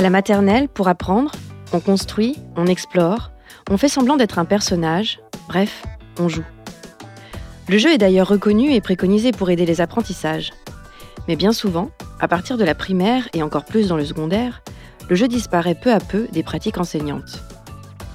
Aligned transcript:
À 0.00 0.02
la 0.02 0.08
maternelle, 0.08 0.70
pour 0.70 0.88
apprendre, 0.88 1.32
on 1.74 1.78
construit, 1.78 2.38
on 2.56 2.64
explore, 2.64 3.32
on 3.68 3.76
fait 3.76 3.90
semblant 3.90 4.16
d'être 4.16 4.38
un 4.38 4.46
personnage, 4.46 5.20
bref, 5.46 5.82
on 6.18 6.26
joue. 6.26 6.46
Le 7.68 7.76
jeu 7.76 7.92
est 7.92 7.98
d'ailleurs 7.98 8.28
reconnu 8.28 8.72
et 8.72 8.80
préconisé 8.80 9.30
pour 9.30 9.50
aider 9.50 9.66
les 9.66 9.82
apprentissages. 9.82 10.54
Mais 11.28 11.36
bien 11.36 11.52
souvent, 11.52 11.90
à 12.18 12.28
partir 12.28 12.56
de 12.56 12.64
la 12.64 12.74
primaire 12.74 13.28
et 13.34 13.42
encore 13.42 13.66
plus 13.66 13.88
dans 13.88 13.98
le 13.98 14.06
secondaire, 14.06 14.62
le 15.10 15.16
jeu 15.16 15.28
disparaît 15.28 15.78
peu 15.78 15.92
à 15.92 16.00
peu 16.00 16.28
des 16.32 16.42
pratiques 16.42 16.78
enseignantes. 16.78 17.42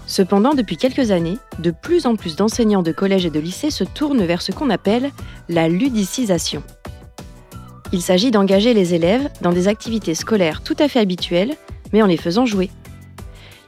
Cependant, 0.07 0.55
depuis 0.55 0.77
quelques 0.77 1.11
années, 1.11 1.37
de 1.59 1.69
plus 1.69 2.07
en 2.07 2.15
plus 2.15 2.35
d'enseignants 2.35 2.81
de 2.81 2.93
collège 2.93 3.27
et 3.27 3.29
de 3.29 3.39
lycée 3.39 3.69
se 3.69 3.83
tournent 3.83 4.25
vers 4.25 4.41
ce 4.41 4.51
qu'on 4.51 4.71
appelle 4.71 5.11
la 5.49 5.69
ludicisation. 5.69 6.63
Il 7.91 8.01
s'agit 8.01 8.31
d'engager 8.31 8.73
les 8.73 8.95
élèves 8.95 9.29
dans 9.41 9.53
des 9.53 9.67
activités 9.67 10.15
scolaires 10.15 10.63
tout 10.63 10.75
à 10.79 10.87
fait 10.87 10.99
habituelles, 10.99 11.55
mais 11.93 12.01
en 12.01 12.07
les 12.07 12.17
faisant 12.17 12.45
jouer. 12.45 12.69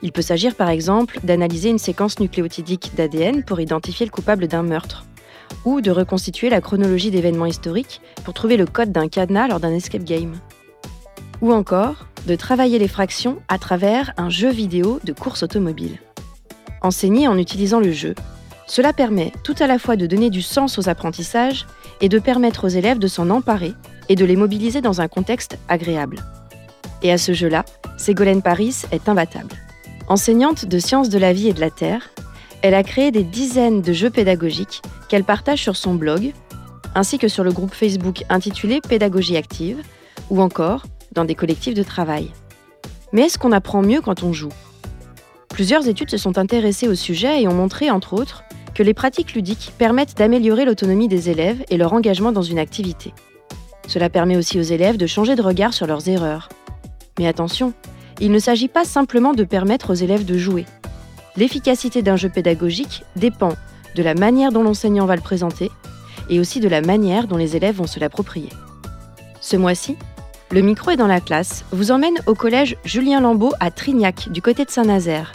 Il 0.01 0.11
peut 0.11 0.21
s'agir 0.21 0.55
par 0.55 0.69
exemple 0.69 1.19
d'analyser 1.23 1.69
une 1.69 1.79
séquence 1.79 2.19
nucléotidique 2.19 2.91
d'ADN 2.95 3.43
pour 3.43 3.59
identifier 3.59 4.05
le 4.05 4.11
coupable 4.11 4.47
d'un 4.47 4.63
meurtre, 4.63 5.05
ou 5.65 5.81
de 5.81 5.91
reconstituer 5.91 6.49
la 6.49 6.61
chronologie 6.61 7.11
d'événements 7.11 7.45
historiques 7.45 8.01
pour 8.23 8.33
trouver 8.33 8.57
le 8.57 8.65
code 8.65 8.91
d'un 8.91 9.07
cadenas 9.07 9.47
lors 9.47 9.59
d'un 9.59 9.73
escape 9.73 10.03
game. 10.03 10.35
Ou 11.41 11.51
encore 11.51 12.07
de 12.27 12.35
travailler 12.35 12.77
les 12.79 12.87
fractions 12.87 13.37
à 13.47 13.57
travers 13.57 14.13
un 14.17 14.29
jeu 14.29 14.49
vidéo 14.49 14.99
de 15.03 15.13
course 15.13 15.43
automobile. 15.43 15.99
Enseigner 16.81 17.27
en 17.27 17.37
utilisant 17.37 17.79
le 17.79 17.91
jeu, 17.91 18.15
cela 18.67 18.91
permet 18.91 19.31
tout 19.43 19.55
à 19.59 19.67
la 19.67 19.79
fois 19.79 19.95
de 19.95 20.05
donner 20.05 20.29
du 20.29 20.41
sens 20.41 20.77
aux 20.77 20.89
apprentissages 20.89 21.65
et 22.01 22.09
de 22.09 22.19
permettre 22.19 22.65
aux 22.65 22.69
élèves 22.69 22.99
de 22.99 23.07
s'en 23.07 23.29
emparer 23.29 23.73
et 24.09 24.15
de 24.15 24.25
les 24.25 24.35
mobiliser 24.35 24.81
dans 24.81 25.01
un 25.01 25.07
contexte 25.07 25.57
agréable. 25.69 26.17
Et 27.03 27.11
à 27.11 27.17
ce 27.17 27.33
jeu-là, 27.33 27.65
Ségolène 27.97 28.41
Paris 28.41 28.83
est 28.91 29.09
imbattable. 29.09 29.55
Enseignante 30.07 30.65
de 30.65 30.79
sciences 30.79 31.09
de 31.09 31.17
la 31.17 31.33
vie 31.33 31.49
et 31.49 31.53
de 31.53 31.59
la 31.59 31.69
terre, 31.69 32.09
elle 32.61 32.73
a 32.73 32.83
créé 32.83 33.11
des 33.11 33.23
dizaines 33.23 33.81
de 33.81 33.93
jeux 33.93 34.09
pédagogiques 34.09 34.81
qu'elle 35.09 35.23
partage 35.23 35.61
sur 35.61 35.75
son 35.75 35.95
blog, 35.95 36.33
ainsi 36.95 37.17
que 37.17 37.27
sur 37.27 37.43
le 37.43 37.51
groupe 37.51 37.73
Facebook 37.73 38.23
intitulé 38.29 38.81
Pédagogie 38.81 39.37
active, 39.37 39.81
ou 40.29 40.41
encore 40.41 40.83
dans 41.11 41.25
des 41.25 41.35
collectifs 41.35 41.75
de 41.75 41.83
travail. 41.83 42.31
Mais 43.13 43.23
est-ce 43.23 43.37
qu'on 43.37 43.51
apprend 43.51 43.81
mieux 43.81 44.01
quand 44.01 44.23
on 44.23 44.33
joue? 44.33 44.51
Plusieurs 45.49 45.87
études 45.87 46.11
se 46.11 46.17
sont 46.17 46.37
intéressées 46.37 46.87
au 46.87 46.95
sujet 46.95 47.41
et 47.41 47.47
ont 47.47 47.53
montré, 47.53 47.89
entre 47.89 48.13
autres, 48.13 48.43
que 48.73 48.83
les 48.83 48.93
pratiques 48.93 49.33
ludiques 49.33 49.73
permettent 49.77 50.17
d'améliorer 50.17 50.65
l'autonomie 50.65 51.07
des 51.07 51.29
élèves 51.29 51.63
et 51.69 51.77
leur 51.77 51.93
engagement 51.93 52.31
dans 52.31 52.43
une 52.43 52.59
activité. 52.59 53.13
Cela 53.87 54.09
permet 54.09 54.37
aussi 54.37 54.59
aux 54.59 54.63
élèves 54.63 54.97
de 54.97 55.07
changer 55.07 55.35
de 55.35 55.41
regard 55.41 55.73
sur 55.73 55.87
leurs 55.87 56.07
erreurs. 56.09 56.49
Mais 57.17 57.27
attention, 57.27 57.73
il 58.19 58.31
ne 58.31 58.39
s'agit 58.39 58.67
pas 58.67 58.85
simplement 58.85 59.33
de 59.33 59.43
permettre 59.43 59.91
aux 59.91 59.95
élèves 59.95 60.25
de 60.25 60.37
jouer. 60.37 60.65
L'efficacité 61.35 62.01
d'un 62.01 62.15
jeu 62.15 62.29
pédagogique 62.29 63.03
dépend 63.15 63.53
de 63.95 64.03
la 64.03 64.15
manière 64.15 64.51
dont 64.51 64.63
l'enseignant 64.63 65.05
va 65.05 65.15
le 65.15 65.21
présenter 65.21 65.71
et 66.29 66.39
aussi 66.39 66.59
de 66.59 66.67
la 66.67 66.81
manière 66.81 67.27
dont 67.27 67.37
les 67.37 67.55
élèves 67.55 67.75
vont 67.75 67.87
se 67.87 67.99
l'approprier. 67.99 68.49
Ce 69.41 69.55
mois-ci, 69.55 69.97
le 70.51 70.61
micro 70.61 70.91
est 70.91 70.97
dans 70.97 71.07
la 71.07 71.21
classe 71.21 71.65
vous 71.71 71.91
emmène 71.91 72.17
au 72.25 72.33
collège 72.33 72.77
Julien 72.85 73.19
Lambeau 73.19 73.51
à 73.59 73.69
Trignac, 73.69 74.29
du 74.31 74.41
côté 74.41 74.65
de 74.65 74.69
Saint-Nazaire. 74.69 75.33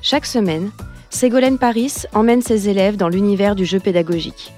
Chaque 0.00 0.26
semaine, 0.26 0.70
Ségolène 1.10 1.58
Paris 1.58 1.92
emmène 2.12 2.42
ses 2.42 2.68
élèves 2.68 2.96
dans 2.96 3.08
l'univers 3.08 3.54
du 3.54 3.64
jeu 3.64 3.78
pédagogique. 3.78 4.52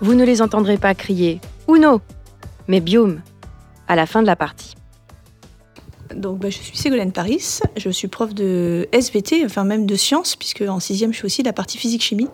Vous 0.00 0.14
ne 0.14 0.24
les 0.24 0.42
entendrez 0.42 0.76
pas 0.76 0.94
crier 0.94 1.40
Uno, 1.68 2.00
mais 2.66 2.80
Biome 2.80 3.20
à 3.86 3.94
la 3.94 4.06
fin 4.06 4.22
de 4.22 4.26
la 4.26 4.36
partie. 4.36 4.65
Donc, 6.16 6.38
bah, 6.38 6.50
je 6.50 6.56
suis 6.56 6.76
Ségolène 6.76 7.12
Paris, 7.12 7.60
je 7.76 7.90
suis 7.90 8.08
prof 8.08 8.34
de 8.34 8.88
SVT, 8.92 9.44
enfin 9.44 9.64
même 9.64 9.86
de 9.86 9.94
sciences, 9.94 10.36
puisque 10.36 10.62
en 10.62 10.80
sixième, 10.80 11.12
je 11.12 11.20
fais 11.20 11.26
aussi 11.26 11.42
la 11.42 11.52
partie 11.52 11.78
physique-chimie 11.78 12.28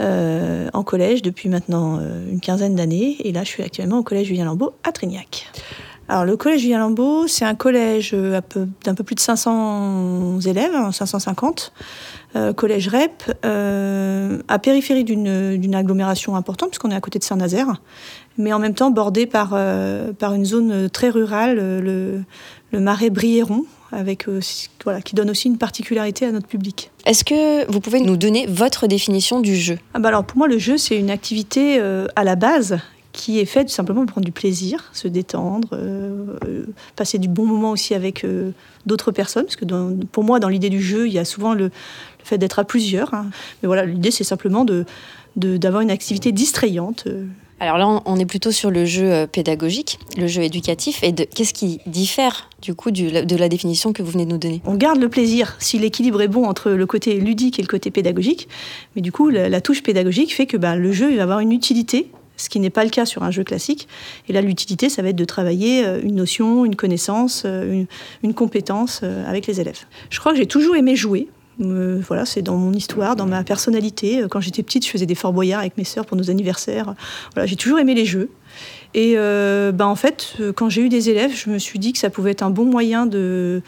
euh, 0.00 0.68
en 0.72 0.82
collège 0.82 1.20
depuis 1.20 1.48
maintenant 1.48 1.98
euh, 2.00 2.30
une 2.30 2.40
quinzaine 2.40 2.74
d'années. 2.74 3.16
Et 3.20 3.32
là, 3.32 3.44
je 3.44 3.48
suis 3.48 3.62
actuellement 3.62 3.98
au 3.98 4.02
collège 4.02 4.28
Julien 4.28 4.46
Lambeau 4.46 4.72
à 4.84 4.92
Trignac. 4.92 5.50
Alors, 6.08 6.24
le 6.24 6.36
collège 6.36 6.62
Julien 6.62 6.78
Lambeau, 6.78 7.26
c'est 7.26 7.44
un 7.44 7.54
collège 7.54 8.12
euh, 8.14 8.40
d'un 8.84 8.94
peu 8.94 9.04
plus 9.04 9.14
de 9.14 9.20
500 9.20 10.40
élèves, 10.40 10.72
550, 10.90 11.72
hein, 12.34 12.52
collège 12.54 12.88
REP, 12.88 13.22
à 14.48 14.58
périphérie 14.58 15.04
d'une 15.04 15.74
agglomération 15.74 16.36
importante, 16.36 16.70
puisqu'on 16.70 16.90
est 16.90 16.96
à 16.96 17.00
côté 17.00 17.18
de 17.18 17.24
Saint-Nazaire, 17.24 17.80
mais 18.38 18.52
en 18.52 18.58
même 18.58 18.74
temps 18.74 18.90
bordé 18.90 19.26
par, 19.26 19.50
par 20.18 20.34
une 20.34 20.44
zone 20.44 20.90
très 20.90 21.10
rurale, 21.10 21.56
le, 21.56 22.22
le 22.72 22.80
marais 22.80 23.10
Briéron, 23.10 23.64
avec, 23.92 24.26
voilà, 24.84 25.02
qui 25.02 25.14
donne 25.14 25.28
aussi 25.28 25.48
une 25.48 25.58
particularité 25.58 26.24
à 26.24 26.32
notre 26.32 26.46
public. 26.46 26.90
Est-ce 27.04 27.24
que 27.24 27.70
vous 27.70 27.80
pouvez 27.80 28.00
nous 28.00 28.16
donner 28.16 28.46
votre 28.46 28.86
définition 28.86 29.40
du 29.40 29.54
jeu? 29.54 29.78
Ah 29.92 29.98
bah 29.98 30.08
alors 30.08 30.24
Pour 30.24 30.38
moi, 30.38 30.48
le 30.48 30.58
jeu, 30.58 30.78
c'est 30.78 30.98
une 30.98 31.10
activité 31.10 31.78
à 32.16 32.24
la 32.24 32.34
base 32.34 32.78
qui 33.12 33.38
est 33.38 33.44
fait 33.44 33.64
tout 33.64 33.70
simplement 33.70 34.00
pour 34.00 34.12
prendre 34.12 34.24
du 34.24 34.32
plaisir, 34.32 34.90
se 34.92 35.06
détendre, 35.06 35.68
euh, 35.72 36.38
euh, 36.46 36.64
passer 36.96 37.18
du 37.18 37.28
bon 37.28 37.46
moment 37.46 37.70
aussi 37.70 37.94
avec 37.94 38.24
euh, 38.24 38.52
d'autres 38.86 39.12
personnes, 39.12 39.44
parce 39.44 39.56
que 39.56 39.64
pour 40.06 40.24
moi, 40.24 40.40
dans 40.40 40.48
l'idée 40.48 40.70
du 40.70 40.80
jeu, 40.80 41.06
il 41.06 41.12
y 41.12 41.18
a 41.18 41.24
souvent 41.24 41.54
le, 41.54 41.70
fait 42.24 42.38
d'être 42.38 42.58
à 42.58 42.64
plusieurs. 42.64 43.12
Hein. 43.14 43.26
Mais 43.62 43.66
voilà, 43.66 43.84
l'idée, 43.84 44.10
c'est 44.10 44.24
simplement 44.24 44.64
de, 44.64 44.86
d'avoir 45.36 45.82
une 45.82 45.90
activité 45.90 46.32
distrayante. 46.32 47.06
Alors 47.62 47.78
là, 47.78 48.02
on 48.06 48.16
est 48.16 48.26
plutôt 48.26 48.50
sur 48.50 48.72
le 48.72 48.84
jeu 48.84 49.28
pédagogique, 49.28 50.00
le 50.18 50.26
jeu 50.26 50.42
éducatif. 50.42 51.04
Et 51.04 51.14
qu'est-ce 51.14 51.54
qui 51.54 51.78
diffère 51.86 52.50
du 52.60 52.74
coup 52.74 52.90
de 52.90 53.36
la 53.36 53.48
définition 53.48 53.92
que 53.92 54.02
vous 54.02 54.10
venez 54.10 54.26
de 54.26 54.32
nous 54.32 54.38
donner? 54.38 54.60
On 54.66 54.74
garde 54.74 55.00
le 55.00 55.08
plaisir 55.08 55.54
si 55.60 55.78
l'équilibre 55.78 56.20
est 56.22 56.28
bon 56.28 56.44
entre 56.44 56.72
le 56.72 56.86
côté 56.86 57.20
ludique 57.20 57.60
et 57.60 57.62
le 57.62 57.68
côté 57.68 57.92
pédagogique. 57.92 58.48
Mais 58.96 59.00
du 59.00 59.12
coup, 59.12 59.28
la, 59.28 59.60
touche 59.60 59.84
pédagogique 59.84 60.34
fait 60.34 60.46
que 60.46 60.56
bah, 60.56 60.74
le 60.74 60.90
jeu 60.90 61.14
va 61.14 61.22
avoir 61.22 61.38
une 61.38 61.52
utilité 61.52 62.10
ce 62.36 62.48
qui 62.48 62.58
n'est 62.58 62.70
pas 62.70 62.82
le 62.82 62.90
cas 62.90 63.06
sur 63.06 63.22
un 63.22 63.30
jeu 63.30 63.44
classique. 63.44 63.86
Et 64.28 64.32
là, 64.32 64.40
l'utilité, 64.40 64.88
ça 64.88 65.02
va 65.02 65.10
être 65.10 65.16
de 65.16 65.24
travailler 65.24 65.84
euh, 65.84 66.00
une 66.02 66.16
notion, 66.16 66.64
une 66.64 66.74
connaissance, 66.74 67.44
euh, 67.46 67.84
une, 68.24 68.34
compétence 68.34 69.02
euh, 69.04 69.24
avec 69.28 69.46
les 69.46 69.60
élèves. 69.60 69.84
Je 70.10 70.18
crois 70.18 70.32
que 70.32 70.38
j'ai 70.38 70.46
toujours 70.46 70.74
aimé 70.74 70.96
jouer. 70.96 71.28
Voilà, 71.58 72.24
c'est 72.24 72.42
dans 72.42 72.56
mon 72.56 72.72
histoire, 72.72 73.16
dans 73.16 73.26
ma 73.26 73.44
personnalité. 73.44 74.24
Quand 74.30 74.40
j'étais 74.40 74.62
petite, 74.62 74.84
je 74.84 74.90
faisais 74.90 75.06
des 75.06 75.14
Fort 75.14 75.32
Boyard 75.32 75.60
avec 75.60 75.76
mes 75.76 75.84
sœurs 75.84 76.06
pour 76.06 76.16
nos 76.16 76.30
anniversaires. 76.30 76.94
Voilà, 77.34 77.46
j'ai 77.46 77.56
toujours 77.56 77.78
aimé 77.78 77.94
les 77.94 78.06
jeux. 78.06 78.30
Et 78.94 79.16
bah, 79.16 79.86
en 79.86 79.96
fait, 79.96 80.36
quand 80.56 80.68
j'ai 80.68 80.82
eu 80.82 80.88
des 80.88 81.10
élèves, 81.10 81.32
je 81.34 81.50
me 81.50 81.58
suis 81.58 81.78
dit 81.78 81.92
que 81.92 81.98
ça 81.98 82.10
pouvait 82.10 82.32
être 82.32 82.42
un 82.42 82.50
bon 82.50 82.64
moyen 82.64 83.06
de, 83.06 83.62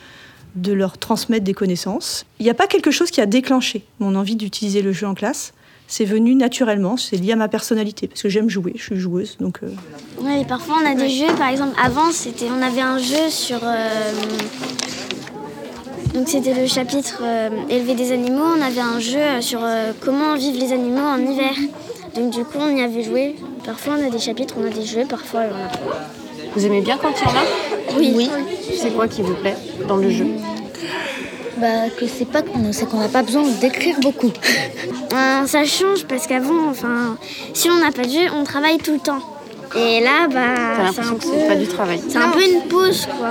de 0.56 0.72
leur 0.72 0.98
transmettre 0.98 1.44
des 1.44 1.54
connaissances. 1.54 2.26
Il 2.40 2.44
n'y 2.44 2.50
a 2.50 2.54
pas 2.54 2.66
quelque 2.66 2.90
chose 2.90 3.10
qui 3.10 3.20
a 3.20 3.26
déclenché 3.26 3.84
mon 4.00 4.14
envie 4.14 4.36
d'utiliser 4.36 4.82
le 4.82 4.92
jeu 4.92 5.06
en 5.06 5.14
classe 5.14 5.52
c'est 5.86 6.04
venu 6.04 6.34
naturellement, 6.34 6.96
c'est 6.96 7.16
lié 7.16 7.32
à 7.32 7.36
ma 7.36 7.48
personnalité, 7.48 8.08
parce 8.08 8.22
que 8.22 8.28
j'aime 8.28 8.48
jouer, 8.48 8.72
je 8.76 8.82
suis 8.82 8.96
joueuse. 8.96 9.36
Donc, 9.38 9.60
euh. 9.62 9.68
ouais, 10.22 10.44
parfois 10.44 10.76
on 10.82 10.86
a 10.86 10.94
des 10.94 11.10
jeux, 11.10 11.32
par 11.36 11.48
exemple, 11.48 11.76
avant, 11.82 12.10
c'était, 12.10 12.46
on 12.50 12.62
avait 12.62 12.80
un 12.80 12.98
jeu 12.98 13.28
sur. 13.28 13.60
Euh, 16.14 16.18
donc 16.18 16.28
c'était 16.28 16.54
le 16.54 16.66
chapitre 16.66 17.22
euh, 17.22 17.50
Élever 17.68 17.94
des 17.94 18.12
animaux, 18.12 18.44
on 18.56 18.62
avait 18.62 18.80
un 18.80 18.98
jeu 18.98 19.40
sur 19.40 19.60
comment 20.00 20.34
vivent 20.34 20.60
les 20.60 20.72
animaux 20.72 21.00
en 21.00 21.18
hiver. 21.18 21.52
Donc 22.14 22.30
du 22.30 22.44
coup, 22.44 22.58
on 22.60 22.76
y 22.76 22.82
avait 22.82 23.02
joué. 23.02 23.36
Parfois 23.64 23.94
on 23.98 24.06
a 24.06 24.10
des 24.10 24.18
chapitres, 24.18 24.54
on 24.58 24.66
a 24.66 24.70
des 24.70 24.84
jeux, 24.84 25.04
parfois 25.08 25.42
on 25.50 25.54
a 25.54 26.50
Vous 26.54 26.66
aimez 26.66 26.80
bien 26.80 26.98
quand 27.00 27.12
il 27.20 27.24
y 27.24 27.30
en 27.30 27.34
a? 27.34 27.98
Oui. 27.98 28.12
oui. 28.14 28.30
C'est 28.76 28.94
quoi 28.94 29.08
qui 29.08 29.22
vous 29.22 29.34
plaît 29.34 29.56
dans 29.88 29.96
le 29.96 30.10
jeu? 30.10 30.26
Bah, 31.58 31.88
que 31.98 32.06
c'est 32.06 32.24
pas 32.24 32.42
c'est 32.72 32.88
qu'on 32.88 32.98
n'a 32.98 33.08
pas 33.08 33.22
besoin 33.22 33.42
d'écrire 33.60 33.96
beaucoup. 34.00 34.32
Euh, 35.14 35.46
ça 35.46 35.64
change 35.64 36.06
parce 36.08 36.26
qu'avant, 36.26 36.68
enfin, 36.68 37.16
si 37.52 37.70
on 37.70 37.78
n'a 37.78 37.92
pas 37.92 38.02
de 38.02 38.10
jeu, 38.10 38.26
on 38.34 38.42
travaille 38.42 38.78
tout 38.78 38.94
le 38.94 38.98
temps. 38.98 39.20
Et 39.76 40.00
là, 40.00 40.28
bah, 40.28 40.54
T'as 40.56 40.92
c'est 40.92 41.00
un 41.00 41.04
l'impression 41.04 41.16
que 41.16 41.22
peu, 41.24 41.28
c'est 41.40 41.48
pas 41.48 41.56
du 41.56 41.66
travail. 41.66 42.00
c'est 42.08 42.18
un 42.18 42.28
peu 42.30 42.42
une 42.44 42.62
pause, 42.68 43.06
quoi. 43.18 43.30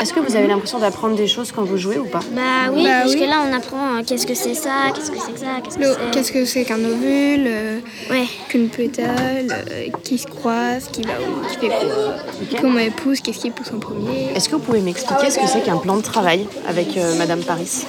Est-ce 0.00 0.12
que 0.12 0.20
vous 0.20 0.36
avez 0.36 0.46
l'impression 0.46 0.78
d'apprendre 0.78 1.16
des 1.16 1.26
choses 1.26 1.50
quand 1.50 1.64
vous 1.64 1.76
jouez 1.76 1.98
ou 1.98 2.04
pas? 2.04 2.20
Bah 2.32 2.70
oui, 2.72 2.84
Bah 2.84 3.00
parce 3.02 3.14
oui. 3.14 3.20
que 3.20 3.24
là, 3.24 3.42
on 3.48 3.52
apprend 3.52 3.96
euh, 3.96 4.02
qu'est-ce 4.06 4.26
que 4.26 4.34
c'est 4.34 4.54
ça, 4.54 4.70
qu'est-ce 4.94 5.10
que 5.10 5.18
c'est 5.18 5.32
que 5.32 5.38
ça, 5.40 5.46
qu'est-ce 5.64 5.78
que 5.78 5.84
c'est. 5.84 6.10
Qu'est-ce 6.12 6.32
que 6.32 6.44
c'est 6.44 6.64
qu'un 6.64 6.78
ovule, 6.84 7.44
euh, 7.46 7.78
Ouais. 8.10 8.26
qu'une 8.48 8.68
pétale, 8.68 9.48
euh, 9.50 9.86
qui 10.04 10.18
se 10.18 10.26
croise, 10.26 10.88
qui 10.92 11.02
va 11.02 11.14
où, 11.20 11.46
qui 11.48 11.58
fait 11.58 11.68
quoi, 11.68 12.58
comment 12.60 12.78
elle 12.78 12.92
pousse, 12.92 13.20
qu'est-ce 13.20 13.38
qui 13.40 13.50
pousse 13.50 13.72
en 13.74 13.78
premier. 13.78 14.30
Est-ce 14.36 14.48
que 14.48 14.54
vous 14.56 14.62
pouvez 14.62 14.80
m'expliquer 14.80 15.30
ce 15.30 15.38
que 15.38 15.46
c'est 15.46 15.62
qu'un 15.62 15.78
plan 15.78 15.96
de 15.96 16.02
travail 16.02 16.46
avec 16.68 16.96
euh, 16.96 17.16
Madame 17.16 17.40
Paris? 17.40 17.84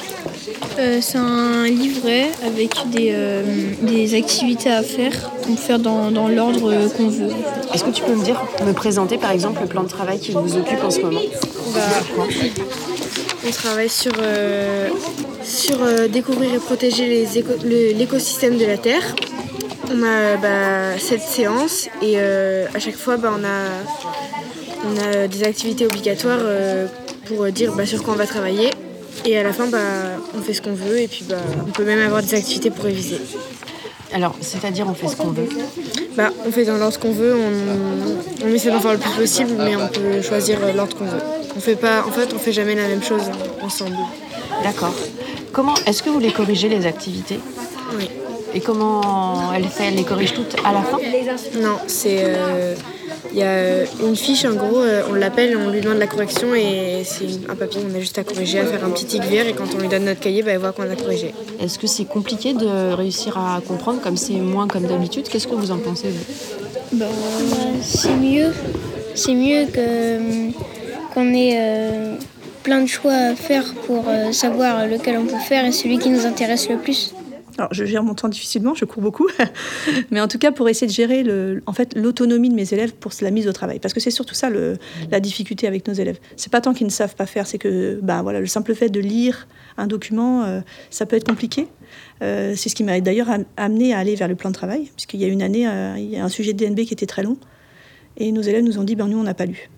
Euh, 0.78 1.00
c'est 1.02 1.18
un 1.18 1.66
livret 1.66 2.28
avec 2.46 2.72
des, 2.92 3.12
euh, 3.14 3.44
des 3.82 4.14
activités 4.16 4.70
à 4.72 4.82
faire, 4.84 5.14
qu'on 5.44 5.54
peut 5.56 5.62
faire 5.62 5.80
dans, 5.80 6.10
dans 6.12 6.28
l'ordre 6.28 6.88
qu'on 6.96 7.10
veut. 7.10 7.30
Est-ce 7.74 7.84
que 7.84 7.90
tu 7.92 8.04
peux 8.04 8.16
me 8.16 8.24
dire, 8.24 8.42
me 8.66 8.72
présenter 8.74 9.18
par 9.18 9.32
exemple 9.32 9.62
le 9.62 9.68
plan 9.68 9.84
de 9.84 9.90
travail 9.90 10.20
qui 10.20 10.32
vous 10.32 10.56
occupe 10.58 10.84
en 10.84 10.90
ce 10.90 11.02
moment 11.02 11.22
On 13.46 13.52
travaille 13.52 13.90
sur, 13.90 14.12
euh, 14.22 14.90
sur 15.44 15.78
découvrir 16.10 16.54
et 16.56 16.60
protéger 16.60 17.26
le- 17.64 17.94
l'écosystème 17.98 18.58
de 18.58 18.66
la 18.66 18.78
Terre. 18.78 19.16
On 19.92 20.04
a 20.04 20.38
bah, 20.38 20.98
cette 21.00 21.22
séance 21.22 21.88
et 22.02 22.20
à 22.20 22.80
chaque 22.80 22.96
fois 22.98 23.18
bah, 23.18 23.32
on, 23.38 23.44
a, 23.44 24.86
on 24.86 25.24
a 25.24 25.28
des 25.28 25.44
activités 25.44 25.86
obligatoires 25.86 26.40
pour 27.26 27.46
dire 27.48 27.74
bah, 27.74 27.86
sur 27.86 28.04
quoi 28.04 28.14
on 28.14 28.18
va 28.18 28.28
travailler. 28.28 28.70
Et 29.26 29.38
à 29.38 29.44
la 29.44 29.54
fin, 29.54 29.68
bah, 29.68 29.78
on 30.38 30.42
fait 30.42 30.54
ce 30.54 30.62
qu'on 30.62 30.74
veut 30.74 31.00
et 31.00 31.08
puis 31.08 31.26
bah, 31.28 31.36
on 31.68 31.72
peut 31.72 31.84
même 31.84 32.00
avoir 32.00 32.22
des 32.22 32.34
activités 32.36 32.70
pour 32.70 32.86
réviser. 32.86 33.18
Alors, 34.14 34.36
c'est-à-dire 34.42 34.88
on 34.90 34.94
fait 34.96 35.08
ce 35.08 35.16
qu'on 35.16 35.30
veut 35.30 35.48
Bah, 36.16 36.30
on 36.48 36.52
fait 36.52 36.66
dans 36.66 36.78
l'ordre 36.78 36.98
qu'on 37.00 37.12
veut, 37.12 37.36
on, 37.36 38.46
on 38.46 38.48
essaie 38.54 38.72
d'en 38.72 38.80
faire 38.80 38.94
le 38.94 38.98
plus 38.98 39.12
possible, 39.12 39.52
mais 39.58 39.76
on 39.76 39.88
peut 39.88 40.22
choisir 40.22 40.60
l'ordre 40.76 40.96
qu'on 40.98 41.06
veut. 41.06 41.22
On 41.56 41.60
fait 41.60 41.76
pas, 41.76 42.04
en 42.08 42.12
fait, 42.12 42.34
on 42.34 42.40
fait 42.40 42.52
jamais 42.54 42.76
la 42.76 42.88
même 42.88 43.04
chose 43.04 43.24
ensemble. 43.62 43.98
D'accord. 44.64 44.94
Comment 45.52 45.76
est-ce 45.86 46.02
que 46.02 46.10
vous 46.10 46.20
les 46.20 46.32
corrigez 46.32 46.70
les 46.70 46.86
activités? 46.86 47.40
Oui. 47.98 48.10
Et 48.54 48.62
comment 48.62 49.54
elle 49.54 49.66
fait 49.68 49.86
Elle 49.90 49.96
les 49.96 50.04
corrige 50.04 50.34
toutes 50.34 50.56
à 50.66 50.72
la 50.74 50.82
fin? 50.82 50.98
Non, 51.62 51.78
c'est. 51.88 52.24
euh, 52.24 52.74
Il 53.32 53.38
y 53.38 53.44
a 53.44 53.84
une 54.04 54.16
fiche, 54.16 54.46
en 54.46 54.54
gros, 54.54 54.80
euh, 54.80 55.04
on 55.10 55.14
l'appelle, 55.14 55.56
on 55.56 55.70
lui 55.70 55.82
demande 55.82 56.00
la 56.00 56.08
correction 56.08 56.56
et 56.56 57.04
c'est 57.06 57.28
un 57.48 57.56
papier, 57.56 57.80
on 57.88 57.96
a 57.96 58.00
juste 58.00 58.18
à 58.18 58.24
corriger, 58.24 58.60
à 58.60 58.66
faire 58.66 58.84
un 58.84 58.90
petit 58.90 59.06
tic 59.06 59.24
vert 59.24 59.46
et 59.48 59.54
quand 59.54 59.68
on 59.76 59.80
lui 59.80 59.88
donne 59.88 60.06
notre 60.06 60.20
cahier, 60.20 60.42
bah, 60.42 60.52
elle 60.52 60.60
voit 60.60 60.72
qu'on 60.72 60.90
a 60.90 60.96
corrigé. 60.96 61.34
Est-ce 61.62 61.78
que 61.78 61.86
c'est 61.86 62.06
compliqué 62.06 62.54
de 62.54 62.94
réussir 62.94 63.38
à 63.38 63.62
comprendre 63.66 64.02
comme 64.02 64.18
c'est 64.18 64.34
moins 64.34 64.68
comme 64.68 64.88
d'habitude? 64.88 65.30
Qu'est-ce 65.30 65.48
que 65.48 65.56
vous 65.56 65.70
en 65.70 65.78
pensez 65.78 66.10
vous? 66.10 66.98
Bah, 66.98 67.06
c'est 67.84 68.16
mieux. 68.16 68.52
C'est 69.14 69.36
mieux 69.36 69.66
que 69.68 70.52
qu'on 71.14 71.34
ait 71.34 71.58
euh, 71.58 72.16
plein 72.64 72.82
de 72.82 72.88
choix 72.88 73.14
à 73.14 73.36
faire 73.36 73.74
pour 73.86 74.06
euh, 74.08 74.32
savoir 74.32 74.88
lequel 74.88 75.18
on 75.18 75.26
peut 75.26 75.40
faire 75.48 75.66
et 75.66 75.72
celui 75.72 76.00
qui 76.00 76.10
nous 76.10 76.26
intéresse 76.26 76.70
le 76.70 76.78
plus. 76.78 77.14
Alors, 77.60 77.74
je 77.74 77.84
gère 77.86 78.04
mon 78.04 78.14
temps 78.16 78.30
difficilement, 78.30 78.74
je 78.74 78.86
cours 78.86 79.02
beaucoup, 79.04 79.28
mais 80.12 80.22
en 80.22 80.28
tout 80.30 80.38
cas 80.40 80.52
pour 80.52 80.70
essayer 80.70 80.88
de 80.88 80.94
gérer 80.94 81.24
en 81.66 81.74
fait 81.74 81.94
l'autonomie 81.96 82.50
de 82.50 82.56
mes 82.56 82.74
élèves 82.74 82.94
pour 82.94 83.12
la 83.22 83.32
mise 83.32 83.48
au 83.48 83.52
travail, 83.54 83.80
parce 83.80 83.94
que 83.94 84.00
c'est 84.00 84.12
surtout 84.12 84.34
ça 84.34 84.50
la 84.50 85.20
difficulté 85.20 85.68
avec 85.68 85.88
nos 85.88 85.94
élèves. 85.94 86.20
C'est 86.38 86.52
pas 86.52 86.62
tant 86.62 86.74
qu'ils 86.74 86.88
ne 86.88 86.92
savent 86.92 87.16
pas 87.16 87.26
faire, 87.26 87.46
c'est 87.48 87.58
que 87.58 88.00
ben 88.02 88.22
voilà 88.24 88.40
le 88.40 88.48
simple 88.48 88.74
fait 88.76 88.90
de 88.90 89.00
lire 89.02 89.48
un 89.78 89.88
document, 89.88 90.44
euh, 90.46 90.62
ça 90.90 91.06
peut 91.06 91.16
être 91.18 91.28
compliqué. 91.28 91.68
Euh, 92.22 92.54
c'est 92.56 92.70
ce 92.70 92.76
qui 92.76 92.84
m'a 92.84 93.00
d'ailleurs 93.02 93.30
am- 93.30 93.46
amené 93.58 93.94
à 93.94 94.00
aller 94.00 94.16
vers 94.16 94.28
le 94.30 94.36
plan 94.36 94.50
de 94.52 94.56
travail, 94.56 94.90
puisqu'il 94.96 95.20
y 95.20 95.26
a 95.26 95.28
une 95.28 95.42
année, 95.42 95.68
euh, 95.68 95.96
il 95.98 96.10
y 96.10 96.18
a 96.18 96.24
un 96.24 96.30
sujet 96.30 96.54
de 96.54 96.66
DNB 96.66 96.86
qui 96.86 96.94
était 96.94 97.06
très 97.08 97.24
long, 97.24 97.38
et 98.18 98.32
nos 98.32 98.42
élèves 98.42 98.64
nous 98.64 98.78
ont 98.80 98.84
dit 98.84 98.96
ben 98.96 99.08
nous 99.08 99.18
on 99.20 99.24
n'a 99.24 99.34
pas 99.34 99.46
lu. 99.46 99.70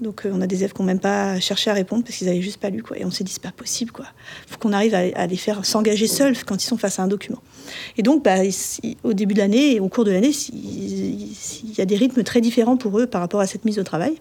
Donc 0.00 0.26
euh, 0.26 0.30
on 0.32 0.40
a 0.40 0.46
des 0.46 0.56
élèves 0.56 0.72
qui 0.72 0.80
n'ont 0.82 0.86
même 0.86 0.98
pas 0.98 1.38
cherché 1.38 1.70
à 1.70 1.74
répondre 1.74 2.02
parce 2.02 2.16
qu'ils 2.16 2.26
n'avaient 2.26 2.40
juste 2.42 2.58
pas 2.58 2.70
lu. 2.70 2.82
Quoi. 2.82 2.98
Et 2.98 3.04
on 3.04 3.10
s'est 3.10 3.24
dit, 3.24 3.32
c'est 3.32 3.42
pas 3.42 3.52
possible. 3.52 3.92
quoi. 3.92 4.06
faut 4.48 4.58
qu'on 4.58 4.72
arrive 4.72 4.94
à, 4.94 5.26
les 5.26 5.36
faire 5.36 5.64
s'engager 5.64 6.06
seuls 6.06 6.34
quand 6.44 6.62
ils 6.62 6.66
sont 6.66 6.78
face 6.78 6.98
à 6.98 7.02
un 7.02 7.08
document. 7.08 7.42
Et 7.96 8.02
donc, 8.02 8.24
bah, 8.24 8.38
si- 8.50 8.96
au 9.04 9.12
début 9.12 9.34
de 9.34 9.38
l'année 9.38 9.76
et 9.76 9.80
au 9.80 9.88
cours 9.88 10.04
de 10.04 10.10
l'année, 10.10 10.32
si- 10.32 10.52
il 10.52 11.74
y 11.78 11.80
a 11.80 11.84
des 11.84 11.96
rythmes 11.96 12.22
très 12.24 12.40
différents 12.40 12.76
pour 12.76 12.98
eux 12.98 13.06
par 13.06 13.20
rapport 13.20 13.40
à 13.40 13.46
cette 13.46 13.64
mise 13.64 13.78
au 13.78 13.84
travail. 13.84 14.14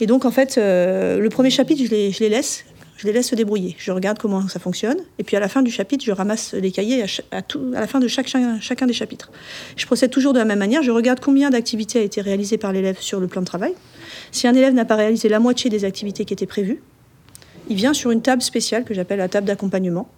Et 0.00 0.06
donc, 0.06 0.24
en 0.24 0.30
fait, 0.30 0.56
euh, 0.56 1.18
le 1.18 1.28
premier 1.28 1.50
chapitre, 1.50 1.82
je 1.84 1.90
les 2.20 2.28
laisse. 2.28 2.64
Je 3.02 3.08
les 3.08 3.14
laisse 3.14 3.30
se 3.30 3.34
débrouiller. 3.34 3.74
Je 3.78 3.90
regarde 3.90 4.20
comment 4.20 4.46
ça 4.46 4.60
fonctionne. 4.60 4.98
Et 5.18 5.24
puis 5.24 5.36
à 5.36 5.40
la 5.40 5.48
fin 5.48 5.62
du 5.62 5.72
chapitre, 5.72 6.04
je 6.04 6.12
ramasse 6.12 6.52
les 6.52 6.70
cahiers 6.70 7.02
à, 7.32 7.42
la 7.72 7.86
fin 7.88 7.98
de 7.98 8.06
chacun 8.06 8.86
des 8.86 8.92
chapitres. 8.92 9.32
Je 9.76 9.86
procède 9.86 10.12
toujours 10.12 10.32
de 10.32 10.38
la 10.38 10.44
même 10.44 10.60
manière. 10.60 10.84
Je 10.84 10.92
regarde 10.92 11.18
combien 11.18 11.50
d'activités 11.50 11.98
a 11.98 12.02
été 12.02 12.20
réalisées 12.20 12.58
par 12.58 12.72
l'élève 12.72 12.98
sur 13.00 13.18
le 13.18 13.26
plan 13.26 13.40
de 13.40 13.46
travail. 13.46 13.74
Si 14.30 14.46
un 14.46 14.54
élève 14.54 14.72
n'a 14.72 14.84
pas 14.84 14.94
réalisé 14.94 15.28
la 15.28 15.40
moitié 15.40 15.68
des 15.68 15.84
activités 15.84 16.24
qui 16.24 16.32
étaient 16.32 16.46
prévues, 16.46 16.80
il 17.68 17.74
vient 17.74 17.92
sur 17.92 18.12
une 18.12 18.22
table 18.22 18.40
spéciale 18.40 18.84
que 18.84 18.94
j'appelle 18.94 19.18
la 19.18 19.28
table 19.28 19.48
d'accompagnement. 19.48 20.08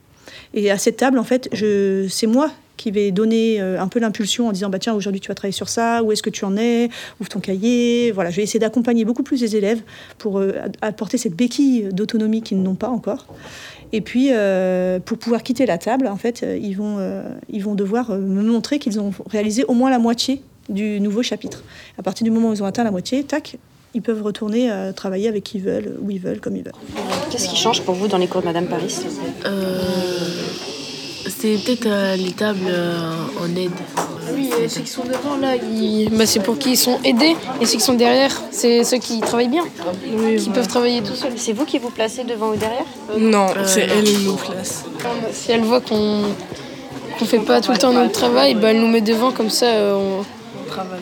Et 0.54 0.70
à 0.70 0.78
cette 0.78 0.96
table, 0.96 1.18
en 1.18 1.24
fait, 1.24 1.48
je, 1.52 2.06
c'est 2.08 2.26
moi 2.26 2.50
qui 2.76 2.90
vais 2.90 3.12
donner 3.12 3.60
euh, 3.60 3.80
un 3.80 3.88
peu 3.88 4.00
l'impulsion 4.00 4.48
en 4.48 4.52
disant 4.52 4.68
bah 4.68 4.78
tiens 4.78 4.94
aujourd'hui 4.94 5.20
tu 5.20 5.28
vas 5.28 5.34
travailler 5.34 5.52
sur 5.52 5.68
ça 5.68 6.02
où 6.02 6.12
est-ce 6.12 6.22
que 6.22 6.30
tu 6.30 6.44
en 6.44 6.56
es 6.56 6.88
ouvre 7.20 7.28
ton 7.28 7.40
cahier 7.40 8.10
voilà. 8.12 8.30
Je 8.30 8.36
vais 8.36 8.42
essayer 8.42 8.60
d'accompagner 8.60 9.04
beaucoup 9.04 9.22
plus 9.22 9.40
les 9.40 9.56
élèves 9.56 9.82
pour 10.18 10.38
euh, 10.38 10.54
apporter 10.82 11.16
cette 11.16 11.34
béquille 11.34 11.88
d'autonomie 11.92 12.42
qu'ils 12.42 12.60
n'ont 12.62 12.74
pas 12.74 12.88
encore. 12.88 13.26
Et 13.92 14.00
puis 14.00 14.30
euh, 14.32 14.98
pour 14.98 15.18
pouvoir 15.18 15.42
quitter 15.42 15.66
la 15.66 15.78
table 15.78 16.08
en 16.08 16.16
fait 16.16 16.44
ils 16.60 16.74
vont 16.74 16.98
ils 17.48 17.62
vont 17.62 17.74
devoir 17.74 18.10
me 18.10 18.42
montrer 18.42 18.78
qu'ils 18.78 18.98
ont 18.98 19.12
réalisé 19.30 19.64
au 19.64 19.74
moins 19.74 19.90
la 19.90 20.00
moitié 20.00 20.42
du 20.68 21.00
nouveau 21.00 21.22
chapitre. 21.22 21.62
À 21.98 22.02
partir 22.02 22.24
du 22.24 22.30
moment 22.30 22.48
où 22.48 22.54
ils 22.54 22.62
ont 22.62 22.66
atteint 22.66 22.84
la 22.84 22.90
moitié 22.90 23.22
tac 23.22 23.56
ils 23.94 24.02
peuvent 24.02 24.22
retourner 24.22 24.70
euh, 24.70 24.92
travailler 24.92 25.28
avec 25.28 25.44
qui 25.44 25.58
ils 25.58 25.64
veulent 25.64 25.96
où 26.02 26.10
ils 26.10 26.20
veulent 26.20 26.40
comme 26.40 26.56
ils 26.56 26.62
veulent 26.64 26.72
Qu'est-ce 27.30 27.48
qui 27.48 27.56
change 27.56 27.82
pour 27.82 27.94
vous 27.94 28.08
dans 28.08 28.18
les 28.18 28.26
cours 28.26 28.40
de 28.42 28.46
Madame 28.46 28.66
Paris? 28.66 28.94
Euh, 29.46 29.78
c'est 31.28 31.56
peut-être 31.64 31.86
euh, 31.86 32.16
les 32.16 32.32
tables 32.32 32.58
euh, 32.68 33.12
en 33.42 33.56
aide. 33.56 33.70
Oui, 34.34 34.50
ceux 34.68 34.80
qui 34.80 34.86
sont 34.90 35.04
devant 35.04 35.36
là, 35.40 35.54
ils- 35.56 36.08
bah, 36.10 36.26
c'est 36.26 36.40
pour 36.40 36.58
qu'ils 36.58 36.76
sont 36.78 36.98
aidés 37.04 37.36
et 37.60 37.66
ceux 37.66 37.76
qui 37.78 37.84
sont 37.84 37.94
derrière, 37.94 38.32
c'est 38.50 38.82
ceux 38.84 38.98
qui 38.98 39.20
travaillent 39.20 39.48
bien, 39.48 39.64
qui 40.38 40.48
peuvent 40.50 40.66
travailler 40.68 41.02
tout 41.02 41.14
seuls. 41.14 41.32
C'est 41.36 41.52
vous 41.52 41.64
qui 41.64 41.78
vous 41.78 41.90
placez 41.90 42.24
devant 42.24 42.50
ou 42.50 42.56
derrière? 42.56 42.84
Non, 43.18 43.46
Euh, 43.56 43.62
c'est 43.66 43.82
elle 43.82 44.04
qui 44.04 44.24
nous 44.24 44.36
place. 44.36 44.84
Si 45.32 45.52
elle 45.52 45.60
voit 45.62 45.80
qu'on 45.80 46.22
qu'on 47.18 47.26
fait 47.26 47.38
pas 47.38 47.60
tout 47.60 47.70
le 47.70 47.78
temps 47.78 47.92
notre 47.92 48.10
travail, 48.12 48.54
bah, 48.56 48.70
elle 48.72 48.80
nous 48.80 48.88
met 48.88 49.00
devant 49.00 49.30
comme 49.30 49.50
ça, 49.50 49.66
on- 49.94 50.22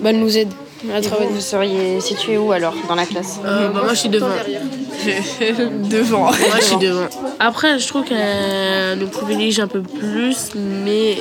bah, 0.03 0.11
elle 0.11 0.19
nous 0.21 0.37
aide. 0.37 0.51
Vous, 0.85 1.35
vous 1.35 1.41
seriez 1.41 2.01
situé 2.01 2.37
où 2.39 2.53
alors 2.53 2.75
dans 2.89 2.95
la 2.95 3.07
classe 3.07 3.39
Euh, 3.45 3.69
bah, 3.69 3.81
moi 3.85 3.95
je 3.95 3.99
suis 4.01 4.09
devant. 4.09 4.27
devant. 5.91 6.19
Moi 6.25 6.33
je 6.59 6.65
suis 6.65 6.77
devant. 6.77 7.07
Après 7.41 7.79
je 7.79 7.87
trouve 7.89 8.05
qu'elle 8.05 8.99
nous 8.99 9.09
privilégie 9.09 9.61
un 9.61 9.69
peu 9.69 9.81
plus, 9.83 10.51
mais 10.85 11.17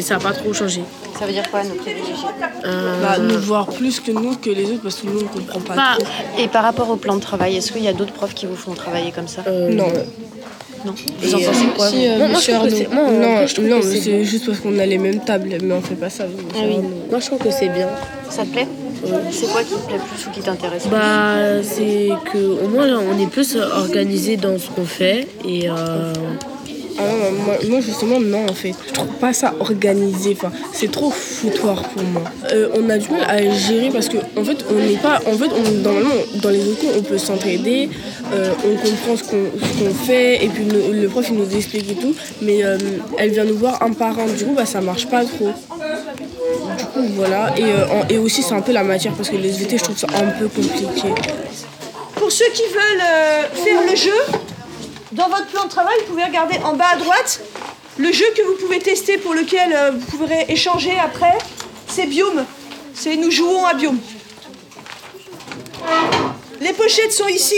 ça 0.00 0.14
n'a 0.14 0.20
pas 0.20 0.32
trop 0.32 0.52
changé. 0.52 0.82
Ça 1.18 1.26
veut 1.26 1.32
dire 1.32 1.48
quoi 1.50 1.62
nous 1.62 1.74
privilégier? 1.76 2.14
Euh, 2.64 3.00
Bah, 3.02 3.18
nous 3.18 3.38
voir 3.38 3.66
plus 3.68 4.00
que 4.00 4.10
nous, 4.10 4.34
que 4.36 4.50
les 4.50 4.64
autres, 4.64 4.82
parce 4.82 4.96
que 4.96 5.06
nous, 5.06 5.20
on 5.20 5.26
comprend 5.38 5.60
pas 5.60 5.74
Pas- 5.74 5.96
trop. 5.98 6.08
Et 6.42 6.48
par 6.48 6.64
rapport 6.64 6.90
au 6.90 6.96
plan 6.96 7.14
de 7.14 7.20
travail, 7.20 7.56
est-ce 7.56 7.70
qu'il 7.72 7.84
y 7.84 7.88
a 7.88 7.92
d'autres 7.92 8.12
profs 8.12 8.34
qui 8.34 8.46
vous 8.46 8.56
font 8.56 8.72
travailler 8.74 9.12
comme 9.12 9.28
ça? 9.28 9.42
Non. 9.48 9.86
Non. 10.84 10.92
Vous 11.22 11.28
Et, 11.30 11.34
en 11.34 11.38
pensez 11.38 11.48
euh, 11.48 11.76
quoi 11.76 11.88
si, 11.88 12.06
euh, 12.08 12.16
vous 12.18 12.34
monsieur 12.34 12.54
moi, 12.58 12.68
je 12.68 12.68
trouve 12.68 12.68
que 12.68 12.74
Arnaud. 12.74 12.76
c'est- 12.76 12.94
moi, 12.94 13.04
Non, 13.26 13.32
après, 13.34 13.46
je 13.46 13.54
trouve 13.54 13.66
non, 13.68 13.80
c'est 13.82 14.24
juste 14.24 14.46
parce 14.46 14.58
qu'on 14.60 14.78
a 14.78 14.86
les 14.86 14.98
mêmes 14.98 15.20
tables, 15.20 15.50
mais 15.62 15.72
on 15.74 15.80
fait 15.80 15.94
pas 15.94 16.10
ça. 16.10 16.24
Ah 16.54 16.58
oui. 16.66 16.76
Moi 17.10 17.20
je 17.20 17.26
trouve 17.26 17.38
que 17.38 17.50
c'est 17.50 17.68
bien. 17.68 17.88
Ça 18.28 18.42
te 18.42 18.48
plaît? 18.48 18.66
C'est 19.30 19.46
quoi 19.46 19.62
qui 19.62 19.74
te 19.74 19.86
plaît 19.86 19.98
plus 19.98 20.26
ou 20.26 20.30
qui 20.30 20.40
t'intéresse 20.40 20.86
Bah, 20.90 21.62
c'est 21.62 22.08
que 22.32 22.38
au 22.64 22.68
moins 22.68 22.86
là, 22.86 22.98
on 22.98 23.18
est 23.18 23.26
plus 23.30 23.56
organisé 23.56 24.36
dans 24.36 24.58
ce 24.58 24.68
qu'on 24.70 24.84
fait 24.84 25.26
et. 25.46 25.68
euh, 25.68 26.12
Ah 26.96 27.02
non, 27.02 27.32
moi, 27.44 27.54
moi, 27.68 27.80
justement 27.80 28.20
non 28.20 28.44
en 28.48 28.54
fait. 28.54 28.72
Je 28.86 28.92
trouve 28.92 29.08
pas 29.24 29.32
ça 29.32 29.52
organisé. 29.58 30.36
Enfin, 30.36 30.52
c'est 30.72 30.90
trop 30.92 31.10
foutoir 31.10 31.82
pour 31.88 32.04
moi. 32.04 32.22
Euh, 32.52 32.68
on 32.78 32.88
a 32.88 32.98
du 32.98 33.08
mal 33.10 33.22
à 33.28 33.38
gérer 33.50 33.90
parce 33.90 34.08
que 34.08 34.18
en 34.40 34.44
fait 34.44 34.58
on 34.70 34.74
n'est 34.74 34.96
pas. 35.08 35.16
En 35.26 35.36
fait, 35.40 35.50
on, 35.58 35.62
normalement 35.82 36.14
dans 36.42 36.50
les 36.50 36.62
autres 36.68 36.78
cours 36.80 36.92
on 36.96 37.02
peut 37.02 37.18
s'entraider, 37.18 37.90
euh, 38.32 38.52
on 38.64 38.74
comprend 38.76 39.16
ce 39.16 39.24
qu'on 39.24 39.94
fait 40.06 40.44
et 40.44 40.48
puis 40.48 40.64
le 41.02 41.08
prof 41.08 41.26
il 41.30 41.36
nous 41.36 41.52
explique 41.56 41.90
et 41.90 41.96
tout. 41.96 42.14
Mais 42.42 42.64
euh, 42.64 42.78
elle 43.18 43.30
vient 43.30 43.44
nous 43.44 43.56
voir 43.58 43.82
un 43.82 43.92
par 43.92 44.16
un. 44.20 44.26
Du 44.26 44.44
coup 44.44 44.54
bah 44.54 44.64
ça 44.66 44.80
marche 44.80 45.06
pas 45.08 45.24
trop. 45.24 45.50
Voilà 46.96 47.52
et, 47.56 47.64
euh, 47.64 47.86
en- 47.88 48.08
et 48.08 48.18
aussi 48.18 48.42
c'est 48.42 48.54
un 48.54 48.60
peu 48.60 48.72
la 48.72 48.84
matière 48.84 49.12
parce 49.14 49.28
que 49.28 49.36
les 49.36 49.48
SVT 49.50 49.78
je 49.78 49.84
trouve 49.84 49.98
ça 49.98 50.06
un 50.14 50.30
peu 50.38 50.48
compliqué. 50.48 51.08
Pour 52.16 52.30
ceux 52.30 52.48
qui 52.54 52.62
veulent 52.62 53.02
euh, 53.04 53.42
faire 53.64 53.80
le 53.88 53.96
jeu, 53.96 54.16
dans 55.12 55.28
votre 55.28 55.46
plan 55.46 55.64
de 55.64 55.68
travail, 55.70 55.94
vous 56.00 56.12
pouvez 56.12 56.24
regarder 56.24 56.56
en 56.64 56.74
bas 56.74 56.86
à 56.92 56.96
droite 56.96 57.40
le 57.98 58.12
jeu 58.12 58.24
que 58.36 58.42
vous 58.42 58.54
pouvez 58.64 58.78
tester 58.78 59.18
pour 59.18 59.34
lequel 59.34 59.72
euh, 59.74 59.90
vous 59.92 60.18
pourrez 60.18 60.46
échanger 60.48 60.92
après. 61.02 61.36
C'est 61.88 62.06
Biome. 62.06 62.44
C'est 62.94 63.16
Nous 63.16 63.30
jouons 63.30 63.64
à 63.64 63.74
Biome. 63.74 63.98
Les 66.60 66.72
pochettes 66.72 67.12
sont 67.12 67.28
ici. 67.28 67.54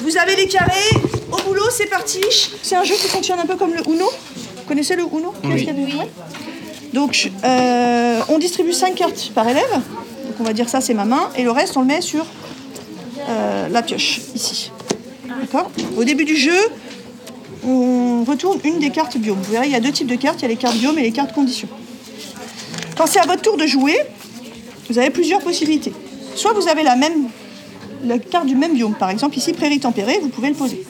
Vous 0.00 0.16
avez 0.16 0.36
les 0.36 0.48
carrés. 0.48 0.90
Au 1.30 1.36
boulot, 1.42 1.68
c'est 1.70 1.86
parti. 1.86 2.20
C'est 2.62 2.76
un 2.76 2.84
jeu 2.84 2.94
qui 2.94 3.08
fonctionne 3.08 3.38
un 3.40 3.46
peu 3.46 3.56
comme 3.56 3.74
le 3.74 3.82
Uno. 3.88 4.08
Vous 4.56 4.62
connaissez 4.66 4.96
le 4.96 5.02
Uno? 5.02 5.34
Oui. 5.44 5.68
Donc, 6.92 7.30
euh, 7.44 8.20
on 8.28 8.38
distribue 8.38 8.72
5 8.72 8.94
cartes 8.94 9.32
par 9.34 9.48
élève. 9.48 9.70
Donc, 9.72 10.34
on 10.40 10.44
va 10.44 10.52
dire 10.52 10.68
ça 10.68 10.80
c'est 10.80 10.94
ma 10.94 11.04
main, 11.04 11.28
et 11.36 11.42
le 11.42 11.50
reste 11.50 11.76
on 11.76 11.80
le 11.80 11.86
met 11.86 12.00
sur 12.00 12.24
euh, 13.28 13.68
la 13.68 13.82
pioche, 13.82 14.20
ici. 14.34 14.70
D'accord? 15.40 15.70
Au 15.96 16.04
début 16.04 16.24
du 16.24 16.36
jeu, 16.36 16.58
on 17.66 18.24
retourne 18.24 18.58
une 18.64 18.78
des 18.78 18.90
cartes 18.90 19.16
biome. 19.18 19.38
Vous 19.42 19.52
verrez, 19.52 19.66
il 19.66 19.72
y 19.72 19.76
a 19.76 19.80
deux 19.80 19.92
types 19.92 20.06
de 20.06 20.16
cartes, 20.16 20.40
il 20.40 20.42
y 20.42 20.44
a 20.46 20.48
les 20.48 20.56
cartes 20.56 20.76
biome 20.76 20.98
et 20.98 21.02
les 21.02 21.12
cartes 21.12 21.32
conditions. 21.32 21.68
Quand 22.96 23.06
c'est 23.06 23.20
à 23.20 23.26
votre 23.26 23.42
tour 23.42 23.56
de 23.56 23.66
jouer, 23.66 23.96
vous 24.88 24.98
avez 24.98 25.10
plusieurs 25.10 25.40
possibilités. 25.40 25.92
Soit 26.34 26.52
vous 26.52 26.68
avez 26.68 26.82
la 26.82 26.96
même 26.96 27.28
la 28.04 28.18
carte 28.18 28.46
du 28.46 28.54
même 28.54 28.74
biome, 28.74 28.94
par 28.94 29.10
exemple 29.10 29.36
ici 29.36 29.52
prairie 29.52 29.80
tempérée, 29.80 30.18
vous 30.22 30.28
pouvez 30.28 30.48
le 30.48 30.54
poser. 30.54 30.84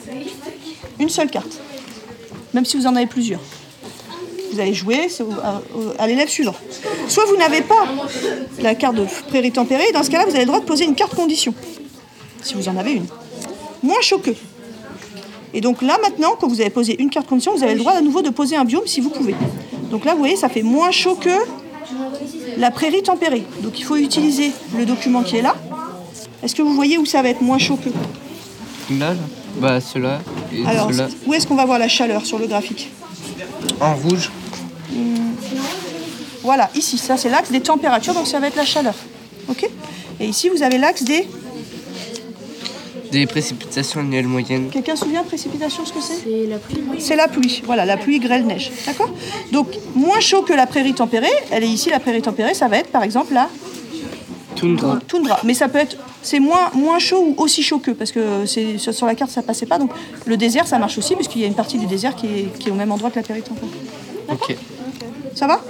Une 0.99 1.09
seule 1.09 1.29
carte, 1.29 1.59
même 2.53 2.65
si 2.65 2.77
vous 2.77 2.85
en 2.85 2.95
avez 2.95 3.07
plusieurs. 3.07 3.41
Vous 4.51 4.59
allez 4.59 4.73
jouer 4.73 5.07
à, 5.97 6.07
l'élève 6.07 6.29
suivant. 6.29 6.55
Soit 7.07 7.25
vous 7.25 7.37
n'avez 7.37 7.61
pas 7.61 7.85
la 8.61 8.75
carte 8.75 8.95
de 8.95 9.05
prairie 9.27 9.51
tempérée, 9.51 9.91
dans 9.93 10.03
ce 10.03 10.09
cas-là, 10.09 10.25
vous 10.25 10.31
avez 10.31 10.41
le 10.41 10.47
droit 10.47 10.59
de 10.59 10.65
poser 10.65 10.85
une 10.85 10.95
carte 10.95 11.15
condition, 11.15 11.53
si 12.41 12.55
vous 12.55 12.67
en 12.67 12.77
avez 12.77 12.93
une. 12.93 13.05
Moins 13.83 14.01
choqueux. 14.01 14.35
Et 15.53 15.61
donc 15.61 15.81
là, 15.81 15.97
maintenant, 16.01 16.35
quand 16.39 16.47
vous 16.47 16.61
avez 16.61 16.69
posé 16.69 17.01
une 17.01 17.09
carte 17.09 17.27
condition, 17.27 17.55
vous 17.55 17.63
avez 17.63 17.73
le 17.73 17.79
droit 17.79 17.93
à 17.93 18.01
nouveau 18.01 18.21
de 18.21 18.29
poser 18.29 18.55
un 18.55 18.65
biome 18.65 18.85
si 18.85 19.01
vous 19.01 19.09
pouvez. 19.09 19.35
Donc 19.89 20.05
là, 20.05 20.13
vous 20.13 20.19
voyez, 20.19 20.35
ça 20.35 20.49
fait 20.49 20.61
moins 20.61 20.91
chaud 20.91 21.15
que 21.15 21.29
la 22.57 22.71
prairie 22.71 23.03
tempérée. 23.03 23.43
Donc 23.61 23.79
il 23.79 23.83
faut 23.83 23.95
utiliser 23.95 24.51
le 24.77 24.85
document 24.85 25.23
qui 25.23 25.37
est 25.37 25.41
là. 25.41 25.55
Est-ce 26.43 26.55
que 26.55 26.61
vous 26.61 26.73
voyez 26.73 26.97
où 26.97 27.05
ça 27.05 27.21
va 27.21 27.29
être 27.29 27.41
moins 27.41 27.57
chaud 27.57 27.77
que? 27.77 27.89
Là, 28.93 29.13
là. 29.13 29.15
Bah, 29.59 29.81
cela 29.81 30.19
et 30.53 30.65
Alors, 30.65 30.91
où 31.25 31.33
est-ce 31.33 31.47
qu'on 31.47 31.55
va 31.55 31.65
voir 31.65 31.79
la 31.79 31.87
chaleur 31.87 32.25
sur 32.25 32.39
le 32.39 32.47
graphique? 32.47 32.89
En 33.81 33.95
rouge. 33.95 34.31
Hmm. 34.91 35.33
Voilà, 36.43 36.69
ici, 36.75 36.97
ça 36.97 37.17
c'est 37.17 37.29
l'axe 37.29 37.51
des 37.51 37.61
températures, 37.61 38.13
donc 38.13 38.27
ça 38.27 38.39
va 38.39 38.47
être 38.47 38.55
la 38.55 38.65
chaleur. 38.65 38.95
Ok? 39.47 39.69
Et 40.19 40.25
ici, 40.25 40.49
vous 40.49 40.63
avez 40.63 40.77
l'axe 40.77 41.03
des 41.03 41.27
des 43.11 43.25
précipitations 43.25 44.01
annuelles 44.01 44.27
moyennes. 44.27 44.69
Quelqu'un 44.69 44.95
se 44.95 45.03
souvient 45.03 45.23
précipitation 45.23 45.83
ce 45.85 45.93
que 45.93 45.99
c'est? 46.01 46.23
C'est 46.23 46.47
la 46.47 46.57
pluie. 46.59 46.83
C'est 46.99 47.15
la 47.15 47.27
pluie, 47.27 47.63
voilà, 47.65 47.85
la 47.85 47.97
pluie, 47.97 48.19
grêle, 48.19 48.45
neige. 48.45 48.71
D'accord? 48.85 49.09
Donc 49.51 49.67
moins 49.95 50.19
chaud 50.19 50.43
que 50.43 50.53
la 50.53 50.67
prairie 50.67 50.93
tempérée, 50.93 51.27
elle 51.51 51.63
est 51.63 51.69
ici 51.69 51.89
la 51.89 51.99
prairie 51.99 52.21
tempérée, 52.21 52.53
ça 52.53 52.67
va 52.67 52.77
être 52.77 52.91
par 52.91 53.03
exemple 53.03 53.33
la 53.33 53.49
toundra. 54.55 54.99
Toundra. 55.07 55.39
Mais 55.43 55.55
ça 55.55 55.67
peut 55.69 55.79
être 55.79 55.97
c'est 56.21 56.39
moins, 56.39 56.69
moins 56.73 56.99
chaud 56.99 57.33
ou 57.37 57.41
aussi 57.41 57.63
chaud 57.63 57.79
que 57.79 57.91
parce 57.91 58.11
que 58.11 58.45
c'est 58.45 58.77
sur 58.77 59.05
la 59.05 59.15
carte 59.15 59.31
ça 59.31 59.41
passait 59.41 59.65
pas. 59.65 59.77
Donc 59.77 59.91
le 60.25 60.37
désert 60.37 60.67
ça 60.67 60.79
marche 60.79 60.97
aussi 60.97 61.15
puisqu'il 61.15 61.41
y 61.41 61.43
a 61.45 61.47
une 61.47 61.55
partie 61.55 61.77
du 61.77 61.85
désert 61.85 62.15
qui 62.15 62.27
est, 62.27 62.57
qui 62.59 62.69
est 62.69 62.71
au 62.71 62.75
même 62.75 62.91
endroit 62.91 63.09
que 63.09 63.17
la 63.17 63.23
prairie 63.23 63.41
tempérée. 63.41 63.67
Ok. 64.29 64.55
Ça 65.35 65.47
va 65.47 65.61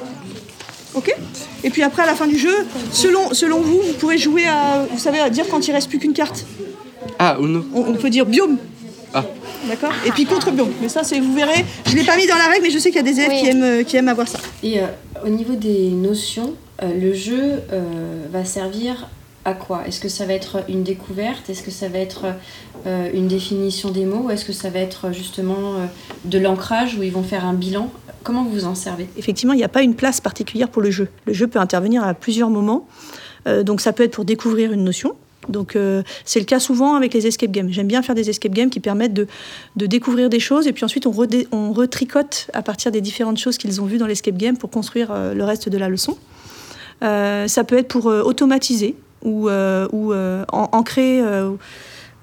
Ok 0.95 1.15
Et 1.63 1.69
puis 1.69 1.83
après 1.83 2.03
à 2.03 2.05
la 2.07 2.15
fin 2.15 2.27
du 2.27 2.37
jeu, 2.37 2.55
selon, 2.91 3.33
selon 3.33 3.59
vous, 3.61 3.79
vous 3.79 3.93
pourrez 3.93 4.17
jouer 4.17 4.47
à 4.47 4.85
vous 4.89 4.97
savez 4.97 5.19
à 5.19 5.29
dire 5.29 5.45
quand 5.49 5.67
il 5.67 5.71
reste 5.71 5.89
plus 5.89 5.99
qu'une 5.99 6.13
carte. 6.13 6.45
Ah, 7.19 7.37
ou 7.39 7.45
non. 7.47 7.65
On, 7.73 7.93
peut 7.93 8.09
dire 8.09 8.25
biome. 8.25 8.57
Ah. 9.13 9.25
D'accord 9.67 9.91
Et 10.05 10.11
puis 10.11 10.25
contre 10.25 10.51
biome. 10.51 10.71
Mais 10.81 10.89
ça, 10.89 11.03
c'est, 11.03 11.19
vous 11.19 11.35
verrez, 11.35 11.65
je 11.85 11.91
ne 11.91 11.99
l'ai 11.99 12.05
pas 12.05 12.15
mis 12.15 12.25
dans 12.25 12.37
la 12.37 12.45
règle, 12.45 12.63
mais 12.63 12.69
je 12.69 12.79
sais 12.79 12.89
qu'il 12.89 12.97
y 12.97 12.99
a 12.99 13.11
des 13.11 13.19
élèves 13.19 13.39
qui, 13.41 13.47
aiment, 13.47 13.63
euh, 13.63 13.83
qui 13.83 13.97
aiment 13.97 14.07
avoir 14.07 14.27
ça. 14.27 14.39
Et 14.63 14.79
euh, 14.79 14.85
au 15.25 15.29
niveau 15.29 15.55
des 15.55 15.89
notions, 15.89 16.53
euh, 16.81 16.93
le 16.99 17.13
jeu 17.13 17.61
va 18.31 18.45
servir 18.45 19.09
quoi? 19.53 19.87
Est-ce 19.87 19.99
que 19.99 20.09
ça 20.09 20.25
va 20.25 20.33
être 20.33 20.63
une 20.69 20.83
découverte? 20.83 21.49
Est-ce 21.49 21.63
que 21.63 21.71
ça 21.71 21.87
va 21.87 21.99
être 21.99 22.25
une 22.85 23.27
définition 23.27 23.91
des 23.91 24.05
mots? 24.05 24.29
Est-ce 24.29 24.45
que 24.45 24.53
ça 24.53 24.69
va 24.69 24.79
être 24.79 25.11
justement 25.11 25.75
de 26.25 26.39
l'ancrage 26.39 26.95
où 26.95 27.03
ils 27.03 27.11
vont 27.11 27.23
faire 27.23 27.45
un 27.45 27.53
bilan? 27.53 27.91
Comment 28.23 28.43
vous 28.43 28.51
vous 28.51 28.65
en 28.65 28.75
servez? 28.75 29.07
Effectivement, 29.17 29.53
il 29.53 29.57
n'y 29.57 29.63
a 29.63 29.69
pas 29.69 29.81
une 29.81 29.95
place 29.95 30.21
particulière 30.21 30.69
pour 30.69 30.81
le 30.81 30.91
jeu. 30.91 31.09
Le 31.25 31.33
jeu 31.33 31.47
peut 31.47 31.59
intervenir 31.59 32.03
à 32.03 32.13
plusieurs 32.13 32.49
moments. 32.49 32.87
donc 33.63 33.81
ça 33.81 33.93
peut 33.93 34.03
être 34.03 34.13
pour 34.13 34.25
découvrir 34.25 34.71
une 34.71 34.83
notion, 34.83 35.15
donc 35.49 35.75
euh, 35.75 36.03
c'est 36.25 36.39
le 36.39 36.45
cas 36.45 36.59
souvent 36.59 36.95
avec 36.95 37.13
les 37.13 37.27
escape 37.27 37.51
games. 37.51 37.69
J'aime 37.71 37.87
bien 37.87 38.01
faire 38.01 38.15
des 38.15 38.29
escape 38.29 38.53
games 38.53 38.69
qui 38.69 38.79
permettent 38.79 39.13
de, 39.13 39.27
découvrir 39.75 40.29
des 40.29 40.39
choses 40.39 40.67
et 40.67 40.73
puis 40.73 40.85
ensuite 40.85 41.05
on, 41.07 41.73
retricote 41.73 42.49
à 42.53 42.61
partir 42.61 42.91
des 42.91 43.01
différentes 43.01 43.37
choses 43.37 43.57
qu'ils 43.57 43.81
ont 43.81 43.85
vues 43.85 43.97
dans 43.97 44.07
l'escape 44.07 44.37
game 44.37 44.57
pour 44.57 44.69
construire 44.69 45.11
euh, 45.11 45.33
le 45.33 45.43
reste 45.43 45.69
de 45.69 45.77
la 45.77 45.89
leçon. 45.89 46.17
Euh, 47.01 47.47
ça 47.47 47.63
peut 47.63 47.77
être 47.77 47.87
pour 47.87 48.05
automatiser 48.05 48.95
ou, 49.23 49.49
ou 49.49 50.13
ancrer, 50.51 51.21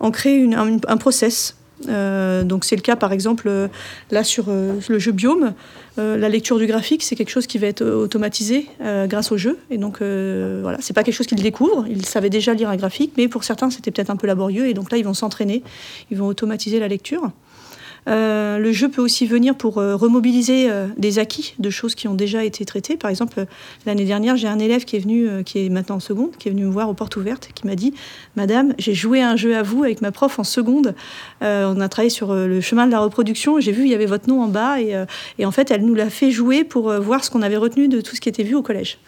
un 0.00 0.96
process 0.98 1.56
euh, 1.88 2.42
donc 2.42 2.64
c'est 2.64 2.76
le 2.76 2.80
cas 2.80 2.96
par 2.96 3.12
exemple 3.12 3.48
euh, 3.48 3.68
là 4.10 4.24
sur 4.24 4.46
euh, 4.48 4.80
le 4.88 4.98
jeu 4.98 5.12
Biome. 5.12 5.52
la 5.98 6.28
lecture 6.28 6.58
du 6.58 6.66
graphique, 6.66 7.02
c'est 7.02 7.16
quelque 7.16 7.30
chose 7.30 7.46
qui 7.46 7.58
va 7.58 7.66
être 7.66 7.82
automatisé 7.82 8.68
grâce 9.06 9.32
au 9.32 9.38
jeu. 9.38 9.58
Et 9.70 9.78
donc 9.78 10.00
voilà, 10.00 10.76
c'est 10.80 10.92
pas 10.92 11.02
quelque 11.02 11.14
chose 11.14 11.26
qu'ils 11.26 11.42
découvrent. 11.42 11.86
Ils 11.88 12.04
savaient 12.04 12.28
déjà 12.28 12.52
lire 12.52 12.68
un 12.68 12.76
graphique, 12.76 13.12
mais 13.16 13.28
pour 13.28 13.44
certains 13.44 13.70
c'était 13.70 13.90
peut-être 13.90 14.10
un 14.10 14.16
peu 14.16 14.26
laborieux. 14.26 14.68
Et 14.68 14.74
donc 14.74 14.90
là, 14.90 14.98
ils 14.98 15.04
vont 15.04 15.14
s'entraîner, 15.14 15.62
ils 16.10 16.18
vont 16.18 16.26
automatiser 16.26 16.80
la 16.80 16.88
lecture. 16.88 17.30
Euh, 18.08 18.58
le 18.58 18.72
jeu 18.72 18.88
peut 18.88 19.02
aussi 19.02 19.26
venir 19.26 19.56
pour 19.56 19.78
euh, 19.78 19.96
remobiliser 19.96 20.70
euh, 20.70 20.86
des 20.96 21.18
acquis 21.18 21.54
de 21.58 21.70
choses 21.70 21.94
qui 21.94 22.06
ont 22.06 22.14
déjà 22.14 22.44
été 22.44 22.64
traitées. 22.64 22.96
Par 22.96 23.10
exemple, 23.10 23.46
l'année 23.84 24.04
dernière, 24.04 24.36
j'ai 24.36 24.48
un 24.48 24.58
élève 24.58 24.84
qui 24.84 24.96
est 24.96 25.00
venu, 25.00 25.44
qui 25.44 25.64
est 25.64 25.68
maintenant 25.68 25.96
en 25.96 26.00
seconde, 26.00 26.36
qui 26.38 26.48
est 26.48 26.50
venu 26.50 26.64
me 26.64 26.70
voir 26.70 26.88
aux 26.88 26.94
portes 26.94 27.16
ouvertes, 27.16 27.48
qui 27.54 27.66
m'a 27.66 27.74
dit 27.74 27.94
Madame, 28.36 28.74
j'ai 28.78 28.94
joué 28.94 29.22
un 29.22 29.36
jeu 29.36 29.56
à 29.56 29.62
vous 29.62 29.82
avec 29.84 30.02
ma 30.02 30.12
prof 30.12 30.38
en 30.38 30.44
seconde. 30.44 30.94
on 31.40 31.80
a 31.80 31.88
travaillé 31.88 32.10
sur 32.10 32.34
le 32.34 32.60
chemin 32.60 32.86
de 32.86 32.92
la 32.92 33.00
reproduction. 33.00 33.60
J'ai 33.60 33.72
vu, 33.72 33.82
il 33.84 33.88
y 33.88 33.94
avait 33.94 34.06
votre 34.06 34.28
nom 34.28 34.42
en 34.42 34.48
bas. 34.48 34.80
Et, 34.80 34.94
et 35.38 35.46
en 35.46 35.50
fait, 35.50 35.70
elle 35.70 35.84
nous 35.84 35.94
l'a 35.94 36.10
fait 36.10 36.30
jouer 36.30 36.64
pour 36.64 36.92
voir 37.00 37.24
ce 37.24 37.30
qu'on 37.30 37.42
avait 37.42 37.56
retenu 37.56 37.88
de 37.88 38.00
tout 38.00 38.14
ce 38.14 38.20
qui 38.20 38.28
était 38.28 38.42
vu 38.42 38.54
au 38.54 38.62
collège. 38.62 38.98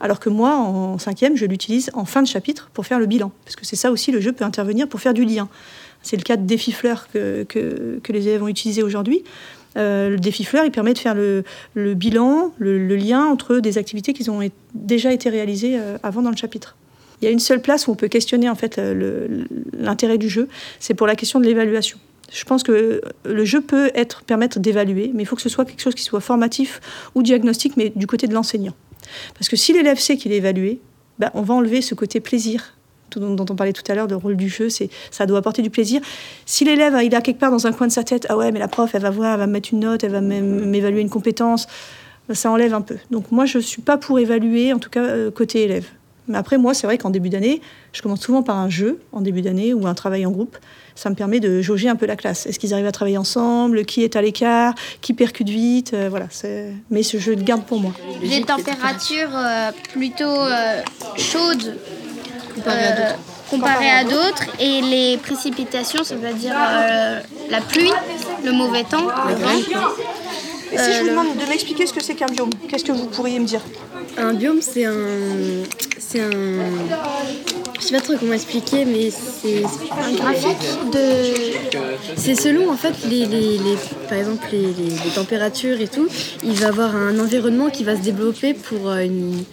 Alors 0.00 0.20
que 0.20 0.28
moi, 0.28 0.56
en 0.56 0.98
cinquième, 0.98 1.36
je 1.36 1.46
l'utilise 1.46 1.90
en 1.94 2.04
fin 2.04 2.22
de 2.22 2.28
chapitre 2.28 2.70
pour 2.72 2.86
faire 2.86 2.98
le 2.98 3.06
bilan. 3.06 3.32
Parce 3.44 3.56
que 3.56 3.64
c'est 3.64 3.76
ça 3.76 3.90
aussi, 3.90 4.12
le 4.12 4.20
jeu 4.20 4.32
peut 4.32 4.44
intervenir 4.44 4.88
pour 4.88 5.00
faire 5.00 5.14
du 5.14 5.24
lien. 5.24 5.48
C'est 6.06 6.16
le 6.16 6.22
cas 6.22 6.36
de 6.36 6.46
défi 6.46 6.70
fleur 6.70 7.08
que, 7.12 7.44
les 8.08 8.28
élèves 8.28 8.40
ont 8.40 8.48
utilisé 8.48 8.84
aujourd'hui. 8.84 9.24
Euh, 9.76 10.08
le 10.08 10.18
défi 10.18 10.44
fleur, 10.44 10.64
il 10.64 10.70
permet 10.70 10.94
de 10.94 10.98
faire 10.98 11.16
le, 11.16 11.42
bilan, 11.94 12.52
le, 12.58 12.94
lien 12.94 13.24
entre 13.24 13.56
des 13.56 13.76
activités 13.76 14.12
qui 14.12 14.30
ont 14.30 14.40
déjà 14.72 15.12
été 15.12 15.28
réalisées 15.30 15.76
euh, 15.76 15.98
avant 16.04 16.22
dans 16.22 16.30
le 16.30 16.36
chapitre. 16.36 16.76
Il 17.20 17.24
y 17.24 17.28
a 17.28 17.32
une 17.32 17.40
seule 17.40 17.60
place 17.60 17.88
où 17.88 17.90
on 17.90 17.96
peut 17.96 18.06
questionner 18.06 18.48
en 18.48 18.54
fait 18.54 18.80
l'intérêt 19.76 20.16
du 20.16 20.28
jeu, 20.28 20.48
c'est 20.78 20.94
pour 20.94 21.08
la 21.08 21.16
question 21.16 21.40
de 21.40 21.46
l'évaluation. 21.46 21.98
Je 22.32 22.44
pense 22.44 22.62
que 22.62 23.00
le 23.24 23.44
jeu 23.44 23.60
peut 23.60 23.90
être, 23.94 24.22
permettre 24.22 24.60
d'évaluer, 24.60 25.10
mais 25.12 25.24
il 25.24 25.26
faut 25.26 25.34
que 25.34 25.42
ce 25.42 25.48
soit 25.48 25.64
quelque 25.64 25.82
chose 25.82 25.94
qui 25.96 26.04
soit 26.04 26.20
formatif 26.20 26.80
ou 27.16 27.24
diagnostique, 27.24 27.76
mais 27.76 27.90
du 27.96 28.06
côté 28.06 28.28
de 28.28 28.34
l'enseignant. 28.34 28.74
Parce 29.34 29.48
que 29.48 29.56
si 29.56 29.72
l'élève 29.72 29.98
sait 29.98 30.16
qu'il 30.16 30.32
est 30.32 30.36
évalué, 30.36 30.78
ben, 31.18 31.30
on 31.34 31.42
va 31.42 31.54
enlever 31.54 31.82
ce 31.82 31.94
côté 31.96 32.20
plaisir 32.20 32.75
dont, 33.14 33.46
on 33.48 33.54
parlait 33.54 33.72
tout 33.72 33.84
à 33.90 33.94
l'heure, 33.94 34.06
le 34.06 34.16
rôle 34.16 34.36
du 34.36 34.48
jeu, 34.48 34.68
c'est 34.68 34.90
ça 35.10 35.26
doit 35.26 35.38
apporter 35.38 35.62
du 35.62 35.70
plaisir. 35.70 36.00
Si 36.44 36.64
l'élève, 36.64 36.96
il 37.02 37.14
a 37.14 37.20
quelque 37.20 37.38
part 37.38 37.50
dans 37.50 37.66
un 37.66 37.72
coin 37.72 37.86
de 37.86 37.92
sa 37.92 38.04
tête, 38.04 38.26
ah 38.28 38.36
ouais, 38.36 38.52
mais 38.52 38.58
la 38.58 38.68
prof, 38.68 38.94
elle 38.94 39.02
va 39.02 39.10
voir, 39.10 39.34
elle 39.34 39.40
va 39.40 39.46
me 39.46 39.52
mettre 39.52 39.70
une 39.72 39.80
note, 39.80 40.04
elle 40.04 40.12
va 40.12 40.20
m'évaluer 40.20 41.00
une 41.00 41.10
compétence, 41.10 41.66
ben, 42.28 42.34
ça 42.34 42.50
enlève 42.50 42.74
un 42.74 42.80
peu. 42.80 42.96
Donc 43.10 43.30
moi, 43.30 43.46
je 43.46 43.58
ne 43.58 43.62
suis 43.62 43.82
pas 43.82 43.96
pour 43.96 44.18
évaluer, 44.18 44.72
en 44.72 44.78
tout 44.78 44.90
cas 44.90 45.04
euh, 45.04 45.30
côté 45.30 45.62
élève. 45.62 45.86
Mais 46.28 46.38
après, 46.38 46.58
moi, 46.58 46.74
c'est 46.74 46.88
vrai 46.88 46.98
qu'en 46.98 47.10
début 47.10 47.28
d'année, 47.28 47.60
je 47.92 48.02
commence 48.02 48.20
souvent 48.20 48.42
par 48.42 48.56
un 48.56 48.68
jeu 48.68 48.98
en 49.12 49.20
début 49.20 49.42
d'année 49.42 49.72
ou 49.74 49.86
un 49.86 49.94
travail 49.94 50.26
en 50.26 50.32
groupe. 50.32 50.56
Ça 50.96 51.08
me 51.08 51.14
permet 51.14 51.38
de 51.38 51.62
jauger 51.62 51.88
un 51.88 51.94
peu 51.94 52.06
la 52.06 52.16
classe. 52.16 52.46
Est-ce 52.46 52.58
qu'ils 52.58 52.72
arrivent 52.74 52.86
à 52.86 52.90
travailler 52.90 53.18
ensemble? 53.18 53.84
Qui 53.84 54.02
est 54.02 54.16
à 54.16 54.22
l'écart? 54.22 54.74
Qui 55.02 55.12
percute 55.12 55.48
vite? 55.48 55.94
Euh, 55.94 56.08
Voilà. 56.10 56.26
Mais 56.90 57.04
ce 57.04 57.18
jeu 57.18 57.36
le 57.36 57.42
garde 57.42 57.64
pour 57.64 57.78
moi. 57.78 57.92
Les 58.22 58.42
températures 58.42 59.36
euh, 59.36 59.70
plutôt 59.92 60.34
chaudes 61.16 61.76
comparé 63.50 63.90
à 63.90 64.04
d'autres. 64.04 64.44
Et 64.58 64.80
les 64.80 65.16
précipitations, 65.18 66.04
ça 66.04 66.14
veut 66.16 66.32
dire 66.34 66.54
euh, 66.56 67.20
la 67.50 67.60
pluie, 67.60 67.92
le 68.44 68.52
mauvais 68.52 68.84
temps, 68.84 69.08
le 69.28 69.34
vent. 69.34 69.58
Et 70.72 70.78
si 70.78 70.92
je 70.92 71.00
vous 71.00 71.06
euh, 71.06 71.10
demande 71.10 71.36
de 71.36 71.48
m'expliquer 71.48 71.86
ce 71.86 71.92
que 71.92 72.02
c'est 72.02 72.14
qu'un 72.14 72.26
biome, 72.26 72.50
qu'est-ce 72.68 72.84
que 72.84 72.92
vous 72.92 73.06
pourriez 73.06 73.38
me 73.38 73.46
dire 73.46 73.60
Un 74.18 74.34
biome, 74.34 74.60
c'est 74.60 74.84
un. 74.84 74.94
C'est 75.98 76.20
un. 76.20 76.30
Je 77.78 77.84
sais 77.84 77.94
pas 77.94 78.00
trop 78.00 78.14
comment 78.18 78.32
expliquer, 78.32 78.84
mais 78.84 79.10
c'est 79.10 79.62
un 79.62 80.12
graphique 80.12 80.90
de. 80.92 81.78
C'est 82.16 82.34
selon 82.34 82.70
en 82.70 82.76
fait 82.76 82.94
les, 83.08 83.26
les, 83.26 83.58
par 84.08 84.18
exemple 84.18 84.46
les, 84.50 84.72
les, 84.72 85.10
températures 85.14 85.80
et 85.80 85.88
tout, 85.88 86.08
il 86.42 86.54
va 86.54 86.68
avoir 86.68 86.96
un 86.96 87.18
environnement 87.18 87.70
qui 87.70 87.84
va 87.84 87.94
se 87.96 88.00
développer 88.00 88.54
pour 88.54 88.90
euh, 88.90 89.00
une 89.00 89.44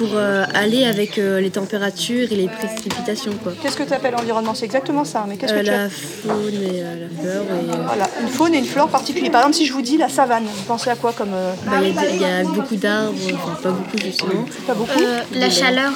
pour 0.00 0.14
euh, 0.14 0.44
aller 0.54 0.86
avec 0.86 1.18
euh, 1.18 1.42
les 1.42 1.50
températures 1.50 2.32
et 2.32 2.34
les 2.34 2.48
précipitations. 2.48 3.32
Qu'est-ce 3.60 3.76
que 3.76 3.82
tu 3.82 3.92
appelles 3.92 4.16
environnement? 4.16 4.54
C'est 4.54 4.64
exactement 4.64 5.04
ça. 5.04 5.26
Mais 5.28 5.36
qu'est-ce 5.36 5.52
que 5.52 5.58
euh, 5.58 5.62
tu 5.62 5.68
La 5.68 5.90
faune 5.90 6.54
et 6.54 6.80
la 6.80 7.20
flore. 7.20 7.84
Voilà, 7.84 8.08
une 8.22 8.28
faune 8.28 8.54
et 8.54 8.58
une 8.60 8.64
flore 8.64 8.88
particulière. 8.88 9.30
Par 9.30 9.42
exemple, 9.42 9.56
si 9.56 9.66
je 9.66 9.74
vous 9.74 9.82
dis 9.82 9.98
la 9.98 10.08
savane, 10.08 10.44
vous 10.44 10.62
pensez 10.62 10.88
à 10.88 10.96
quoi 10.96 11.12
comme 11.12 11.32
bah, 11.66 11.82
Il 11.82 12.18
y, 12.18 12.24
a 12.24 12.44
beaucoup 12.44 12.76
d'arbres, 12.76 13.14
enfin 13.34 13.58
pas 13.62 13.70
beaucoup 13.72 13.98
justement. 14.02 14.46
Pas 14.66 14.72
beaucoup. 14.72 15.00
la 15.34 15.50
chaleur 15.50 15.92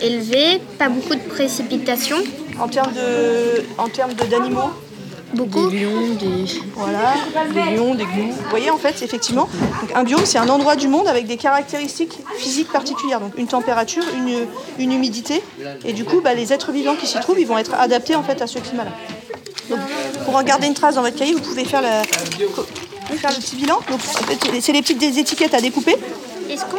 élevée, 0.00 0.60
pas 0.78 0.88
beaucoup 0.88 1.16
de 1.16 1.28
précipitations. 1.28 2.22
En 2.60 2.68
termes 2.68 2.92
de, 2.92 3.64
en 3.76 3.88
termes 3.88 4.14
d'animaux? 4.14 4.70
Beaucoup. 5.34 5.68
Des 5.70 5.80
lions, 5.80 6.14
des... 6.14 6.44
Voilà, 6.74 7.14
des 7.52 7.76
lions, 7.76 7.94
des 7.94 8.04
gnous. 8.04 8.32
Vous 8.32 8.50
voyez, 8.50 8.70
en 8.70 8.78
fait, 8.78 9.02
effectivement, 9.02 9.48
donc, 9.80 9.90
un 9.94 10.04
biome, 10.04 10.24
c'est 10.24 10.38
un 10.38 10.48
endroit 10.48 10.76
du 10.76 10.88
monde 10.88 11.08
avec 11.08 11.26
des 11.26 11.36
caractéristiques 11.36 12.18
physiques 12.38 12.70
particulières. 12.72 13.20
Donc 13.20 13.32
une 13.36 13.48
température, 13.48 14.04
une, 14.16 14.46
une 14.78 14.92
humidité. 14.92 15.42
Et 15.84 15.92
du 15.92 16.04
coup, 16.04 16.20
bah, 16.20 16.34
les 16.34 16.52
êtres 16.52 16.72
vivants 16.72 16.94
qui 16.94 17.06
s'y 17.06 17.18
trouvent, 17.20 17.40
ils 17.40 17.46
vont 17.46 17.58
être 17.58 17.74
adaptés 17.74 18.14
en 18.14 18.22
fait 18.22 18.40
à 18.40 18.46
ce 18.46 18.58
climat-là. 18.58 18.92
Donc, 19.68 19.80
pour 20.24 20.36
en 20.36 20.42
garder 20.42 20.68
une 20.68 20.74
trace 20.74 20.94
dans 20.94 21.02
votre 21.02 21.16
cahier, 21.16 21.34
vous 21.34 21.40
pouvez 21.40 21.64
faire, 21.64 21.82
la, 21.82 22.04
faire 22.04 23.30
le 23.30 23.40
petit 23.40 23.56
bilan. 23.56 23.80
Donc, 23.90 23.98
en 23.98 23.98
fait, 23.98 24.60
c'est 24.60 24.72
les 24.72 24.82
petites 24.82 24.98
des 24.98 25.18
étiquettes 25.18 25.54
à 25.54 25.60
découper. 25.60 25.96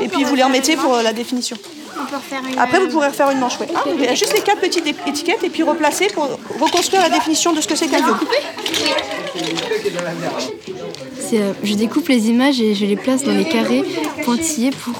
Et 0.01 0.08
puis 0.08 0.24
vous 0.24 0.36
les 0.36 0.44
remettez 0.44 0.77
pour 0.77 0.94
euh, 0.94 1.04
la 1.04 1.12
définition. 1.12 1.58
On 2.01 2.06
peut 2.06 2.16
refaire 2.16 2.42
une... 2.51 2.58
Après, 2.60 2.80
vous 2.80 2.88
pourrez 2.89 3.08
refaire 3.08 3.30
une 3.32 3.39
manche. 3.39 3.60
ouais. 3.60 3.68
Ah, 3.75 3.84
il 3.94 4.04
y 4.04 4.08
a 4.08 4.13
juste 4.16 4.34
les 4.34 4.42
quatre 4.42 4.60
petites 4.62 4.86
étiquettes 5.08 5.44
et 5.44 5.50
puis 5.50 5.63
replacer 5.63 6.08
pour 6.08 6.27
reconstruire 6.60 7.01
la 7.01 7.10
définition 7.10 7.54
de 7.54 7.62
ce 7.62 7.68
que 7.68 7.75
c'est 7.75 7.88
qu'un 7.88 8.00
biome. 8.01 8.20
C'est, 11.20 11.39
euh, 11.42 11.54
je 11.63 11.74
découpe 11.74 12.08
les 12.10 12.30
images 12.30 12.62
et 12.62 12.74
je 12.75 12.86
les 12.86 12.96
place 12.96 13.24
dans 13.24 13.34
les 13.34 13.46
carrés 13.46 13.84
pointillés 14.24 14.72
pour 14.72 14.94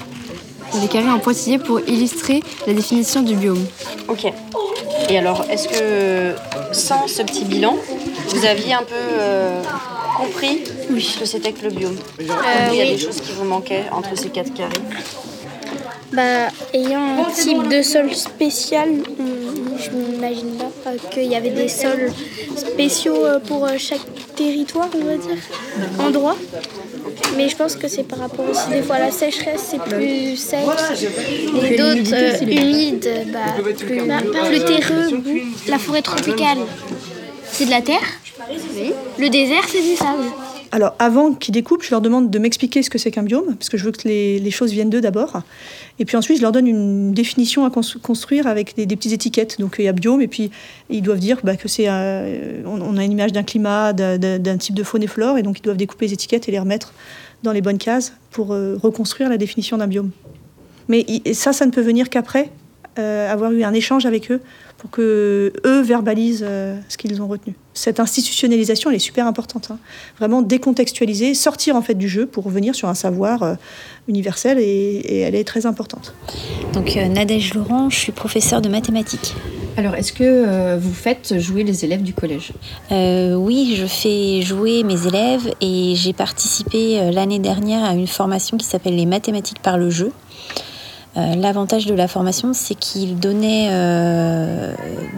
dans 0.72 0.80
les 0.82 0.88
carrés 0.88 1.08
en 1.10 1.18
pointillés 1.18 1.58
pour 1.58 1.80
illustrer 1.80 2.42
la 2.66 2.74
définition 2.74 3.22
du 3.22 3.34
biome. 3.34 3.64
Ok. 4.08 4.26
Et 5.08 5.16
alors, 5.18 5.44
est-ce 5.50 5.66
que 5.68 6.34
sans 6.72 7.06
ce 7.08 7.22
petit 7.22 7.44
bilan, 7.46 7.76
vous 8.28 8.44
aviez 8.44 8.74
un 8.74 8.82
peu 8.82 8.94
euh, 8.94 9.62
compris 10.18 10.60
ce 11.00 11.18
que 11.18 11.24
c'était 11.24 11.52
que 11.52 11.64
le 11.64 11.70
biome? 11.70 11.96
Il 12.20 12.26
y 12.26 12.30
a 12.30 12.34
Euh, 12.34 12.68
oui. 12.70 12.96
des 12.96 12.98
choses 12.98 13.20
qui 13.22 13.32
vous 13.32 13.44
manquaient 13.44 13.84
entre 13.90 14.10
ces 14.18 14.28
quatre 14.28 14.52
carrés? 14.52 14.72
Bah, 16.12 16.48
ayant 16.72 17.26
un 17.26 17.30
type 17.30 17.68
de 17.68 17.82
sol 17.82 18.14
spécial, 18.14 18.88
je 19.78 19.90
m'imagine 19.90 20.56
pas 20.82 20.92
qu'il 21.10 21.24
y 21.24 21.36
avait 21.36 21.50
des 21.50 21.68
sols 21.68 22.12
spéciaux 22.56 23.24
euh, 23.24 23.38
pour 23.38 23.66
euh, 23.66 23.76
chaque 23.78 24.00
territoire, 24.34 24.88
on 24.94 25.04
va 25.04 25.16
dire, 25.16 25.36
endroit. 25.98 26.36
Mais 27.36 27.48
je 27.48 27.56
pense 27.56 27.76
que 27.76 27.88
c'est 27.88 28.04
par 28.04 28.20
rapport 28.20 28.48
aussi 28.48 28.68
des 28.70 28.82
fois 28.82 28.96
à 28.96 29.00
la 29.00 29.10
sécheresse, 29.10 29.68
c'est 29.70 29.82
plus 29.82 30.36
sec. 30.36 30.60
Et 31.62 31.76
d'autres 31.76 32.14
euh, 32.14 32.40
humides, 32.42 33.08
bah, 33.32 33.62
plus, 33.62 33.74
plus 33.76 34.64
terreux. 34.64 35.22
La 35.68 35.78
forêt 35.78 36.02
tropicale, 36.02 36.58
c'est 37.52 37.66
de 37.66 37.70
la 37.70 37.82
terre. 37.82 38.06
Le 39.18 39.28
désert, 39.28 39.64
c'est 39.68 39.82
du 39.82 39.94
sable. 39.94 40.24
Alors, 40.70 40.94
avant 40.98 41.32
qu'ils 41.32 41.54
découpent, 41.54 41.82
je 41.82 41.90
leur 41.90 42.00
demande 42.00 42.30
de 42.30 42.38
m'expliquer 42.38 42.82
ce 42.82 42.90
que 42.90 42.98
c'est 42.98 43.10
qu'un 43.10 43.22
biome, 43.22 43.56
parce 43.56 43.70
que 43.70 43.78
je 43.78 43.84
veux 43.84 43.92
que 43.92 44.06
les, 44.06 44.50
choses 44.50 44.72
viennent 44.72 44.90
d'eux 44.90 45.00
d'abord. 45.00 45.40
Et 45.98 46.04
puis 46.04 46.16
ensuite, 46.16 46.36
je 46.36 46.42
leur 46.42 46.52
donne 46.52 46.66
une 46.66 47.12
définition 47.12 47.64
à 47.64 47.70
cons- 47.70 47.80
construire 48.02 48.46
avec 48.46 48.76
des, 48.76 48.86
petites 48.96 49.12
étiquettes. 49.12 49.58
Donc, 49.58 49.76
il 49.78 49.86
y 49.86 49.88
a 49.88 49.92
biome, 49.92 50.20
et 50.20 50.28
puis 50.28 50.50
ils 50.90 51.02
doivent 51.02 51.20
dire 51.20 51.38
bah, 51.42 51.56
que 51.56 51.68
c'est. 51.68 51.86
euh, 51.88 52.62
on, 52.66 52.96
a 52.98 53.04
une 53.04 53.12
image 53.12 53.32
d'un 53.32 53.42
climat, 53.42 53.92
d'un- 53.94 54.58
type 54.58 54.74
de 54.74 54.82
faune 54.82 55.02
et 55.02 55.06
flore, 55.06 55.38
et 55.38 55.42
donc 55.42 55.58
ils 55.58 55.62
doivent 55.62 55.76
découper 55.76 56.06
les 56.06 56.12
étiquettes 56.12 56.48
et 56.48 56.52
les 56.52 56.58
remettre 56.58 56.92
dans 57.42 57.52
les 57.52 57.62
bonnes 57.62 57.78
cases 57.78 58.12
pour 58.30 58.52
euh, 58.52 58.76
reconstruire 58.82 59.30
la 59.30 59.38
définition 59.38 59.78
d'un 59.78 59.86
biome. 59.86 60.10
Mais 60.88 61.06
ça, 61.32 61.52
ça 61.52 61.64
ne 61.66 61.70
peut 61.70 61.82
venir 61.82 62.10
qu'après 62.10 62.50
euh, 62.98 63.32
avoir 63.32 63.52
eu 63.52 63.62
un 63.62 63.72
échange 63.74 64.06
avec 64.06 64.30
eux 64.30 64.40
pour 64.76 64.90
que 64.90 65.52
eux 65.64 65.80
verbalisent 65.82 66.44
euh, 66.46 66.78
ce 66.88 66.96
qu'ils 66.96 67.20
ont 67.20 67.26
retenu. 67.26 67.54
Cette 67.74 68.00
institutionnalisation, 68.00 68.90
elle 68.90 68.96
est 68.96 69.00
super 69.00 69.26
importante. 69.26 69.68
hein. 69.70 69.78
Vraiment 70.18 70.42
décontextualiser, 70.42 71.34
sortir 71.34 71.76
en 71.76 71.82
fait 71.82 71.94
du 71.94 72.08
jeu 72.08 72.26
pour 72.26 72.44
revenir 72.44 72.74
sur 72.74 72.88
un 72.88 72.94
savoir 72.94 73.42
euh, 73.42 73.54
universel 74.08 74.58
et, 74.58 74.62
et 74.64 75.18
elle 75.20 75.34
est 75.34 75.44
très 75.44 75.66
importante. 75.66 76.14
Donc 76.72 76.96
euh, 76.96 77.08
Nadège 77.08 77.54
Laurent, 77.54 77.90
je 77.90 77.98
suis 77.98 78.12
professeure 78.12 78.60
de 78.60 78.68
mathématiques. 78.68 79.34
Alors, 79.76 79.94
est-ce 79.94 80.12
que 80.12 80.24
euh, 80.24 80.76
vous 80.76 80.92
faites 80.92 81.38
jouer 81.38 81.62
les 81.62 81.84
élèves 81.84 82.02
du 82.02 82.12
collège? 82.12 82.50
Euh, 82.90 83.34
oui, 83.34 83.76
je 83.76 83.86
fais 83.86 84.42
jouer 84.42 84.82
mes 84.82 85.06
élèves 85.06 85.54
et 85.60 85.94
j'ai 85.94 86.12
participé 86.12 86.98
euh, 86.98 87.12
l'année 87.12 87.38
dernière 87.38 87.84
à 87.84 87.94
une 87.94 88.08
formation 88.08 88.56
qui 88.56 88.66
s'appelle 88.66 88.96
les 88.96 89.06
mathématiques 89.06 89.62
par 89.62 89.78
le 89.78 89.88
jeu. 89.88 90.10
Euh, 91.18 91.34
L'avantage 91.34 91.86
de 91.86 91.94
la 91.94 92.06
formation, 92.08 92.52
c'est 92.54 92.74
qu'il 92.76 93.18
donnait 93.18 93.68
euh, 93.70 94.72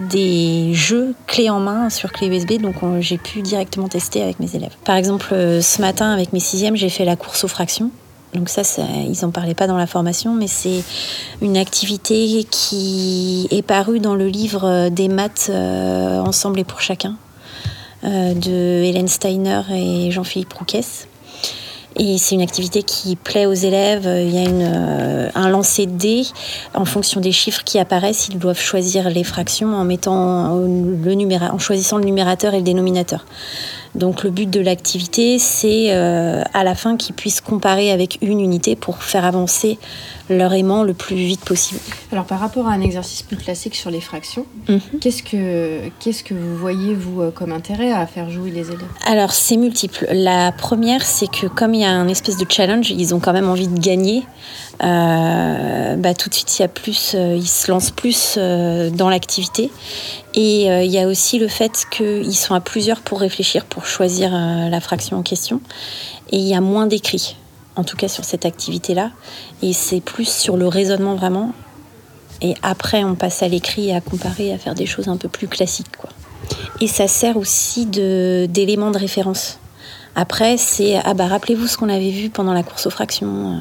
des 0.08 0.72
jeux 0.72 1.14
clés 1.26 1.50
en 1.50 1.60
main 1.60 1.90
sur 1.90 2.10
clé 2.12 2.28
USB, 2.28 2.60
donc 2.60 2.82
on- 2.82 3.00
j'ai 3.00 3.18
pu 3.18 3.42
directement 3.42 3.88
tester 3.88 4.22
avec 4.22 4.40
mes 4.40 4.54
élèves. 4.56 4.74
Par 4.84 4.96
exemple, 4.96 5.28
euh, 5.32 5.60
ce 5.60 5.80
matin, 5.80 6.10
avec 6.12 6.32
mes 6.32 6.40
sixièmes, 6.40 6.76
j'ai 6.76 6.88
fait 6.88 7.04
la 7.04 7.16
course 7.16 7.44
aux 7.44 7.48
fractions. 7.48 7.90
Donc 8.34 8.48
ça, 8.48 8.62
ils 8.78 9.18
n'en 9.22 9.30
parlaient 9.32 9.54
pas 9.56 9.66
dans 9.66 9.76
la 9.76 9.88
formation, 9.88 10.34
mais 10.34 10.46
c'est 10.46 10.84
une 11.42 11.56
activité 11.56 12.46
qui 12.48 13.48
est 13.50 13.62
parue 13.62 13.98
dans 13.98 14.14
le 14.14 14.28
livre 14.28 14.88
des 14.88 15.08
maths 15.08 15.50
ensemble 15.50 16.60
et 16.60 16.64
pour 16.64 16.80
chacun 16.80 17.16
de 18.04 18.84
Hélène 18.84 19.08
Steiner 19.08 19.62
et 19.74 20.12
Jean-Philippe 20.12 20.52
Rouquès. 20.52 21.08
Et 21.96 22.18
c'est 22.18 22.34
une 22.34 22.42
activité 22.42 22.82
qui 22.82 23.16
plaît 23.16 23.46
aux 23.46 23.52
élèves. 23.52 24.04
Il 24.04 24.30
y 24.30 24.38
a 24.38 24.48
euh, 24.48 25.28
un 25.34 25.48
lancer 25.48 25.86
de 25.86 25.92
dés. 25.92 26.22
En 26.74 26.84
fonction 26.84 27.20
des 27.20 27.32
chiffres 27.32 27.62
qui 27.64 27.78
apparaissent, 27.78 28.28
ils 28.28 28.38
doivent 28.38 28.60
choisir 28.60 29.10
les 29.10 29.24
fractions 29.24 29.74
en, 29.74 29.84
mettant 29.84 30.56
le 30.56 31.52
en 31.52 31.58
choisissant 31.58 31.98
le 31.98 32.04
numérateur 32.04 32.54
et 32.54 32.58
le 32.58 32.62
dénominateur. 32.62 33.24
Donc 33.96 34.22
le 34.22 34.30
but 34.30 34.48
de 34.48 34.60
l'activité, 34.60 35.38
c'est 35.40 35.86
euh, 35.90 36.42
à 36.54 36.62
la 36.62 36.74
fin 36.76 36.96
qu'ils 36.96 37.14
puissent 37.14 37.40
comparer 37.40 37.90
avec 37.90 38.18
une 38.22 38.38
unité 38.40 38.76
pour 38.76 39.02
faire 39.02 39.24
avancer 39.24 39.78
leur 40.28 40.52
aimant 40.52 40.84
le 40.84 40.94
plus 40.94 41.16
vite 41.16 41.40
possible. 41.44 41.80
Alors, 42.12 42.24
par 42.24 42.38
rapport 42.38 42.68
à 42.68 42.70
un 42.70 42.80
exercice 42.82 43.22
plus 43.22 43.36
classique 43.36 43.74
sur 43.74 43.90
les 43.90 44.00
fractions, 44.00 44.46
Mhm. 44.68 44.80
qu'est-ce 45.00 45.24
que 45.24 45.88
qu'est-ce 45.98 46.22
que 46.22 46.34
vous 46.34 46.56
voyez 46.56 46.94
vous 46.94 47.20
euh, 47.20 47.30
comme 47.32 47.50
intérêt 47.50 47.90
à 47.90 48.06
faire 48.06 48.30
jouer 48.30 48.50
les 48.52 48.68
élèves? 48.68 48.86
Alors, 49.06 49.32
c'est 49.32 49.56
multiple. 49.56 50.06
La 50.12 50.52
première, 50.52 51.04
c'est 51.04 51.28
que 51.28 51.48
comme 51.48 51.74
il 51.74 51.80
y 51.80 51.84
a 51.84 51.90
un 51.90 52.06
espèce 52.06 52.36
de 52.36 52.46
challenge, 52.48 52.90
ils 52.92 53.12
ont 53.12 53.18
quand 53.18 53.32
même 53.32 53.48
envie 53.48 53.66
de 53.66 53.78
gagner. 53.80 54.22
Euh, 54.82 55.96
bah, 55.96 56.14
tout 56.14 56.28
de 56.28 56.34
suite, 56.34 56.58
il 56.58 56.62
y 56.62 56.64
a 56.64 56.68
plus, 56.68 57.12
euh, 57.14 57.36
ils 57.36 57.48
se 57.48 57.70
lancent 57.70 57.90
plus 57.90 58.36
euh, 58.38 58.90
dans 58.90 59.10
l'activité. 59.10 59.70
Et 60.34 60.66
il 60.66 60.90
y 60.90 60.98
a 60.98 61.08
aussi 61.08 61.38
le 61.38 61.48
fait 61.48 61.86
qu'ils 61.90 62.36
sont 62.36 62.54
à 62.54 62.60
plusieurs 62.60 63.00
pour 63.00 63.18
réfléchir, 63.18 63.64
pour 63.64 63.84
choisir 63.84 64.30
la 64.30 64.80
fraction 64.80 65.18
en 65.18 65.22
question. 65.22 65.60
Et 66.30 66.36
il 66.36 66.46
y 66.46 66.54
a 66.54 66.60
moins 66.60 66.86
d'écrits, 66.86 67.36
en 67.74 67.82
tout 67.82 67.96
cas 67.96 68.06
sur 68.06 68.24
cette 68.24 68.46
activité-là. 68.46 69.10
Et 69.60 69.72
c'est 69.72 70.00
plus 70.00 70.28
sur 70.28 70.56
le 70.56 70.68
raisonnement 70.68 71.16
vraiment. 71.16 71.52
Et 72.42 72.54
après, 72.62 73.02
on 73.02 73.16
passe 73.16 73.42
à 73.42 73.48
l'écrit, 73.48 73.92
à 73.92 74.00
comparer, 74.00 74.52
à 74.52 74.58
faire 74.58 74.76
des 74.76 74.86
choses 74.86 75.08
un 75.08 75.16
peu 75.16 75.28
plus 75.28 75.48
classiques. 75.48 75.96
Quoi. 75.96 76.10
Et 76.80 76.86
ça 76.86 77.08
sert 77.08 77.36
aussi 77.36 77.86
de- 77.86 78.46
d'élément 78.48 78.92
de, 78.92 78.98
référence. 78.98 79.58
Après, 80.14 80.56
c'est 80.56 81.00
ah 81.04 81.14
bah 81.14 81.26
rappelez-vous 81.26 81.66
ce 81.66 81.76
qu'on 81.76 81.88
avait 81.88 82.10
vu 82.10 82.30
pendant 82.30 82.52
la 82.52 82.62
course 82.62 82.86
aux 82.86 82.90
fractions. 82.90 83.58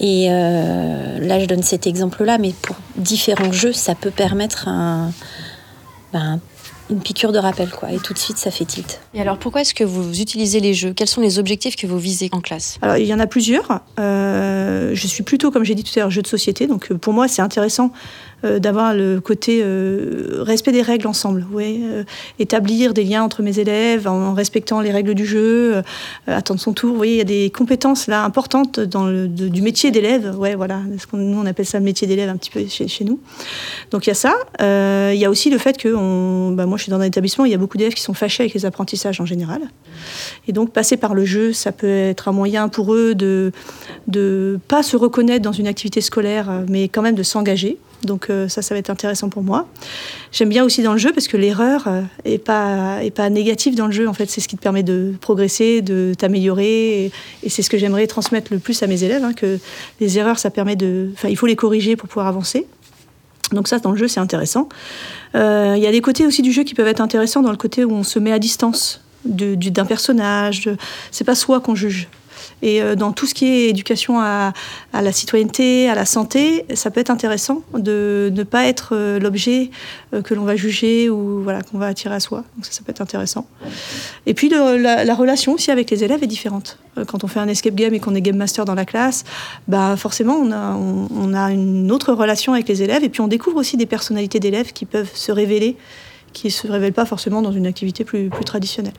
Et 0.00 0.28
euh, 0.30 1.18
là, 1.18 1.40
je 1.40 1.46
donne 1.46 1.62
cet 1.62 1.86
exemple-là, 1.86 2.38
mais 2.38 2.54
pour 2.62 2.76
différents 2.96 3.52
jeux, 3.52 3.72
ça 3.72 3.94
peut 3.94 4.10
permettre 4.10 4.68
un, 4.68 5.12
ben, 6.12 6.40
une 6.90 7.00
piqûre 7.00 7.32
de 7.32 7.38
rappel, 7.38 7.68
quoi. 7.68 7.92
Et 7.92 7.98
tout 7.98 8.14
de 8.14 8.18
suite, 8.18 8.38
ça 8.38 8.50
fait 8.50 8.64
tilt. 8.64 9.00
Et 9.12 9.20
alors, 9.20 9.38
pourquoi 9.38 9.60
est-ce 9.60 9.74
que 9.74 9.84
vous 9.84 10.20
utilisez 10.20 10.60
les 10.60 10.72
jeux? 10.72 10.92
Quels 10.94 11.08
sont 11.08 11.20
les 11.20 11.38
objectifs 11.38 11.76
que 11.76 11.86
vous 11.86 11.98
visez 11.98 12.28
en 12.32 12.40
classe? 12.40 12.78
Alors, 12.80 12.96
il 12.96 13.06
y 13.06 13.14
en 13.14 13.18
a 13.18 13.26
plusieurs. 13.26 13.80
Euh, 13.98 14.92
je 14.94 15.06
suis 15.06 15.22
plutôt, 15.22 15.50
comme 15.50 15.64
j'ai 15.64 15.74
dit 15.74 15.84
tout 15.84 15.92
à 15.98 16.00
l'heure, 16.00 16.10
jeu 16.10 16.22
de 16.22 16.28
société. 16.28 16.66
Donc, 16.66 16.90
euh, 16.90 16.96
pour 16.96 17.12
moi, 17.12 17.28
c'est 17.28 17.42
intéressant 17.42 17.92
euh, 18.44 18.58
d'avoir 18.58 18.94
le 18.94 19.20
côté 19.20 19.60
euh, 19.62 20.42
respect 20.42 20.72
des 20.72 20.82
règles 20.82 21.06
ensemble. 21.06 21.46
Ouais, 21.52 21.78
euh, 21.82 22.04
établir 22.38 22.94
des 22.94 23.04
liens 23.04 23.22
entre 23.22 23.42
mes 23.42 23.58
élèves 23.58 24.06
en, 24.06 24.34
respectant 24.34 24.80
les 24.80 24.90
règles 24.92 25.14
du 25.14 25.26
jeu, 25.26 25.82
attendre 26.26 26.60
son 26.60 26.72
tour. 26.72 26.90
Vous 26.90 26.96
voyez, 26.96 27.14
il 27.14 27.18
y 27.18 27.22
a 27.22 27.24
des 27.24 27.50
compétences 27.50 28.06
là 28.06 28.24
importantes 28.24 28.78
dans 28.80 29.06
le, 29.06 29.26
du 29.28 29.62
métier 29.62 29.90
d'élève. 29.90 30.36
Ouais, 30.38 30.54
voilà. 30.54 30.80
Ce 30.98 31.06
qu'on- 31.06 31.16
Nous, 31.16 31.38
on 31.38 31.46
appelle 31.46 31.66
ça 31.66 31.78
le 31.78 31.84
métier 31.84 32.06
d'élève 32.06 32.28
un 32.28 32.36
petit 32.36 32.50
peu 32.50 32.64
chez, 32.68 32.86
chez 32.88 33.04
nous. 33.04 33.18
Donc, 33.90 34.06
il 34.06 34.10
y 34.10 34.12
a 34.12 34.14
ça. 34.14 34.34
Il 34.60 35.18
y 35.18 35.24
a 35.24 35.30
aussi 35.30 35.50
le 35.50 35.58
fait 35.58 35.76
que, 35.76 35.92
on, 35.94 36.52
bah, 36.52 36.66
moi, 36.66 36.78
je 36.78 36.84
suis 36.84 36.90
dans 36.90 37.00
un 37.00 37.04
établissement, 37.04 37.44
il 37.44 37.50
y 37.50 37.54
a 37.54 37.58
beaucoup 37.58 37.76
d'élèves 37.78 37.94
qui 37.94 38.02
sont 38.02 38.14
fâchés 38.14 38.44
avec 38.44 38.54
les 38.54 38.64
apprentissages 38.64 39.20
en 39.20 39.26
général. 39.26 39.60
Et 40.46 40.52
donc, 40.52 40.72
passer 40.72 40.96
par 40.96 41.14
le 41.14 41.24
jeu, 41.24 41.52
ça 41.52 41.72
peut 41.72 41.86
être 41.88 42.28
un 42.28 42.32
moyen 42.32 42.68
pour 42.68 42.94
eux 42.94 43.14
de 43.14 43.52
de 44.06 44.58
pas 44.68 44.82
se 44.82 44.96
reconnaître 44.96 45.42
dans 45.42 45.52
une 45.52 45.66
activité 45.66 46.00
scolaire, 46.00 46.64
mais 46.68 46.88
quand 46.88 47.02
même 47.02 47.14
de 47.14 47.22
s'engager. 47.22 47.78
Donc 48.02 48.30
euh, 48.30 48.48
ça, 48.48 48.62
ça 48.62 48.74
va 48.74 48.78
être 48.78 48.90
intéressant 48.90 49.28
pour 49.28 49.42
moi. 49.42 49.66
J'aime 50.30 50.48
bien 50.48 50.64
aussi 50.64 50.82
dans 50.82 50.92
le 50.92 50.98
jeu 50.98 51.12
parce 51.12 51.26
que 51.26 51.36
l'erreur 51.36 51.84
euh, 51.88 52.02
est 52.24 52.38
pas 52.38 53.02
est 53.02 53.10
pas 53.10 53.28
négative 53.28 53.74
dans 53.74 53.86
le 53.86 53.92
jeu. 53.92 54.08
En 54.08 54.12
fait, 54.12 54.30
c'est 54.30 54.40
ce 54.40 54.48
qui 54.48 54.56
te 54.56 54.62
permet 54.62 54.82
de 54.82 55.14
progresser, 55.20 55.82
de 55.82 56.14
t'améliorer, 56.16 57.06
et, 57.42 57.48
c'est 57.48 57.62
ce 57.62 57.70
que 57.70 57.78
j'aimerais 57.78 58.06
transmettre 58.06 58.52
le 58.52 58.58
plus 58.58 58.82
à 58.82 58.86
mes 58.86 59.02
élèves. 59.02 59.24
hein, 59.24 59.32
que 59.32 59.58
les 60.00 60.18
erreurs, 60.18 60.38
ça 60.38 60.50
permet 60.50 60.76
de, 60.76 61.10
enfin, 61.14 61.28
il 61.28 61.36
faut 61.36 61.46
les 61.46 61.56
corriger 61.56 61.96
pour 61.96 62.08
pouvoir 62.08 62.26
avancer. 62.26 62.66
Donc 63.52 63.66
ça, 63.66 63.78
dans 63.78 63.92
le 63.92 63.98
jeu, 63.98 64.08
c'est 64.08 64.20
intéressant. 64.20 64.68
Euh, 65.34 65.74
Il 65.76 65.82
y 65.82 65.86
a 65.86 65.92
des 65.92 66.00
côtés 66.00 66.26
aussi 66.26 66.42
du 66.42 66.52
jeu 66.52 66.64
qui 66.64 66.74
peuvent 66.74 66.86
être 66.86 67.00
intéressants 67.00 67.42
dans 67.42 67.50
le 67.50 67.56
côté 67.56 67.84
où 67.84 67.92
on 67.92 68.02
se 68.02 68.18
met 68.18 68.32
à 68.32 68.38
distance 68.38 69.02
d'un 69.24 69.84
personnage. 69.84 70.70
C'est 71.10 71.24
pas 71.24 71.34
soi 71.34 71.60
qu'on 71.60 71.74
juge. 71.74 72.08
Et 72.62 72.82
euh, 72.82 72.94
dans 72.94 73.12
tout 73.12 73.26
ce 73.26 73.34
qui 73.34 73.46
est 73.46 73.68
éducation 73.68 74.20
à, 74.20 74.52
la 74.92 75.12
citoyenneté, 75.12 75.88
à 75.88 75.94
la 75.94 76.04
santé, 76.04 76.64
ça 76.74 76.90
peut 76.90 77.00
être 77.00 77.10
intéressant 77.10 77.62
de 77.74 78.32
ne 78.34 78.42
pas 78.42 78.66
être 78.66 78.90
euh, 78.92 79.18
l'objet 79.18 79.70
euh, 80.12 80.22
que 80.22 80.34
l'on 80.34 80.44
va 80.44 80.56
juger 80.56 81.08
ou 81.08 81.42
voilà, 81.42 81.62
qu'on 81.62 81.78
va 81.78 81.86
attirer 81.86 82.14
à 82.14 82.20
soi. 82.20 82.44
Donc 82.56 82.66
ça, 82.66 82.72
ça 82.72 82.82
peut 82.84 82.90
être 82.90 83.00
intéressant. 83.00 83.46
Et 84.26 84.34
puis 84.34 84.48
la, 84.48 85.04
la, 85.04 85.14
relation 85.14 85.52
aussi 85.54 85.70
avec 85.70 85.90
les 85.90 86.04
élèves 86.04 86.22
est 86.22 86.28
différente. 86.28 86.78
Quand 87.06 87.22
on 87.22 87.28
fait 87.28 87.40
un 87.40 87.48
escape 87.48 87.74
game 87.74 87.94
et 87.94 88.00
qu'on 88.00 88.14
est 88.14 88.20
game 88.20 88.36
master 88.36 88.64
dans 88.64 88.74
la 88.74 88.84
classe, 88.84 89.24
bah 89.68 89.96
forcément 89.96 90.34
on 90.36 91.34
a, 91.34 91.52
une 91.52 91.92
autre 91.92 92.12
relation 92.12 92.54
avec 92.54 92.68
les 92.68 92.82
élèves 92.82 93.04
et 93.04 93.08
puis 93.08 93.20
on 93.20 93.28
découvre 93.28 93.56
aussi 93.56 93.76
des 93.76 93.86
personnalités 93.86 94.40
d'élèves 94.40 94.72
qui 94.72 94.84
peuvent 94.84 95.10
se 95.14 95.30
révéler, 95.30 95.76
qui 96.32 96.48
ne 96.48 96.52
se 96.52 96.66
révèlent 96.66 96.92
pas 96.92 97.04
forcément 97.04 97.40
dans 97.40 97.52
une 97.52 97.66
activité 97.66 98.04
plus 98.04 98.30
traditionnelle. 98.44 98.94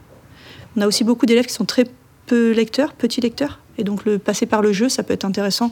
On 0.78 0.82
a 0.82 0.88
aussi 0.88 1.04
beaucoup 1.04 1.26
d'élèves 1.26 1.46
qui 1.46 1.54
sont 1.54 1.66
très 1.66 1.86
peu 2.30 2.52
lecteurs, 2.52 2.94
petits 2.94 3.22
lecteurs, 3.22 3.60
et 3.80 3.84
donc 3.84 4.06
le 4.06 4.20
passer 4.20 4.46
par 4.46 4.62
le 4.62 4.72
jeu, 4.72 4.88
ça 4.88 5.04
peut 5.04 5.14
être 5.14 5.26
intéressant 5.26 5.72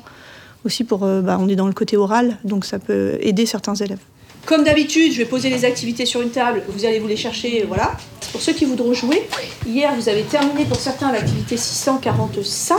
aussi 0.66 0.84
pour, 0.84 1.04
euh, 1.04 1.22
bah, 1.22 1.38
on 1.40 1.48
est 1.48 1.56
dans 1.56 1.68
le 1.68 1.74
côté 1.74 1.96
oral, 1.96 2.38
donc 2.44 2.66
ça 2.66 2.80
peut 2.80 3.18
aider 3.22 3.46
certains 3.46 3.76
élèves. 3.76 4.00
Comme 4.48 4.64
d'habitude, 4.64 5.12
je 5.14 5.20
vais 5.20 5.26
poser 5.26 5.50
les 5.50 5.66
activités 5.66 6.06
sur 6.06 6.22
une 6.22 6.32
table, 6.32 6.64
vous 6.68 6.86
allez 6.86 7.00
vous 7.00 7.08
les 7.08 7.16
chercher, 7.16 7.64
voilà. 7.68 7.92
Pour 8.32 8.42
ceux 8.42 8.54
qui 8.54 8.66
voudront 8.66 8.94
jouer, 8.94 9.28
hier 9.68 9.94
vous 9.96 10.10
avez 10.10 10.24
terminé 10.24 10.66
pour 10.66 10.78
certains 10.78 11.12
l'activité 11.12 11.58
645, 11.58 12.78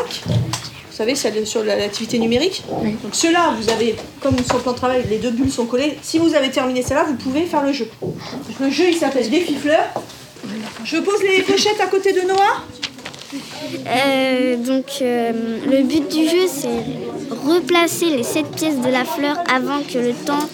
vous 0.91 1.05
savez, 1.05 1.15
celle 1.15 1.47
sur 1.47 1.63
l'activité 1.63 2.19
numérique. 2.19 2.65
Oui. 2.83 2.97
Donc 3.05 3.15
ceux-là, 3.15 3.55
vous 3.61 3.71
avez, 3.71 3.95
comme 4.21 4.37
sur 4.45 4.57
le 4.57 4.63
plan 4.63 4.73
de 4.73 4.77
travail, 4.79 5.05
les 5.09 5.19
deux 5.19 5.31
bulles 5.31 5.53
sont 5.53 5.67
collées. 5.67 5.97
Si 6.03 6.19
vous 6.19 6.35
avez 6.35 6.51
terminé 6.51 6.83
celle-là, 6.83 7.05
vous 7.05 7.15
pouvez 7.15 7.43
faire 7.43 7.63
le 7.63 7.73
jeu. 7.73 7.89
Donc 8.03 8.59
le 8.59 8.69
jeu, 8.69 8.87
il 8.89 8.97
s'appelle 8.97 9.31
Défi 9.31 9.55
fleurs. 9.55 9.93
Je 10.85 10.97
pose 10.97 11.23
les 11.23 11.43
pochettes 11.43 11.81
à 11.81 11.87
côté 11.87 12.13
de 12.13 12.23
Noah. 12.23 12.65
Euh, 13.87 14.57
donc 14.57 14.87
euh, 15.03 15.33
le 15.71 15.83
but 15.83 16.09
du 16.11 16.25
jeu 16.29 16.47
c'est 16.49 16.69
replacer 17.47 18.07
les 18.17 18.23
7 18.23 18.47
pièces 18.57 18.81
de 18.81 18.89
la 18.91 19.05
fleur 19.05 19.37
avant 19.55 19.81
que 19.83 19.99
le 19.99 20.13
temps 20.15 20.49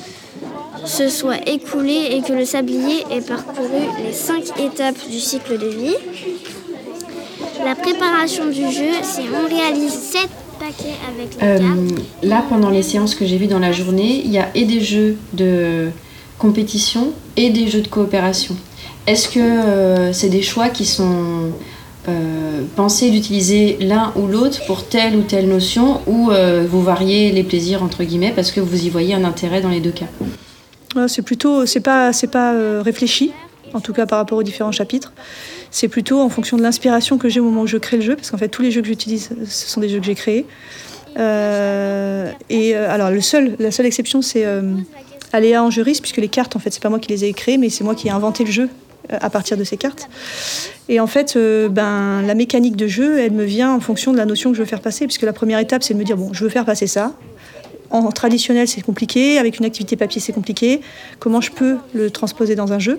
se 0.85 1.09
soit 1.09 1.49
écoulé 1.49 2.09
et 2.11 2.21
que 2.23 2.33
le 2.33 2.45
sablier 2.45 3.05
ait 3.13 3.21
parcouru 3.21 3.69
les 4.05 4.13
5 4.13 4.59
étapes 4.61 4.97
du 5.09 5.21
cycle 5.21 5.57
de 5.59 5.69
vie. 5.69 5.95
La 7.65 7.77
préparation 7.77 8.47
du 8.47 8.63
jeu 8.71 8.91
c'est 9.03 9.23
on 9.23 9.49
réalise 9.49 9.93
7 9.93 10.23
paquets 10.59 10.97
avec 11.09 11.41
les 11.41 11.47
Euh, 11.47 11.59
cartes. 11.59 12.05
là, 12.25 12.45
pendant 12.49 12.71
les 12.71 12.83
séances 12.83 13.15
que 13.15 13.25
j'ai 13.25 13.37
vues 13.39 13.47
dans 13.47 13.61
la 13.61 13.73
journée, 13.73 14.23
il 14.25 14.33
y 14.33 14.39
a 14.39 14.49
et 14.55 14.65
des 14.65 14.81
jeux 14.81 15.17
de 15.33 15.91
compétition 16.39 17.13
et 17.37 17.51
des 17.51 17.69
jeux 17.69 17.81
de 17.83 17.89
coopération. 17.89 18.57
Est-ce 19.07 19.29
que 19.29 19.39
euh, 19.39 20.13
c'est 20.13 20.29
des 20.29 20.43
choix 20.43 20.69
qui 20.71 20.85
sont 20.87 21.51
euh, 22.07 22.63
pensés 22.77 23.11
d'utiliser 23.11 23.79
l'un 23.81 24.13
ou 24.15 24.27
l'autre 24.27 24.65
pour 24.67 24.87
telle 24.87 25.17
ou 25.17 25.23
telle 25.23 25.49
notion 25.49 26.03
ou 26.07 26.31
euh, 26.31 26.67
vous 26.69 26.83
variez 26.83 27.33
les 27.33 27.43
plaisirs 27.43 27.83
entre 27.83 28.05
guillemets 28.05 28.33
parce 28.35 28.51
que 28.51 28.61
vous 28.61 28.85
y 28.85 28.91
voyez 28.91 29.15
un 29.15 29.25
intérêt 29.25 29.63
dans 29.63 29.71
les 29.71 29.81
deux 29.81 29.91
cas 29.91 30.05
Ouais, 30.97 31.09
C'est 31.09 31.23
plutôt, 31.23 31.65
c'est 31.65 31.81
pas, 31.81 32.13
c'est 32.13 32.27
pas 32.27 32.53
euh, 32.53 32.83
réfléchi, 32.85 33.33
en 33.73 33.81
tout 33.81 33.95
cas 33.95 34.05
par 34.05 34.19
rapport 34.19 34.37
aux 34.37 34.43
différents 34.43 34.71
chapitres. 34.71 35.15
C'est 35.71 35.89
plutôt 35.89 36.21
en 36.21 36.29
fonction 36.29 36.59
de 36.59 36.63
l'inspiration 36.63 37.17
que 37.17 37.31
j'ai 37.31 37.41
au 37.41 37.45
moment 37.45 37.63
où 37.63 37.67
je 37.67 37.79
crée 37.79 37.97
le 37.97 38.03
jeu, 38.03 38.17
parce 38.17 38.31
qu'en 38.31 38.39
fait 38.39 38.49
tous 38.49 38.61
les 38.61 38.71
jeux 38.71 38.83
que 38.83 38.89
j'utilise, 38.89 39.31
ce 39.47 39.69
sont 39.69 39.81
des 39.81 39.89
jeux 39.89 39.99
que 39.99 40.07
j'ai 40.07 40.15
créés. 40.15 40.45
Et 41.17 42.75
alors 42.75 43.11
le 43.11 43.21
seul, 43.23 43.57
la 43.59 43.71
seule 43.71 43.87
exception, 43.87 44.21
c'est 44.21 44.45
Aléa 45.33 45.65
en 45.65 45.71
juriste, 45.71 46.03
puisque 46.03 46.19
les 46.19 46.29
cartes, 46.29 46.55
en 46.55 46.59
fait, 46.59 46.71
c'est 46.71 46.83
pas 46.83 46.91
moi 46.91 47.01
qui 47.01 47.09
les 47.09 47.25
ai 47.25 47.33
créées, 47.33 47.59
mais 47.59 47.71
c'est 47.71 47.83
moi 47.83 47.95
qui 47.95 48.09
ai 48.09 48.11
inventé 48.11 48.45
le 48.45 48.53
jeu 48.53 48.69
à 49.09 49.31
partir 49.31 49.57
de 49.57 49.65
ces 49.65 49.77
cartes. 49.77 50.09
Et 50.89 51.01
en 51.01 51.07
fait, 51.07 51.37
euh, 51.37 51.69
ben, 51.69 52.23
la 52.23 52.35
mécanique 52.35 52.77
de 52.77 52.87
jeu, 52.87 53.19
elle 53.19 53.33
me 53.33 53.45
vient 53.45 53.73
en 53.73 53.81
fonction 53.81 54.13
de 54.13 54.19
la 54.19 54.27
notion 54.27 54.51
que 54.51 54.57
je 54.57 54.63
veux 54.63 54.69
faire 54.69 54.81
passer, 54.81 55.07
puisque 55.07 55.23
la 55.23 55.33
première 55.33 55.59
étape, 55.59 55.83
c'est 55.83 55.95
de 55.95 55.99
me 55.99 56.05
dire, 56.05 56.17
bon, 56.17 56.33
je 56.33 56.45
veux 56.45 56.51
faire 56.51 56.65
passer 56.65 56.87
ça. 56.87 57.15
En 57.91 58.11
traditionnel, 58.11 58.67
c'est 58.67 58.81
compliqué. 58.81 59.39
Avec 59.39 59.59
une 59.59 59.65
activité 59.65 59.97
papier, 59.97 60.21
c'est 60.21 60.33
compliqué. 60.33 60.81
Comment 61.21 61.41
je 61.41 61.51
peux 61.53 61.77
le 61.95 62.11
transposer 62.11 62.55
dans 62.55 62.73
un 62.73 62.79
jeu? 62.79 62.99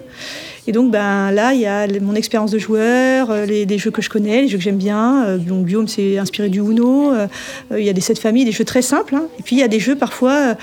Et 0.68 0.72
donc, 0.72 0.92
ben, 0.92 1.32
là, 1.32 1.54
il 1.54 1.60
y 1.60 1.66
a 1.66 1.88
mon 2.02 2.16
expérience 2.16 2.52
de 2.52 2.60
joueur, 2.60 3.30
euh, 3.30 3.46
les, 3.46 3.66
les 3.66 3.78
jeux 3.78 3.92
que 3.92 4.02
je 4.02 4.10
connais, 4.10 4.42
les 4.42 4.48
jeux 4.48 4.58
que 4.58 4.64
j'aime 4.64 4.78
bien. 4.78 5.26
Euh, 5.26 5.38
donc, 5.38 5.66
Guillaume 5.66 5.88
s'est 5.88 6.18
inspiré 6.18 6.50
du 6.50 6.60
Uno. 6.60 7.14
Euh, 7.14 7.28
Il 7.72 7.84
y 7.84 7.90
a 7.90 7.94
des 7.94 8.02
sept 8.02 8.20
familles, 8.20 8.46
des 8.46 8.52
jeux 8.52 8.66
très 8.66 8.82
simples. 8.82 9.16
hein. 9.16 9.26
Et 9.40 9.44
puis, 9.44 9.56
il 9.56 9.60
y 9.60 9.64
a 9.64 9.68
des 9.68 9.80
jeux 9.80 9.96
parfois 9.96 10.56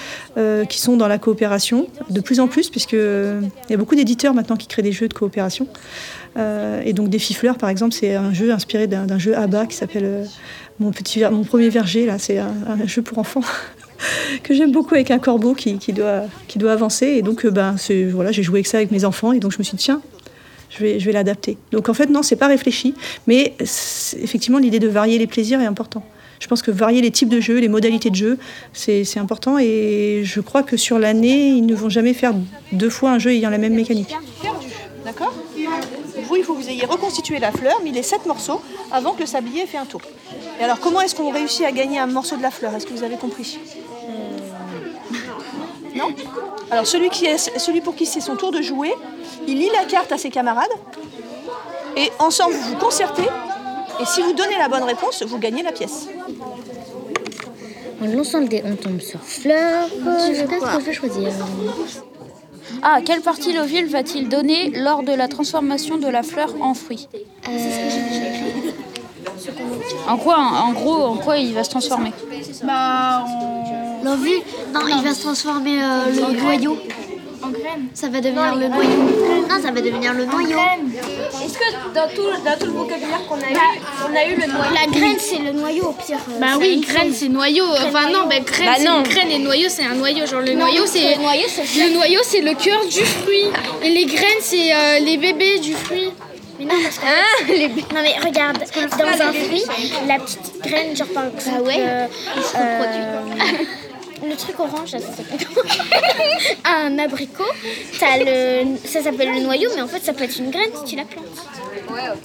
qui 0.68 0.80
sont 0.80 0.96
dans 0.96 1.08
la 1.08 1.18
coopération, 1.18 1.88
de 2.08 2.20
plus 2.20 2.40
en 2.40 2.48
plus, 2.48 2.70
puisque 2.70 2.94
euh, 2.94 3.40
il 3.68 3.72
y 3.72 3.74
a 3.74 3.76
beaucoup 3.76 3.94
d'éditeurs 3.94 4.34
maintenant 4.34 4.56
qui 4.56 4.66
créent 4.66 4.82
des 4.82 4.92
jeux 4.92 5.08
de 5.08 5.14
coopération. 5.14 5.66
Et 6.84 6.94
donc, 6.94 7.10
Défi 7.10 7.34
Fleurs, 7.34 7.58
par 7.58 7.68
exemple, 7.68 7.92
c'est 7.92 8.14
un 8.14 8.32
jeu 8.32 8.52
inspiré 8.52 8.86
d'un 8.86 9.18
jeu 9.18 9.36
ABBA 9.36 9.66
qui 9.66 9.76
s'appelle 9.76 10.26
mon, 10.80 10.90
premier 10.90 11.68
verger. 11.68 12.06
là. 12.06 12.18
C'est 12.18 12.38
un 12.38 12.86
jeu 12.86 13.02
pour 13.02 13.18
enfants 13.18 13.42
que 14.42 14.54
j'aime 14.54 14.72
beaucoup 14.72 14.94
avec 14.94 15.10
un 15.10 15.18
corbeau 15.18 15.54
qui, 15.54 15.76
doit, 15.92 16.22
qui 16.48 16.58
doit 16.58 16.72
avancer. 16.72 17.06
Et 17.06 17.22
donc, 17.22 17.44
euh, 17.44 17.50
ben, 17.50 17.76
voilà, 18.10 18.32
j'ai 18.32 18.42
joué 18.42 18.58
avec 18.58 18.66
ça 18.66 18.78
avec 18.78 18.90
mes 18.90 19.04
enfants. 19.04 19.32
Et 19.32 19.38
donc, 19.38 19.52
je 19.52 19.58
me 19.58 19.64
suis 19.64 19.76
dit, 19.76 19.84
tiens, 19.84 20.00
je 20.70 20.78
vais, 20.78 21.00
je 21.00 21.06
vais 21.06 21.12
l'adapter. 21.12 21.58
Donc, 21.70 21.88
en 21.88 21.94
fait, 21.94 22.08
non, 22.08 22.22
c'est 22.22 22.36
pas 22.36 22.46
réfléchi. 22.48 22.94
Mais 23.26 23.54
effectivement, 23.60 24.58
l'idée 24.58 24.78
de 24.78 24.88
varier 24.88 25.18
les 25.18 25.26
plaisirs 25.26 25.60
est 25.60 25.66
important. 25.66 26.04
Je 26.42 26.48
pense 26.48 26.60
que 26.60 26.72
varier 26.72 27.00
les 27.02 27.12
types 27.12 27.28
de 27.28 27.40
jeux, 27.40 27.58
les 27.58 27.68
modalités 27.68 28.10
de 28.10 28.16
jeu, 28.16 28.36
c'est 28.72 29.18
important. 29.18 29.58
Et 29.60 30.22
je 30.24 30.40
crois 30.40 30.64
que 30.64 30.76
sur 30.76 30.98
l'année, 30.98 31.50
ils 31.50 31.64
ne 31.64 31.74
vont 31.74 31.88
jamais 31.88 32.14
faire 32.14 32.32
deux 32.72 32.90
fois 32.90 33.12
un 33.12 33.20
jeu 33.20 33.30
ayant 33.30 33.48
la 33.48 33.58
même 33.58 33.74
mécanique. 33.74 34.12
D'accord? 35.04 35.32
Vous, 36.24 36.36
il 36.36 36.42
faut 36.42 36.54
que 36.54 36.62
vous 36.62 36.68
ayez 36.68 36.84
reconstitué 36.84 37.38
la 37.38 37.52
fleur, 37.52 37.80
mis 37.82 37.92
les 37.92 38.02
sept 38.02 38.26
morceaux 38.26 38.60
avant 38.90 39.12
que 39.12 39.20
le 39.20 39.26
sablier 39.26 39.62
ait 39.62 39.66
fait 39.66 39.78
un 39.78 39.84
tour. 39.84 40.00
Et 40.60 40.64
alors, 40.64 40.80
comment 40.80 41.00
est-ce 41.00 41.14
qu'on 41.14 41.30
réussit 41.30 41.64
à 41.64 41.70
gagner 41.70 41.98
un 41.98 42.06
morceau 42.06 42.36
de 42.36 42.42
la 42.42 42.50
fleur? 42.50 42.74
Est-ce 42.74 42.86
que 42.86 42.92
vous 42.92 43.04
avez 43.04 43.16
compris? 43.16 43.58
Non 45.94 46.14
Alors, 46.70 46.86
celui, 46.86 47.10
qui 47.10 47.26
est, 47.26 47.38
celui 47.58 47.80
pour 47.80 47.94
qui 47.94 48.06
c'est 48.06 48.20
son 48.20 48.36
tour 48.36 48.50
de 48.52 48.62
jouer, 48.62 48.92
il 49.46 49.58
lit 49.58 49.70
la 49.72 49.84
carte 49.84 50.12
à 50.12 50.18
ses 50.18 50.30
camarades. 50.30 50.70
Et 51.96 52.10
ensemble, 52.18 52.54
vous 52.54 52.70
vous 52.70 52.76
concertez. 52.76 53.28
Et 54.00 54.04
si 54.06 54.22
vous 54.22 54.32
donnez 54.32 54.56
la 54.58 54.68
bonne 54.68 54.84
réponse, 54.84 55.22
vous 55.22 55.38
gagnez 55.38 55.62
la 55.62 55.72
pièce. 55.72 56.08
On 58.00 58.06
lance 58.08 58.34
un 58.34 58.42
dé, 58.42 58.62
on 58.64 58.74
tombe 58.74 59.00
sur 59.00 59.20
fleur. 59.20 59.88
Tu 59.88 60.34
je 60.34 60.40
veux 60.40 60.48
pense 60.48 60.58
quoi 60.58 60.72
qu'on 60.72 60.82
peut 60.82 60.92
choisir. 60.92 61.30
Ah, 62.82 62.98
quelle 63.04 63.20
partie 63.20 63.52
l'ovule 63.52 63.86
va-t-il 63.86 64.28
donner 64.28 64.70
lors 64.70 65.02
de 65.02 65.12
la 65.12 65.28
transformation 65.28 65.98
de 65.98 66.08
la 66.08 66.22
fleur 66.22 66.54
en 66.60 66.74
fruit 66.74 67.08
En 70.08 70.16
quoi, 70.16 70.36
en 70.38 70.72
gros, 70.72 71.04
en 71.04 71.16
quoi 71.16 71.36
il 71.36 71.54
va 71.54 71.62
se 71.62 71.70
transformer? 71.70 72.12
Bah, 72.64 73.24
L'envie 74.04 74.42
Non, 74.72 74.80
il 74.88 75.02
va 75.02 75.14
se 75.14 75.20
transformer 75.22 75.82
euh, 75.82 76.06
le 76.14 76.40
noyau. 76.40 76.76
En 77.44 77.48
graine. 77.48 77.88
Ça 77.92 78.08
va 78.08 78.20
devenir 78.20 78.54
le 78.54 78.68
noyau. 78.68 78.90
Non, 79.48 79.60
ça 79.60 79.72
va 79.72 79.80
devenir 79.80 80.12
le 80.14 80.24
noyau. 80.26 80.56
Est-ce 81.44 81.58
que 81.58 81.92
dans 81.92 82.06
tout, 82.14 82.30
dans 82.44 82.56
tout 82.58 82.66
le 82.66 82.72
vocabulaire 82.72 83.26
qu'on 83.28 83.34
a 83.34 83.50
eu, 83.50 83.56
on 84.08 84.16
a 84.16 84.24
eu 84.26 84.36
le 84.40 84.46
noyau? 84.46 84.72
La 84.74 84.86
graine, 84.86 85.16
c'est 85.18 85.38
le 85.38 85.50
noyau 85.50 85.86
au 85.86 85.92
pire. 85.92 86.18
euh, 86.30 86.38
Bah 86.40 86.54
oui, 86.60 86.80
graine 86.86 87.12
c'est 87.12 87.28
noyau. 87.28 87.64
Enfin 87.84 88.10
non, 88.12 88.26
bah 88.28 88.38
graine 88.46 88.66
Bah 88.66 88.74
c'est 88.78 88.84
non. 88.84 88.98
une 88.98 89.08
graine 89.10 89.30
et 89.32 89.38
noyau 89.40 89.68
c'est 89.68 89.84
un 89.84 89.94
noyau. 89.94 90.24
Genre 90.24 90.40
le 90.40 90.52
Non, 90.52 90.66
noyau 90.66 90.82
le 90.82 90.86
c'est 90.86 91.16
noyau, 91.16 91.46
c'est 91.48 91.88
le 91.88 91.94
noyau 91.94 92.20
c'est 92.22 92.40
le 92.42 92.54
cœur 92.54 92.80
du 92.86 93.00
fruit 93.04 93.46
et 93.82 93.88
les 93.90 94.06
graines 94.06 94.40
c'est 94.40 94.72
euh, 94.72 94.98
les 95.00 95.16
bébés 95.16 95.58
du 95.58 95.74
fruit. 95.74 96.10
Mais 96.60 96.66
non, 96.66 96.74
parce 96.80 96.98
que 96.98 97.94
Non 97.94 98.02
mais 98.02 98.14
regarde, 98.24 98.58
dans 98.58 99.24
un 99.26 99.32
fruit, 99.32 99.64
la 100.06 100.18
petite 100.20 100.60
graine, 100.62 100.94
genre 100.96 101.08
par 101.08 101.24
exemple, 101.24 101.56
Bah 101.56 101.62
ouais. 101.66 101.76
euh, 101.80 102.06
euh, 102.56 103.20
le 104.28 104.36
truc 104.36 104.58
orange, 104.60 104.90
ça 104.90 104.98
s'appelle 105.00 105.38
Un 106.64 106.98
abricot, 106.98 107.44
le, 108.00 108.76
ça 108.86 109.02
s'appelle 109.02 109.32
le 109.32 109.40
noyau, 109.40 109.70
mais 109.74 109.82
en 109.82 109.88
fait 109.88 110.00
ça 110.00 110.12
peut 110.12 110.24
être 110.24 110.38
une 110.38 110.50
graine 110.50 110.70
si 110.78 110.84
tu 110.84 110.96
la 110.96 111.04
plantes. 111.04 111.26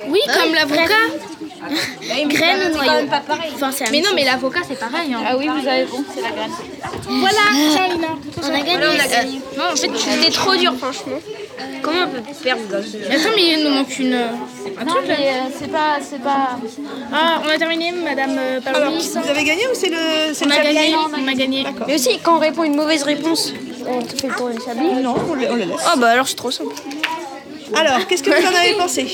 Oui, 0.10 0.20
comme 0.34 0.54
l'avocat. 0.54 0.84
Graine 2.28 2.58
ou 2.58 2.64
c'est 2.64 2.72
quand 2.72 2.76
noyau. 2.78 2.92
même 2.94 3.08
pas 3.10 3.20
pareil. 3.22 3.52
Enfin, 3.56 3.72
c'est 3.72 3.86
la 3.86 3.92
Mais 3.92 3.98
même 4.02 4.06
non, 4.10 4.16
mais 4.16 4.26
l'avocat 4.26 4.60
c'est 4.68 4.80
pareil. 4.80 5.14
hein. 5.14 5.22
Ah 5.28 5.36
oui, 5.38 5.48
vous 5.48 5.68
avez 5.68 5.86
bon, 5.86 6.04
c'est 6.14 6.22
la 6.22 6.30
graine. 6.30 6.52
Voilà, 7.10 7.88
Lina. 7.94 8.08
On 8.44 8.48
a 8.48 8.60
gagné. 8.60 8.78
Voilà, 8.78 8.92
on 8.96 9.00
a 9.00 9.08
gagné. 9.08 9.42
Non, 9.58 9.64
en 9.72 9.76
fait, 9.76 9.90
C'était 9.98 10.32
trop 10.32 10.56
dur, 10.56 10.74
franchement. 10.78 11.18
Comment 11.82 12.04
on 12.04 12.08
peut 12.10 12.22
perdre 12.44 12.62
dans 12.70 12.82
ce 12.84 12.92
jeu 12.98 13.06
Attends, 13.10 13.30
mais 13.36 13.54
il 13.54 13.64
nous 13.64 13.70
manque 13.72 13.98
une. 14.00 14.14
Un 14.14 14.84
Non, 14.86 14.94
truc 14.94 15.08
là. 15.08 15.16
mais 15.18 15.28
euh, 15.30 15.34
c'est 15.60 15.72
pas, 15.72 15.98
c'est 16.02 16.22
pas. 16.22 16.50
Ah, 17.14 17.42
on 17.46 17.50
a 17.50 17.58
terminé, 17.58 17.92
Madame 17.92 18.36
euh, 18.38 18.60
Alors, 18.66 18.92
vous 18.94 19.18
avez 19.30 19.44
gagné 19.44 19.64
ou 19.68 19.74
c'est 19.74 19.90
le. 19.90 20.34
c'est 20.34 20.46
On 20.46 20.50
le 20.50 20.56
a 20.56 20.64
gagné. 20.64 20.96
On 20.96 21.28
a 21.28 21.34
gagné. 21.34 21.66
Mais 21.88 21.96
aussi, 21.96 22.20
quand 22.22 22.36
on 22.38 22.40
répond 22.40 22.64
une 22.64 22.76
mauvaise 22.76 23.04
réponse, 23.04 23.54
on 23.88 24.02
te 24.02 24.16
fait 24.20 24.28
le 24.28 24.36
tour 24.36 24.50
du 24.50 24.62
sablier. 24.62 24.94
Non, 25.02 25.16
on 25.30 25.34
le, 25.34 25.48
on 25.50 25.56
le 25.56 25.64
laisse. 25.64 25.82
Ah 25.86 25.96
bah 25.98 26.10
alors 26.10 26.28
c'est 26.28 26.36
trop 26.36 26.52
simple. 26.52 26.76
Alors, 27.76 28.06
qu'est-ce 28.08 28.24
que 28.24 28.30
vous 28.30 28.48
en 28.48 28.56
avez 28.60 28.74
pensé? 28.74 29.08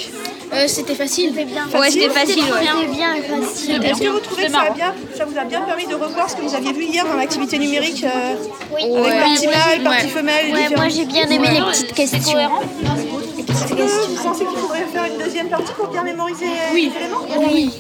Euh, 0.53 0.67
C'était 0.67 0.95
facile. 0.95 1.29
C'était 1.31 1.45
bien. 1.45 1.65
Ouais, 1.79 1.89
c'était 1.89 2.09
facile, 2.09 2.43
ouais. 2.43 2.87
Bien 2.91 3.15
facile. 3.41 3.83
Est-ce 3.83 4.01
que 4.01 4.07
vous 4.09 4.19
trouvez 4.19 4.45
que 4.45 4.51
ça, 4.51 4.61
a 4.61 4.69
bien, 4.71 4.93
ça 5.17 5.25
vous 5.25 5.37
a 5.37 5.43
bien 5.45 5.61
permis 5.61 5.87
de 5.87 5.95
revoir 5.95 6.29
ce 6.29 6.35
que 6.35 6.41
vous 6.41 6.53
aviez 6.55 6.73
vu 6.73 6.83
hier 6.85 7.05
dans 7.05 7.15
l'activité 7.15 7.57
numérique 7.57 8.03
euh, 8.03 8.35
Oui. 8.73 8.83
Avec 8.83 9.03
Ouais. 9.03 9.19
partie 9.19 9.47
mâle, 9.47 9.77
Ouais. 9.79 9.83
partie 9.83 10.07
femelle 10.09 10.53
Ouais, 10.53 10.75
moi 10.75 10.89
j'ai 10.89 11.05
bien 11.05 11.27
aimé 11.29 11.47
les 11.51 11.61
petites 11.61 11.93
questions. 11.93 12.37
Est-ce 12.39 13.73
que 13.73 13.81
vous 13.83 14.23
pensez 14.23 14.45
qu'il 14.45 14.57
faudrait 14.57 14.85
faire 14.91 15.05
une 15.05 15.23
deuxième 15.23 15.49
partie 15.49 15.73
pour 15.73 15.87
bien 15.87 16.03
mémoriser 16.03 16.45
euh, 16.45 16.73
Oui. 16.73 16.91
les 16.93 16.99
éléments 17.01 17.49
Oui. 17.51 17.71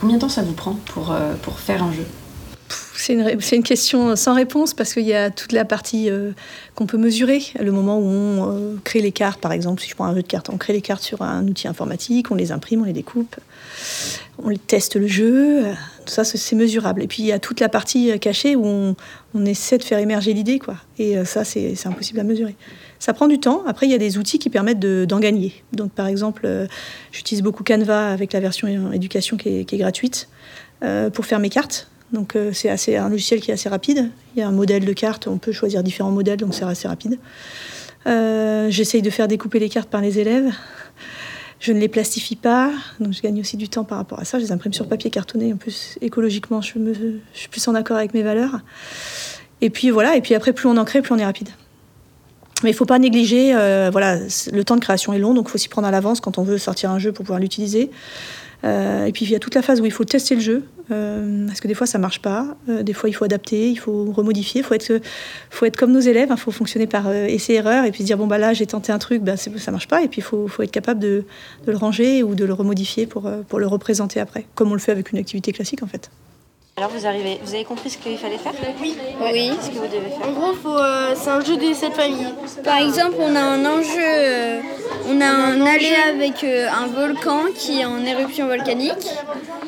combien 0.00 0.16
de 0.16 0.20
temps 0.20 0.28
ça 0.28 0.42
vous 0.42 0.52
prend 0.52 0.76
pour, 0.94 1.14
pour 1.42 1.58
faire 1.58 1.82
un 1.82 1.92
jeu 1.92 2.06
c'est 3.00 3.56
une, 3.56 3.62
question 3.62 4.14
sans 4.14 4.34
réponse 4.34 4.74
parce 4.74 4.92
qu'il 4.92 5.06
y 5.06 5.14
a 5.14 5.30
toute 5.30 5.52
la 5.52 5.64
partie 5.64 6.10
euh, 6.10 6.32
qu'on 6.74 6.86
peut 6.86 6.98
mesurer. 6.98 7.42
Le 7.58 7.72
moment 7.72 7.98
où 7.98 8.04
on 8.04 8.52
euh, 8.52 8.76
crée 8.84 9.00
les 9.00 9.12
cartes, 9.12 9.40
par 9.40 9.52
exemple, 9.52 9.80
si 9.80 9.88
je 9.88 9.94
prends 9.94 10.04
un 10.04 10.14
jeu 10.14 10.22
de 10.22 10.26
cartes, 10.26 10.50
on 10.50 10.58
crée 10.58 10.72
les 10.72 10.80
cartes 10.80 11.02
sur 11.02 11.22
un 11.22 11.46
outil 11.46 11.66
informatique, 11.66 12.30
on 12.30 12.34
les 12.34 12.52
imprime, 12.52 12.82
on 12.82 12.84
les 12.84 12.92
découpe, 12.92 13.36
on 14.42 14.54
teste 14.54 14.96
le 14.96 15.06
jeu, 15.06 15.66
euh, 15.66 15.72
tout 16.04 16.12
ça 16.12 16.24
c'est 16.24 16.56
mesurable. 16.56 17.02
Et 17.02 17.06
puis 17.06 17.22
il 17.22 17.26
y 17.26 17.32
a 17.32 17.38
toute 17.38 17.60
la 17.60 17.68
partie 17.68 18.18
cachée 18.18 18.54
où 18.54 18.66
on, 18.66 19.44
essaie 19.46 19.78
de 19.78 19.84
faire 19.84 19.98
émerger 19.98 20.32
l'idée, 20.32 20.58
quoi. 20.58 20.76
Et 20.98 21.24
ça 21.24 21.44
c'est 21.44 21.74
impossible 21.86 22.20
à 22.20 22.24
mesurer. 22.24 22.56
Ça 22.98 23.14
prend 23.14 23.28
du 23.28 23.40
temps. 23.40 23.62
Après, 23.66 23.86
il 23.86 23.92
y 23.92 23.94
a 23.94 23.98
des 23.98 24.18
outils 24.18 24.38
qui 24.38 24.50
permettent 24.50 24.80
d'en 24.80 25.20
gagner. 25.20 25.62
Donc, 25.72 25.90
par 25.92 26.06
exemple, 26.06 26.46
j'utilise 27.12 27.42
beaucoup 27.42 27.64
Canva 27.64 28.12
avec 28.12 28.34
la 28.34 28.40
version 28.40 28.92
éducation 28.92 29.38
qui 29.38 29.48
est 29.60 29.78
gratuite 29.78 30.28
pour 31.14 31.24
faire 31.24 31.38
mes 31.38 31.48
cartes. 31.48 31.88
Donc 32.12 32.34
euh, 32.34 32.52
c'est 32.52 32.68
assez 32.68 32.96
un 32.96 33.08
logiciel 33.08 33.40
qui 33.40 33.50
est 33.50 33.54
assez 33.54 33.68
rapide. 33.68 34.10
Il 34.34 34.40
y 34.40 34.42
a 34.42 34.48
un 34.48 34.52
modèle 34.52 34.84
de 34.84 34.92
carte, 34.92 35.26
on 35.26 35.38
peut 35.38 35.52
choisir 35.52 35.82
différents 35.82 36.10
modèles, 36.10 36.38
donc 36.38 36.54
c'est 36.54 36.64
assez 36.64 36.88
rapide. 36.88 37.18
Euh, 38.06 38.68
j'essaye 38.70 39.02
de 39.02 39.10
faire 39.10 39.28
découper 39.28 39.58
les 39.58 39.68
cartes 39.68 39.88
par 39.88 40.00
les 40.00 40.18
élèves. 40.18 40.50
Je 41.60 41.72
ne 41.72 41.78
les 41.78 41.88
plastifie 41.88 42.36
pas, 42.36 42.72
donc 43.00 43.12
je 43.12 43.20
gagne 43.20 43.38
aussi 43.38 43.58
du 43.58 43.68
temps 43.68 43.84
par 43.84 43.98
rapport 43.98 44.18
à 44.18 44.24
ça. 44.24 44.38
Je 44.38 44.44
les 44.44 44.52
imprime 44.52 44.72
sur 44.72 44.88
papier 44.88 45.10
cartonné. 45.10 45.52
En 45.52 45.56
plus, 45.56 45.98
écologiquement, 46.00 46.62
je, 46.62 46.78
me, 46.78 46.94
suis 47.34 47.48
plus 47.48 47.68
en 47.68 47.74
accord 47.74 47.98
avec 47.98 48.14
mes 48.14 48.22
valeurs. 48.22 48.60
Et 49.60 49.68
puis 49.68 49.90
voilà, 49.90 50.16
et 50.16 50.22
puis 50.22 50.34
après, 50.34 50.54
plus 50.54 50.68
on 50.68 50.76
en 50.78 50.84
crée, 50.86 51.02
plus 51.02 51.12
on 51.12 51.18
est 51.18 51.24
rapide. 51.24 51.50
Mais 52.62 52.70
il 52.70 52.72
ne 52.72 52.78
faut 52.78 52.86
pas 52.86 52.98
négliger, 52.98 53.54
euh, 53.54 53.90
voilà, 53.92 54.18
le 54.52 54.64
temps 54.64 54.76
de 54.76 54.80
création 54.80 55.12
est 55.12 55.18
long, 55.18 55.34
donc 55.34 55.48
il 55.48 55.50
faut 55.50 55.58
s'y 55.58 55.68
prendre 55.68 55.86
à 55.86 55.90
l'avance 55.90 56.20
quand 56.20 56.38
on 56.38 56.42
veut 56.42 56.58
sortir 56.58 56.90
un 56.90 56.98
jeu 56.98 57.12
pour 57.12 57.24
pouvoir 57.24 57.40
l'utiliser. 57.40 57.90
Et 58.62 59.10
puis 59.14 59.24
il 59.24 59.30
y 59.30 59.34
a 59.34 59.38
toute 59.38 59.54
la 59.54 59.62
phase 59.62 59.80
où 59.80 59.86
il 59.86 59.92
faut 59.92 60.04
tester 60.04 60.34
le 60.34 60.42
jeu, 60.42 60.64
euh, 60.90 61.46
parce 61.46 61.60
que 61.60 61.68
des 61.68 61.74
fois 61.74 61.86
ça 61.86 61.98
marche 61.98 62.20
pas, 62.20 62.56
euh, 62.68 62.82
des 62.82 62.92
fois 62.92 63.08
il 63.08 63.12
faut 63.12 63.24
adapter, 63.24 63.70
il 63.70 63.78
faut 63.78 64.06
remodifier, 64.12 64.60
il 64.60 64.64
faut 64.64 64.74
être, 64.74 65.76
comme 65.76 65.92
nos 65.92 66.00
élèves, 66.00 66.28
il 66.28 66.32
hein, 66.32 66.36
faut 66.36 66.50
fonctionner 66.50 66.86
par 66.86 67.12
essai-erreur 67.12 67.84
et 67.84 67.90
puis 67.90 68.00
se 68.00 68.06
dire 68.06 68.18
bon 68.18 68.26
bah 68.26 68.38
là 68.38 68.52
j'ai 68.52 68.66
tenté 68.66 68.92
un 68.92 68.98
truc, 68.98 69.22
bah, 69.22 69.36
ça 69.36 69.70
marche 69.70 69.88
pas, 69.88 70.02
et 70.02 70.08
puis 70.08 70.20
il 70.20 70.24
faut, 70.24 70.48
être 70.62 70.70
capable 70.70 71.00
de, 71.00 71.24
le 71.66 71.76
ranger 71.76 72.22
ou 72.22 72.34
de 72.34 72.44
le 72.44 72.52
remodifier 72.52 73.06
pour 73.06 73.28
le 73.28 73.66
représenter 73.66 74.20
après, 74.20 74.46
comme 74.54 74.70
on 74.70 74.74
le 74.74 74.80
fait 74.80 74.92
avec 74.92 75.12
une 75.12 75.18
activité 75.18 75.52
classique 75.52 75.82
en 75.82 75.86
fait. 75.86 76.10
Alors 76.76 76.90
vous 76.90 77.06
arrivez, 77.06 77.38
vous 77.44 77.54
avez 77.54 77.64
compris 77.64 77.90
ce 77.90 77.98
qu'il 77.98 78.16
fallait 78.16 78.38
faire? 78.38 78.54
Oui. 78.80 78.96
Oui. 79.20 79.50
Ce 79.60 79.68
que 79.68 79.74
vous 79.74 79.86
devez 79.86 80.10
faire? 80.10 80.28
En 80.28 80.32
gros, 80.32 80.78
euh, 80.78 81.14
c'est 81.14 81.28
un 81.28 81.44
jeu 81.44 81.56
des 81.56 81.74
sept 81.74 81.92
familles. 81.92 82.32
Par 82.64 82.78
exemple, 82.78 83.16
on 83.18 83.36
a 83.36 83.40
un 83.40 83.66
enjeu, 83.66 83.98
euh, 83.98 84.60
on 85.08 85.20
a 85.20 85.26
un, 85.26 85.60
allée 85.66 85.94
avec 86.08 86.42
euh, 86.42 86.68
un 86.70 86.86
volcan 86.86 87.42
qui 87.54 87.80
est 87.80 87.84
en 87.84 88.02
éruption 88.06 88.46
volcanique, 88.46 89.08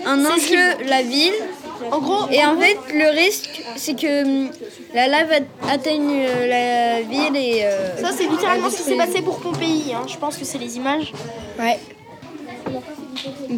un 0.06 0.24
enjeu 0.24 0.86
la 0.88 1.02
ville. 1.02 1.34
En 1.90 1.98
gros, 1.98 2.28
et 2.30 2.42
en, 2.46 2.56
fait, 2.56 2.78
le 2.94 3.10
risque, 3.10 3.62
c'est 3.76 3.94
que 3.94 4.22
hum, 4.24 4.50
la 4.94 5.08
lave 5.08 5.32
atteigne 5.68 6.22
la 6.48 7.02
ville 7.02 7.36
et. 7.36 7.66
ça, 8.00 8.10
c'est 8.16 8.26
littéralement 8.26 8.70
ce 8.70 8.76
qui 8.78 8.82
s'est 8.84 8.96
passé 8.96 9.20
pour 9.20 9.40
Pompéi. 9.40 9.92
Hein. 9.92 10.06
Je 10.08 10.16
pense 10.16 10.38
que 10.38 10.44
c'est 10.44 10.58
les 10.58 10.76
images. 10.76 11.12
Ouais. 11.58 11.78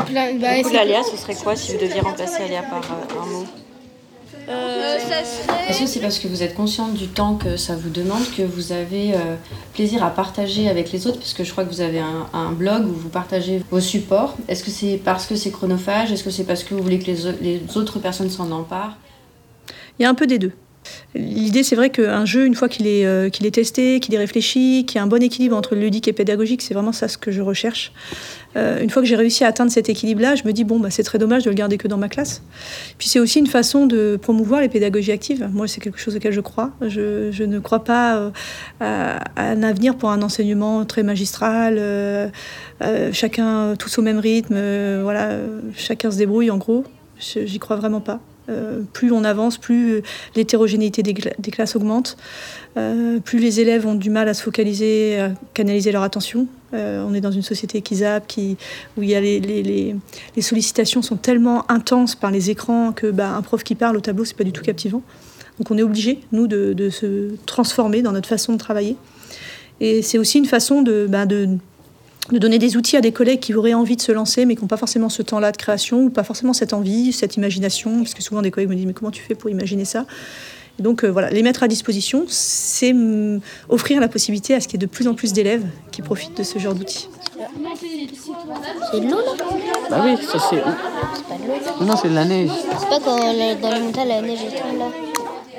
Plein, 0.06 0.34
bah, 0.34 0.56
du 0.56 0.62
coup, 0.62 0.72
l'aléa, 0.72 1.02
ce 1.02 1.16
serait 1.16 1.34
quoi 1.34 1.56
si 1.56 1.72
vous 1.72 1.78
deviez 1.78 2.00
remplacer 2.00 2.42
aléa 2.42 2.62
par 2.62 2.82
euh, 2.82 3.22
un 3.22 3.26
mot 3.26 3.46
euh, 4.48 4.98
Est-ce 5.68 5.80
que 5.80 5.86
c'est 5.86 6.00
parce 6.00 6.18
que 6.18 6.28
vous 6.28 6.42
êtes 6.42 6.54
consciente 6.54 6.94
du 6.94 7.08
temps 7.08 7.36
que 7.36 7.56
ça 7.56 7.74
vous 7.76 7.88
demande 7.90 8.22
que 8.36 8.42
vous 8.42 8.72
avez 8.72 9.14
euh, 9.14 9.36
plaisir 9.72 10.04
à 10.04 10.10
partager 10.10 10.68
avec 10.68 10.92
les 10.92 11.06
autres? 11.06 11.18
Parce 11.18 11.34
que 11.34 11.44
je 11.44 11.52
crois 11.52 11.64
que 11.64 11.70
vous 11.70 11.80
avez 11.80 12.00
un, 12.00 12.28
un 12.32 12.52
blog 12.52 12.86
où 12.86 12.92
vous 12.92 13.08
partagez 13.08 13.62
vos 13.70 13.80
supports. 13.80 14.36
Est-ce 14.48 14.64
que 14.64 14.70
c'est 14.70 15.00
parce 15.02 15.26
que 15.26 15.36
c'est 15.36 15.50
chronophage? 15.50 16.12
Est-ce 16.12 16.24
que 16.24 16.30
c'est 16.30 16.44
parce 16.44 16.64
que 16.64 16.74
vous 16.74 16.82
voulez 16.82 16.98
que 16.98 17.06
les, 17.06 17.32
les 17.40 17.76
autres 17.76 17.98
personnes 17.98 18.30
s'en 18.30 18.50
emparent? 18.50 18.96
Il 19.98 20.02
y 20.02 20.06
a 20.06 20.10
un 20.10 20.14
peu 20.14 20.26
des 20.26 20.38
deux. 20.38 20.52
L'idée, 21.14 21.62
c'est 21.62 21.76
vrai 21.76 21.90
qu'un 21.90 22.24
jeu, 22.24 22.44
une 22.44 22.54
fois 22.54 22.68
qu'il 22.68 22.86
est, 22.86 23.06
euh, 23.06 23.28
qu'il 23.28 23.46
est 23.46 23.52
testé, 23.52 24.00
qu'il 24.00 24.14
est 24.14 24.18
réfléchi, 24.18 24.84
qu'il 24.86 24.96
y 24.96 24.98
a 24.98 25.02
un 25.02 25.06
bon 25.06 25.22
équilibre 25.22 25.56
entre 25.56 25.74
ludique 25.74 26.08
et 26.08 26.12
pédagogique, 26.12 26.62
c'est 26.62 26.74
vraiment 26.74 26.92
ça 26.92 27.08
ce 27.08 27.18
que 27.18 27.30
je 27.30 27.40
recherche. 27.40 27.92
Euh, 28.56 28.82
une 28.82 28.90
fois 28.90 29.02
que 29.02 29.08
j'ai 29.08 29.16
réussi 29.16 29.44
à 29.44 29.48
atteindre 29.48 29.70
cet 29.70 29.88
équilibre-là, 29.88 30.34
je 30.34 30.44
me 30.44 30.52
dis, 30.52 30.64
bon, 30.64 30.80
bah, 30.80 30.90
c'est 30.90 31.02
très 31.02 31.18
dommage 31.18 31.44
de 31.44 31.50
le 31.50 31.54
garder 31.54 31.78
que 31.78 31.88
dans 31.88 31.96
ma 31.96 32.08
classe. 32.08 32.42
Puis 32.98 33.08
c'est 33.08 33.20
aussi 33.20 33.38
une 33.38 33.46
façon 33.46 33.86
de 33.86 34.18
promouvoir 34.20 34.60
les 34.60 34.68
pédagogies 34.68 35.12
actives. 35.12 35.48
Moi, 35.52 35.68
c'est 35.68 35.80
quelque 35.80 35.98
chose 35.98 36.16
auquel 36.16 36.32
je 36.32 36.40
crois. 36.40 36.72
Je, 36.80 37.44
ne 37.44 37.58
crois 37.58 37.84
pas 37.84 38.16
euh, 38.16 38.30
à, 38.80 39.18
un 39.36 39.62
avenir 39.62 39.96
pour 39.96 40.10
un 40.10 40.22
enseignement 40.22 40.84
très 40.84 41.02
magistral, 41.02 42.32
chacun 43.12 43.74
tous 43.76 43.98
au 43.98 44.02
même 44.02 44.18
rythme, 44.18 44.56
voilà, 45.02 45.38
chacun 45.76 46.10
se 46.10 46.16
débrouille 46.16 46.50
en 46.50 46.58
gros. 46.58 46.84
J'y 47.18 47.58
crois 47.58 47.76
vraiment 47.76 48.00
pas. 48.00 48.20
Euh, 48.50 48.82
plus 48.92 49.10
on 49.10 49.24
avance, 49.24 49.56
plus 49.56 50.02
l'hétérogénéité 50.36 51.02
des, 51.02 51.14
classes 51.50 51.76
augmente, 51.76 52.16
euh, 52.76 53.18
plus 53.20 53.38
les 53.38 53.60
élèves 53.60 53.86
ont 53.86 53.94
du 53.94 54.10
mal 54.10 54.28
à 54.28 54.34
se 54.34 54.42
focaliser, 54.42 55.18
à 55.18 55.30
canaliser 55.54 55.92
leur 55.92 56.02
attention. 56.02 56.46
Euh, 56.74 57.04
on 57.08 57.14
est 57.14 57.20
dans 57.20 57.30
une 57.30 57.42
société 57.42 57.80
qui 57.80 57.96
zappe, 57.96 58.26
qui, 58.26 58.56
où 58.96 59.02
y 59.02 59.14
a 59.14 59.20
les, 59.20 59.40
les, 59.40 60.42
sollicitations 60.42 61.00
sont 61.00 61.16
tellement 61.16 61.70
intenses 61.70 62.14
par 62.14 62.30
les 62.30 62.50
écrans 62.50 62.92
que 62.92 63.10
bah, 63.10 63.30
un 63.30 63.42
prof 63.42 63.62
qui 63.64 63.74
parle 63.74 63.96
au 63.96 64.00
tableau, 64.00 64.24
c'est 64.24 64.36
pas 64.36 64.44
du 64.44 64.52
tout 64.52 64.62
captivant. 64.62 65.02
Donc 65.58 65.70
on 65.70 65.78
est 65.78 65.82
obligé, 65.82 66.20
nous, 66.32 66.46
de, 66.46 66.90
se 66.90 67.30
transformer 67.46 68.02
dans 68.02 68.12
notre 68.12 68.28
façon 68.28 68.52
de 68.52 68.58
travailler. 68.58 68.96
Et 69.80 70.02
c'est 70.02 70.18
aussi 70.18 70.38
une 70.38 70.46
façon 70.46 70.82
de, 70.82 71.06
bah, 71.08 71.26
de 71.26 71.48
de 72.32 72.38
donner 72.38 72.58
des 72.58 72.76
outils 72.76 72.96
à 72.96 73.00
des 73.00 73.12
collègues 73.12 73.40
qui 73.40 73.54
auraient 73.54 73.74
envie 73.74 73.96
de 73.96 74.00
se 74.00 74.12
lancer, 74.12 74.46
mais 74.46 74.56
qui 74.56 74.62
n'ont 74.62 74.68
pas 74.68 74.76
forcément 74.78 75.08
ce 75.08 75.22
temps-là 75.22 75.52
de 75.52 75.56
création, 75.56 76.04
ou 76.04 76.10
pas 76.10 76.24
forcément 76.24 76.52
cette 76.54 76.72
envie, 76.72 77.12
cette 77.12 77.36
imagination, 77.36 77.98
parce 77.98 78.14
que 78.14 78.22
souvent 78.22 78.40
des 78.40 78.50
collègues 78.50 78.70
me 78.70 78.74
disent 78.74 78.86
mais 78.86 78.94
comment 78.94 79.10
tu 79.10 79.22
fais 79.22 79.34
pour 79.34 79.50
imaginer 79.50 79.84
ça? 79.84 80.06
Et 80.78 80.82
Donc 80.82 81.04
euh, 81.04 81.08
voilà, 81.08 81.30
les 81.30 81.42
mettre 81.42 81.62
à 81.62 81.68
disposition, 81.68 82.24
c'est 82.28 82.94
offrir 83.68 84.00
la 84.00 84.08
possibilité 84.08 84.54
à 84.54 84.60
ce 84.60 84.68
qu'il 84.68 84.80
y 84.80 84.82
ait 84.82 84.86
de 84.86 84.90
plus 84.90 85.06
en 85.06 85.14
plus 85.14 85.32
d'élèves 85.32 85.66
qui 85.92 86.02
profitent 86.02 86.36
de 86.36 86.42
ce 86.42 86.58
genre 86.58 86.74
d'outils. 86.74 87.08
C'est 88.90 89.00
de 89.00 89.10
l'eau 89.10 89.18
là? 89.18 89.32
Bah 89.90 90.02
oui, 90.04 90.16
ça 90.16 90.38
c'est. 90.38 90.56
C'est 90.56 91.26
pas 91.26 91.34
de 91.36 91.46
l'eau. 91.46 91.84
Non, 91.84 91.96
c'est 92.00 92.08
de 92.08 92.14
la 92.14 92.24
neige. 92.24 92.50
C'est 92.78 92.88
pas 92.88 93.00
quand 93.00 93.18
dans 93.18 93.70
les 93.74 93.80
montagnes 93.80 94.08
la 94.08 94.22
neige 94.22 94.38
est 94.42 94.78
là. 94.78 94.86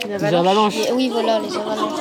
Les 0.07 0.35
avalanches. 0.35 0.75
Oui, 0.93 1.09
voilà, 1.11 1.39
les 1.39 1.55
avalanches. 1.55 1.99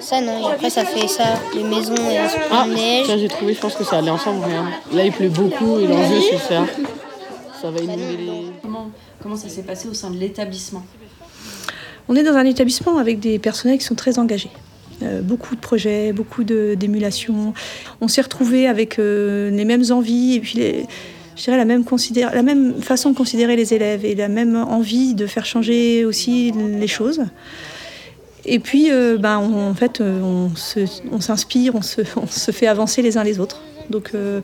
Ça, 0.00 0.20
non. 0.20 0.48
Et 0.48 0.52
après, 0.52 0.70
ça 0.70 0.84
fait 0.84 1.08
ça, 1.08 1.24
les 1.54 1.62
maisons 1.62 1.94
et 1.94 2.18
ah, 2.50 2.66
neige. 2.66 3.06
Ça, 3.06 3.18
j'ai 3.18 3.28
trouvé, 3.28 3.54
je 3.54 3.60
pense 3.60 3.74
que 3.74 3.84
ça 3.84 3.98
allait 3.98 4.10
ensemble. 4.10 4.46
Là, 4.92 5.04
il 5.04 5.12
pleut 5.12 5.28
beaucoup 5.28 5.78
et 5.78 5.86
l'enjeu, 5.86 6.20
c'est 6.30 6.38
ça. 6.38 6.66
Ça 7.60 7.70
va 7.70 7.80
inonder 7.80 8.16
les. 8.16 8.42
Comment, 8.62 8.90
comment 9.22 9.36
ça 9.36 9.48
s'est 9.48 9.62
passé 9.62 9.88
au 9.88 9.94
sein 9.94 10.10
de 10.10 10.18
l'établissement 10.18 10.84
On 12.08 12.14
est 12.14 12.22
dans 12.22 12.34
un 12.34 12.44
établissement 12.44 12.98
avec 12.98 13.18
des 13.18 13.38
personnels 13.38 13.78
qui 13.78 13.84
sont 13.84 13.96
très 13.96 14.18
engagés. 14.18 14.50
Euh, 15.02 15.22
beaucoup 15.22 15.54
de 15.54 15.60
projets, 15.60 16.12
beaucoup 16.12 16.44
d'émulation. 16.44 17.54
On 18.00 18.08
s'est 18.08 18.22
retrouvés 18.22 18.66
avec 18.66 18.98
euh, 18.98 19.50
les 19.50 19.64
mêmes 19.64 19.84
envies 19.90 20.34
et 20.34 20.40
puis 20.40 20.58
les, 20.58 20.86
je 21.38 21.44
dirais 21.44 21.56
la 21.56 21.64
même, 21.64 21.84
la 22.34 22.42
même 22.42 22.82
façon 22.82 23.10
de 23.10 23.16
considérer 23.16 23.54
les 23.54 23.72
élèves 23.72 24.04
et 24.04 24.16
la 24.16 24.28
même 24.28 24.56
envie 24.56 25.14
de 25.14 25.26
faire 25.26 25.46
changer 25.46 26.04
aussi 26.04 26.52
les 26.52 26.88
choses. 26.88 27.22
Et 28.50 28.58
puis, 28.60 28.90
euh, 28.90 29.18
ben, 29.18 29.36
en 29.36 29.74
fait, 29.74 30.00
euh, 30.00 30.22
on, 30.22 31.20
s'inspire, 31.20 31.74
on 31.74 31.82
se, 31.82 32.00
on 32.16 32.26
fait 32.26 32.66
avancer 32.66 33.02
les 33.02 33.18
uns 33.18 33.24
les 33.24 33.40
autres. 33.40 33.62
Donc, 33.90 34.12
euh, 34.14 34.40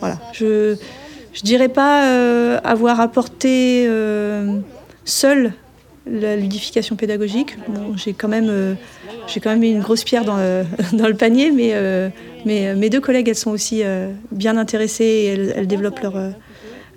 voilà. 0.00 0.18
Je 0.32 0.72
ne 0.72 1.42
dirais 1.42 1.68
pas 1.68 2.58
avoir 2.64 3.00
apporté 3.00 3.88
seul 5.04 5.52
la 6.08 6.36
ludification 6.36 6.96
pédagogique. 6.96 7.56
j'ai 7.96 8.12
quand 8.12 8.28
même, 8.28 8.76
j'ai 9.26 9.40
quand 9.40 9.50
même 9.50 9.60
mis 9.60 9.70
une 9.70 9.80
grosse 9.80 10.04
pierre 10.04 10.24
dans 10.24 10.36
le, 10.92 11.14
panier, 11.14 11.50
mais, 11.50 12.74
mes 12.74 12.90
deux 12.90 13.00
collègues, 13.00 13.28
elles 13.28 13.34
sont 13.34 13.50
aussi 13.50 13.82
bien 14.32 14.56
intéressées 14.56 15.04
et 15.04 15.26
elles 15.56 15.66
développent 15.66 16.00
leur 16.00 16.14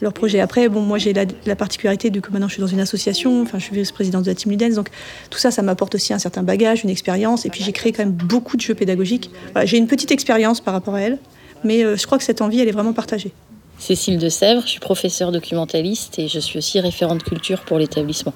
leur 0.02 0.14
projet. 0.14 0.40
Après, 0.40 0.70
bon, 0.70 0.82
moi 0.82 0.98
j'ai 0.98 1.14
la, 1.14 1.56
particularité 1.56 2.10
de 2.10 2.20
que 2.20 2.32
maintenant 2.32 2.48
je 2.48 2.54
suis 2.54 2.62
dans 2.62 2.68
une 2.68 2.80
association, 2.80 3.42
enfin 3.42 3.60
je 3.60 3.66
suis 3.66 3.76
vice-présidente 3.76 4.24
de 4.24 4.30
la 4.30 4.36
Team 4.36 4.52
Ludens, 4.52 4.76
donc 4.76 4.90
tout 5.30 5.40
ça, 5.40 5.52
ça 5.52 5.62
m'apporte 5.62 5.96
aussi 5.96 6.14
un 6.14 6.20
certain 6.20 6.44
bagage, 6.44 6.84
une 6.84 6.90
expérience, 6.90 7.46
et 7.46 7.50
puis 7.50 7.64
j'ai 7.64 7.72
créé 7.72 7.92
quand 7.92 8.04
même 8.04 8.14
beaucoup 8.14 8.56
de 8.56 8.62
jeux 8.62 8.76
pédagogiques. 8.76 9.30
j'ai 9.64 9.78
une 9.78 9.88
petite 9.88 10.12
expérience 10.12 10.62
par 10.62 10.74
rapport 10.74 10.96
à 10.96 11.02
elle, 11.02 11.18
mais 11.64 11.84
euh, 11.84 11.98
je 11.98 12.06
crois 12.06 12.18
que 12.18 12.24
cette 12.24 12.42
envie, 12.42 12.60
elle 12.60 12.68
est 12.68 12.74
vraiment 12.74 12.94
partagée. 12.94 13.32
Cécile 13.78 14.18
de 14.18 14.28
Sèvres, 14.28 14.64
je 14.64 14.72
suis 14.72 14.80
professeure 14.82 15.32
documentaliste 15.32 16.20
et 16.20 16.28
je 16.28 16.40
suis 16.40 16.58
aussi 16.58 16.82
référente 16.82 17.24
culture 17.24 17.62
pour 17.62 17.80
l'établissement. 17.80 18.34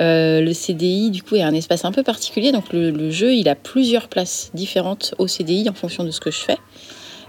Euh, 0.00 0.40
le 0.40 0.54
CDI, 0.54 1.10
du 1.10 1.22
coup, 1.22 1.36
est 1.36 1.42
un 1.42 1.52
espace 1.52 1.84
un 1.84 1.92
peu 1.92 2.02
particulier, 2.02 2.50
donc 2.50 2.72
le, 2.72 3.10
jeu, 3.10 3.34
il 3.34 3.48
a 3.48 3.54
plusieurs 3.54 4.08
places 4.08 4.50
différentes 4.54 5.14
au 5.18 5.26
CDI 5.26 5.68
en 5.68 5.74
fonction 5.74 6.02
de 6.02 6.10
ce 6.10 6.20
que 6.20 6.30
je 6.30 6.38
fais. 6.38 6.56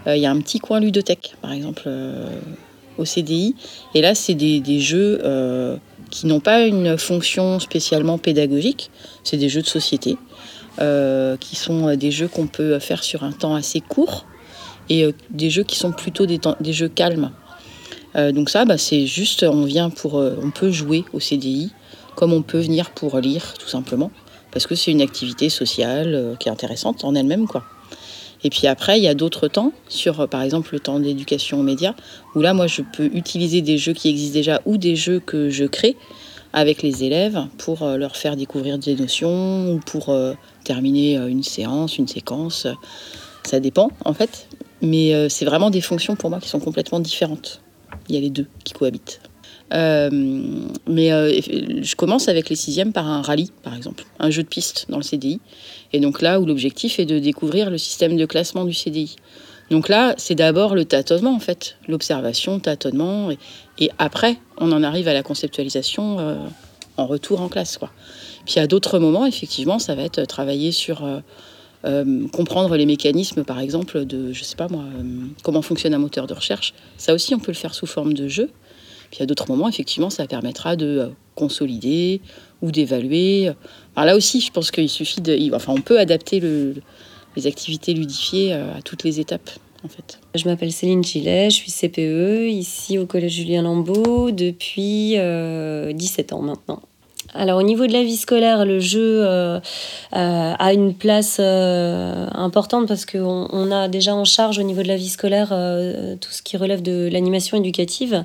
Euh, 0.06 0.16
il 0.16 0.22
y 0.22 0.26
a 0.26 0.30
un 0.30 0.40
petit 0.40 0.60
coin 0.60 0.80
ludothèque, 0.80 1.34
par 1.42 1.52
exemple, 1.52 1.90
au 2.98 3.04
CDI. 3.04 3.54
Et 3.94 4.00
là, 4.00 4.14
c'est 4.14 4.34
des, 4.34 4.80
jeux 4.80 5.20
euh, 5.24 5.76
qui 6.10 6.26
n'ont 6.26 6.40
pas 6.40 6.66
une 6.66 6.98
fonction 6.98 7.58
spécialement 7.60 8.18
pédagogique. 8.18 8.90
C'est 9.24 9.36
des 9.36 9.48
jeux 9.48 9.62
de 9.62 9.66
société, 9.66 10.16
euh, 10.80 11.36
qui 11.36 11.56
sont 11.56 11.94
des 11.96 12.10
jeux 12.10 12.28
qu'on 12.28 12.46
peut 12.46 12.78
faire 12.78 13.02
sur 13.02 13.24
un 13.24 13.32
temps 13.32 13.54
assez 13.54 13.80
court 13.80 14.26
et 14.88 15.04
euh, 15.04 15.12
des 15.30 15.50
jeux 15.50 15.64
qui 15.64 15.76
sont 15.76 15.92
plutôt 15.92 16.26
des, 16.26 16.40
des 16.60 16.72
jeux 16.72 16.88
calmes. 16.88 17.30
donc 18.14 18.50
ça, 18.50 18.64
bah, 18.64 18.78
c'est 18.78 19.06
juste, 19.06 19.44
on 19.44 19.64
vient 19.64 19.90
pour, 19.90 20.14
on 20.14 20.50
peut 20.50 20.72
jouer 20.72 21.04
au 21.12 21.20
CDI, 21.20 21.70
comme 22.16 22.32
on 22.32 22.42
peut 22.42 22.58
venir 22.58 22.90
pour 22.90 23.18
lire, 23.18 23.54
tout 23.58 23.68
simplement, 23.68 24.10
parce 24.50 24.66
que 24.66 24.74
c'est 24.74 24.90
une 24.90 25.02
activité 25.02 25.50
sociale 25.50 26.36
qui 26.40 26.48
est 26.48 26.52
intéressante 26.52 27.04
en 27.04 27.14
elle-même, 27.14 27.46
quoi. 27.46 27.64
Et 28.44 28.50
puis 28.50 28.66
après, 28.66 28.98
il 28.98 29.02
y 29.02 29.08
a 29.08 29.14
d'autres 29.14 29.48
temps, 29.48 29.72
sur 29.88 30.28
par 30.28 30.42
exemple 30.42 30.70
le 30.72 30.80
temps 30.80 31.00
d'éducation 31.00 31.58
aux 31.58 31.64
médias, 31.64 31.94
où 32.34 32.40
là, 32.40 32.54
moi, 32.54 32.66
je 32.66 32.82
peux 32.82 33.06
utiliser 33.06 33.62
des 33.62 33.78
jeux 33.78 33.92
qui 33.92 34.08
existent 34.08 34.34
déjà 34.34 34.62
ou 34.64 34.76
des 34.76 34.94
jeux 34.94 35.20
que 35.20 35.50
je 35.50 35.64
crée 35.64 35.96
avec 36.52 36.82
les 36.82 37.04
élèves 37.04 37.46
pour 37.58 37.82
euh, 37.82 37.96
leur 37.96 38.16
faire 38.16 38.36
découvrir 38.36 38.78
des 38.78 38.94
notions 38.94 39.72
ou 39.72 39.80
pour 39.80 40.08
euh, 40.08 40.34
terminer 40.64 41.18
euh, 41.18 41.28
une 41.28 41.42
séance, 41.42 41.98
une 41.98 42.08
séquence. 42.08 42.66
Ça 43.44 43.60
dépend 43.60 43.90
en 44.04 44.12
fait, 44.12 44.48
mais 44.82 45.28
c'est 45.30 45.46
vraiment 45.46 45.70
des 45.70 45.80
fonctions 45.80 46.16
pour 46.16 46.28
moi 46.28 46.38
qui 46.38 46.48
sont 46.48 46.60
complètement 46.60 47.00
différentes. 47.00 47.62
Il 48.08 48.14
y 48.14 48.18
a 48.18 48.20
les 48.20 48.28
deux 48.28 48.46
qui 48.62 48.74
cohabitent. 48.74 49.20
Mais 49.70 51.08
je 51.08 51.96
commence 51.96 52.28
avec 52.28 52.48
les 52.48 52.56
sixièmes 52.56 52.92
par 52.92 53.06
un 53.06 53.22
rallye, 53.22 53.50
par 53.62 53.76
exemple, 53.76 54.04
un 54.18 54.30
jeu 54.30 54.42
de 54.42 54.48
piste 54.48 54.86
dans 54.88 54.96
le 54.96 55.02
CDI. 55.02 55.40
Et 55.92 56.00
donc 56.00 56.22
là 56.22 56.40
où 56.40 56.46
l'objectif 56.46 56.98
est 56.98 57.06
de 57.06 57.18
découvrir 57.18 57.70
le 57.70 57.78
système 57.78 58.16
de 58.16 58.26
classement 58.26 58.64
du 58.64 58.74
CDI. 58.74 59.16
Donc 59.70 59.88
là, 59.88 60.14
c'est 60.16 60.34
d'abord 60.34 60.74
le 60.74 60.84
tâtonnement, 60.84 61.34
en 61.34 61.40
fait, 61.40 61.76
l'observation, 61.88 62.58
tâtonnement, 62.58 63.30
et, 63.78 63.90
après, 63.98 64.38
on 64.56 64.72
en 64.72 64.82
arrive 64.82 65.08
à 65.08 65.12
la 65.12 65.22
conceptualisation 65.22 66.18
euh, 66.18 66.36
en 66.96 67.06
retour 67.06 67.40
en 67.42 67.48
classe. 67.48 67.78
Puis 68.46 68.60
à 68.60 68.66
d'autres 68.66 68.98
moments, 68.98 69.26
effectivement, 69.26 69.78
ça 69.78 69.94
va 69.94 70.02
être 70.02 70.24
travailler 70.24 70.72
sur 70.72 71.04
euh, 71.04 71.20
euh, 71.84 72.26
comprendre 72.28 72.76
les 72.76 72.86
mécanismes, 72.86 73.44
par 73.44 73.60
exemple, 73.60 74.04
de, 74.04 74.32
je 74.32 74.42
sais 74.42 74.56
pas 74.56 74.68
moi, 74.68 74.84
comment 75.42 75.62
fonctionne 75.62 75.94
un 75.94 75.98
moteur 75.98 76.26
de 76.26 76.34
recherche. 76.34 76.72
Ça 76.96 77.12
aussi, 77.12 77.34
on 77.34 77.38
peut 77.38 77.52
le 77.52 77.56
faire 77.56 77.74
sous 77.74 77.86
forme 77.86 78.14
de 78.14 78.26
jeu. 78.26 78.50
Puis 79.10 79.22
à 79.22 79.26
d'autres 79.26 79.48
moments, 79.48 79.68
effectivement, 79.68 80.10
ça 80.10 80.26
permettra 80.26 80.76
de 80.76 81.10
consolider 81.34 82.20
ou 82.62 82.70
d'évaluer. 82.70 83.50
Là 83.96 84.16
aussi, 84.16 84.40
je 84.40 84.50
pense 84.52 84.70
qu'il 84.70 84.88
suffit 84.88 85.20
de, 85.20 85.54
enfin, 85.54 85.72
on 85.76 85.80
peut 85.80 85.98
adapter 85.98 86.40
le 86.40 86.74
les 87.38 87.46
activités 87.46 87.94
ludifiées 87.94 88.52
euh, 88.52 88.76
à 88.76 88.82
toutes 88.82 89.04
les 89.04 89.20
étapes. 89.20 89.50
En 89.84 89.88
fait. 89.88 90.18
Je 90.34 90.44
m'appelle 90.48 90.72
Céline 90.72 91.04
Gillet, 91.04 91.50
je 91.50 91.54
suis 91.54 91.70
CPE 91.70 92.50
ici 92.50 92.98
au 92.98 93.06
Collège 93.06 93.34
Julien 93.34 93.62
Lambeau 93.62 94.32
depuis 94.32 95.10
17 95.12 95.18
euh, 95.18 96.34
ans 96.34 96.42
maintenant. 96.42 96.82
Alors 97.38 97.58
au 97.58 97.62
niveau 97.62 97.86
de 97.86 97.92
la 97.92 98.02
vie 98.02 98.16
scolaire, 98.16 98.66
le 98.66 98.80
jeu 98.80 99.20
euh, 99.24 99.60
euh, 100.16 100.54
a 100.58 100.72
une 100.72 100.92
place 100.92 101.36
euh, 101.38 102.26
importante 102.34 102.88
parce 102.88 103.06
qu'on 103.06 103.46
on 103.52 103.70
a 103.70 103.86
déjà 103.86 104.12
en 104.12 104.24
charge 104.24 104.58
au 104.58 104.64
niveau 104.64 104.82
de 104.82 104.88
la 104.88 104.96
vie 104.96 105.08
scolaire 105.08 105.50
tout 106.20 106.32
ce 106.32 106.42
qui 106.42 106.56
relève 106.56 106.82
de 106.82 107.08
l'animation 107.12 107.56
éducative. 107.56 108.24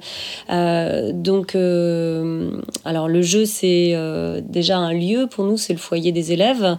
donc, 0.50 1.56
alors 2.86 3.08
le 3.08 3.22
jeu 3.22 3.46
c'est 3.46 3.96
déjà 4.48 4.78
un 4.78 4.94
lieu 4.94 5.28
pour 5.28 5.46
nous, 5.46 5.58
c'est 5.58 5.74
le 5.74 5.80
foyer 5.80 6.12
des 6.12 6.32
élèves 6.32 6.78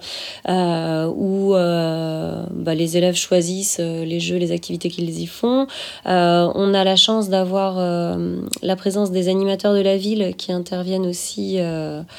où 0.48 1.52
bah, 1.52 2.74
les 2.74 2.96
élèves 2.96 3.16
choisissent 3.16 3.78
les 3.78 4.18
jeux, 4.18 4.36
les 4.36 4.50
activités 4.50 4.90
qu'ils 4.90 5.20
y 5.20 5.26
font. 5.26 5.68
on 6.04 6.74
a 6.74 6.84
la 6.84 6.96
chance 6.96 7.28
d'avoir 7.28 7.76
la 8.62 8.76
présence 8.76 9.12
des 9.12 9.28
animateurs 9.28 9.74
de 9.74 9.80
la 9.80 9.96
ville 9.96 10.34
qui 10.36 10.50
interviennent 10.50 11.06
aussi 11.06 11.60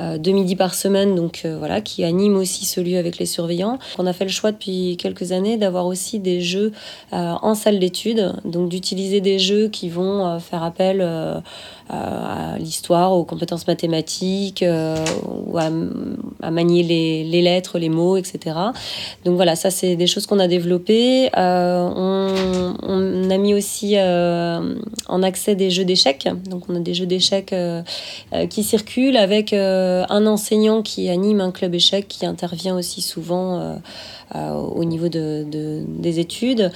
euh, 0.00 0.18
deux 0.18 0.32
midis 0.32 0.56
par 0.56 0.74
semaine, 0.74 1.14
donc 1.14 1.42
euh, 1.44 1.56
voilà, 1.58 1.80
qui 1.80 2.04
anime 2.04 2.36
aussi 2.36 2.64
ce 2.66 2.80
lieu 2.80 2.98
avec 2.98 3.18
les 3.18 3.26
surveillants. 3.26 3.78
On 3.98 4.06
a 4.06 4.12
fait 4.12 4.24
le 4.24 4.30
choix 4.30 4.52
depuis 4.52 4.96
quelques 4.98 5.32
années 5.32 5.56
d'avoir 5.56 5.86
aussi 5.86 6.18
des 6.18 6.40
jeux 6.40 6.72
euh, 7.12 7.34
en 7.40 7.54
salle 7.54 7.78
d'études, 7.78 8.34
donc 8.44 8.68
d'utiliser 8.68 9.20
des 9.20 9.38
jeux 9.38 9.68
qui 9.68 9.88
vont 9.88 10.38
faire 10.40 10.62
appel 10.62 11.00
à 11.88 12.58
l'histoire, 12.58 13.12
aux 13.12 13.24
compétences 13.24 13.66
mathématiques, 13.66 14.64
ou 14.64 15.58
à, 15.58 15.70
manier 16.50 16.82
les, 16.82 17.42
lettres, 17.42 17.78
les 17.78 17.88
mots, 17.88 18.16
etc. 18.16 18.56
Donc 19.24 19.36
voilà, 19.36 19.56
ça 19.56 19.70
c'est 19.70 19.96
des 19.96 20.06
choses 20.06 20.26
qu'on 20.26 20.38
a 20.38 20.48
développées. 20.48 21.30
On, 21.36 23.30
a 23.30 23.38
mis 23.38 23.54
aussi 23.54 23.96
en 23.98 25.22
accès 25.22 25.54
des 25.54 25.70
jeux 25.70 25.84
d'échecs, 25.84 26.28
donc 26.48 26.64
on 26.68 26.76
a 26.76 26.80
des 26.80 26.94
jeux 26.94 27.06
d'échecs 27.06 27.54
qui 28.50 28.62
circulent 28.62 29.16
avec 29.16 29.54
un 30.08 30.26
enseignant 30.26 30.82
qui 30.82 31.08
anime 31.08 31.40
un 31.40 31.50
club 31.50 31.74
échec 31.74 32.08
qui 32.08 32.26
intervient 32.26 32.76
aussi 32.76 33.02
souvent 33.02 33.58
euh, 33.58 33.74
euh, 34.34 34.52
au 34.54 34.84
niveau 34.84 35.08
de, 35.08 35.46
des 35.86 36.18
études. 36.18 36.72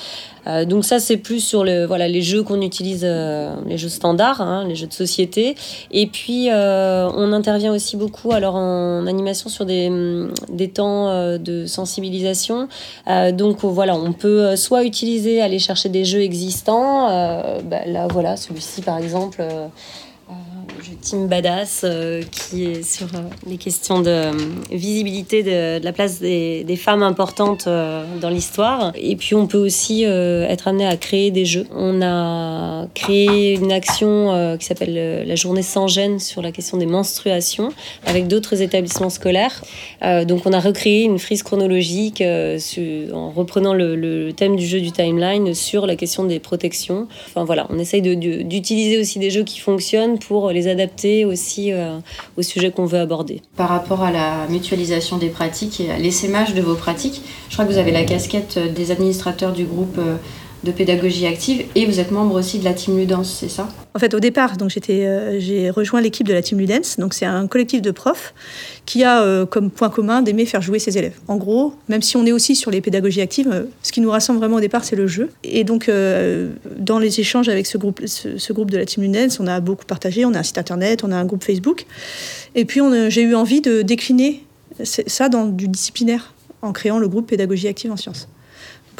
donc 0.66 0.84
ça 0.84 1.00
c'est 1.00 1.16
plus 1.16 1.40
sur 1.40 1.64
le, 1.64 1.84
voilà, 1.84 2.06
les 2.06 2.22
jeux 2.22 2.42
qu'on 2.42 2.60
utilise, 2.60 3.04
les 3.04 3.76
jeux 3.76 3.88
standards, 3.88 4.40
hein, 4.40 4.64
les 4.66 4.76
jeux 4.76 4.86
de 4.86 4.92
société. 4.92 5.56
Et 5.90 6.06
puis 6.06 6.48
on 6.52 7.32
intervient 7.32 7.72
aussi 7.72 7.96
beaucoup 7.96 8.32
alors 8.32 8.54
en 8.54 9.06
animation 9.06 9.50
sur 9.50 9.66
des, 9.66 9.90
des 10.48 10.68
temps 10.68 11.36
de 11.38 11.66
sensibilisation. 11.66 12.68
donc 13.32 13.64
voilà, 13.64 13.96
on 13.96 14.12
peut 14.12 14.54
soit 14.56 14.84
utiliser, 14.84 15.40
aller 15.40 15.58
chercher 15.58 15.88
des 15.88 16.04
jeux 16.04 16.22
existants. 16.22 17.08
Bah, 17.64 17.84
là 17.86 18.06
voilà, 18.08 18.36
celui-ci 18.36 18.82
par 18.82 18.98
exemple 18.98 19.42
Team 21.00 21.28
Badass 21.28 21.82
euh, 21.84 22.22
qui 22.30 22.66
est 22.66 22.82
sur 22.82 23.06
euh, 23.14 23.22
les 23.46 23.56
questions 23.56 24.00
de 24.00 24.10
euh, 24.10 24.32
visibilité 24.70 25.42
de, 25.42 25.82
la 25.82 25.92
place 25.92 26.20
des, 26.20 26.76
femmes 26.76 27.02
importantes 27.02 27.66
dans 27.66 28.30
l'histoire. 28.30 28.92
Et 28.94 29.16
puis 29.16 29.34
on 29.34 29.46
peut 29.46 29.58
aussi 29.58 30.04
être 30.04 30.68
amené 30.68 30.86
à 30.86 30.96
créer 30.96 31.30
des 31.30 31.44
jeux. 31.44 31.66
On 31.74 32.00
a 32.00 32.86
créé 32.94 33.54
une 33.54 33.70
action 33.70 34.56
qui 34.58 34.64
s'appelle 34.64 35.26
la 35.26 35.34
journée 35.34 35.62
sans 35.62 35.88
gêne 35.88 36.18
sur 36.18 36.40
la 36.40 36.52
question 36.52 36.78
des 36.78 36.86
menstruations 36.86 37.70
avec 38.06 38.28
d'autres 38.28 38.62
établissements 38.62 39.10
scolaires. 39.10 39.62
donc 40.02 40.46
on 40.46 40.52
a 40.52 40.60
recréé 40.60 41.02
une 41.02 41.18
frise 41.18 41.42
chronologique 41.42 42.22
en 42.22 43.30
reprenant 43.30 43.74
le, 43.74 44.30
thème 44.32 44.56
du 44.56 44.66
jeu 44.66 44.80
du 44.80 44.92
timeline 44.92 45.52
sur 45.52 45.86
la 45.86 45.96
question 45.96 46.24
des 46.24 46.38
protections. 46.38 47.08
Enfin 47.26 47.44
voilà, 47.44 47.66
on 47.68 47.78
essaye 47.78 48.00
d'utiliser 48.00 48.98
aussi 48.98 49.18
des 49.18 49.30
jeux 49.30 49.44
qui 49.44 49.58
fonctionnent 49.58 50.18
pour 50.18 50.50
les 50.50 50.68
adapter 50.68 50.89
aussi 51.24 51.72
euh, 51.72 51.98
au 52.36 52.42
sujet 52.42 52.70
qu'on 52.70 52.86
veut 52.86 52.98
aborder. 52.98 53.42
Par 53.56 53.68
rapport 53.68 54.02
à 54.02 54.10
la 54.10 54.46
mutualisation 54.48 55.18
des 55.18 55.28
pratiques 55.28 55.80
et 55.80 55.90
à 55.90 55.98
l'essaimage 55.98 56.54
de 56.54 56.62
vos 56.62 56.74
pratiques, 56.74 57.22
je 57.48 57.54
crois 57.54 57.64
que 57.64 57.72
vous 57.72 57.78
avez 57.78 57.92
la 57.92 58.04
casquette 58.04 58.58
des 58.58 58.90
administrateurs 58.90 59.52
du 59.52 59.64
groupe 59.64 59.96
euh, 59.98 60.16
de 60.64 60.72
pédagogie 60.72 61.26
active 61.26 61.64
et 61.74 61.86
vous 61.86 62.00
êtes 62.00 62.10
membre 62.10 62.34
aussi 62.34 62.58
de 62.58 62.64
la 62.64 62.74
Team 62.74 62.98
Ludens, 62.98 63.24
c'est 63.24 63.48
ça? 63.48 63.68
En 63.94 63.98
fait, 63.98 64.14
au 64.14 64.20
départ, 64.20 64.56
donc 64.56 64.70
euh, 64.88 65.36
j'ai 65.40 65.70
rejoint 65.70 66.00
l'équipe 66.00 66.26
de 66.26 66.32
la 66.32 66.42
Team 66.42 66.58
Ludens. 66.58 66.96
Donc 66.98 67.14
c'est 67.14 67.24
un 67.24 67.46
collectif 67.46 67.82
de 67.82 67.90
profs 67.90 68.34
qui 68.86 69.02
a 69.02 69.22
euh, 69.22 69.46
comme 69.46 69.70
point 69.70 69.88
commun 69.88 70.22
d'aimer 70.22 70.46
faire 70.46 70.62
jouer 70.62 70.78
ses 70.78 70.98
élèves. 70.98 71.18
En 71.28 71.36
gros, 71.36 71.74
même 71.88 72.02
si 72.02 72.16
on 72.16 72.26
est 72.26 72.32
aussi 72.32 72.54
sur 72.54 72.70
les 72.70 72.80
pédagogies 72.80 73.20
actives, 73.20 73.50
euh, 73.50 73.64
ce 73.82 73.90
qui 73.90 74.00
nous 74.00 74.10
rassemble 74.10 74.38
vraiment 74.38 74.56
au 74.56 74.60
départ, 74.60 74.84
c'est 74.84 74.96
le 74.96 75.06
jeu. 75.06 75.30
Et 75.44 75.64
donc, 75.64 75.90
dans 76.78 76.98
les 76.98 77.20
échanges 77.20 77.48
avec 77.48 77.66
ce 77.66 77.78
groupe, 77.78 78.02
ce, 78.06 78.52
groupe 78.52 78.70
de 78.70 78.78
la 78.78 78.84
Team 78.84 79.02
Ludens, 79.02 79.38
on 79.40 79.46
a 79.46 79.60
beaucoup 79.60 79.86
partagé. 79.86 80.24
On 80.24 80.34
a 80.34 80.40
un 80.40 80.42
site 80.42 80.58
internet, 80.58 81.02
on 81.04 81.10
a 81.10 81.16
un 81.16 81.24
groupe 81.24 81.42
Facebook. 81.42 81.86
Et 82.54 82.64
puis, 82.64 82.80
j'ai 83.08 83.22
eu 83.22 83.34
envie 83.34 83.60
de 83.60 83.82
décliner 83.82 84.44
ça 84.82 85.28
dans 85.28 85.46
du 85.46 85.68
disciplinaire 85.68 86.34
en 86.62 86.72
créant 86.72 86.98
le 86.98 87.08
groupe 87.08 87.26
pédagogie 87.26 87.68
active 87.68 87.90
en 87.90 87.96
sciences. 87.96 88.28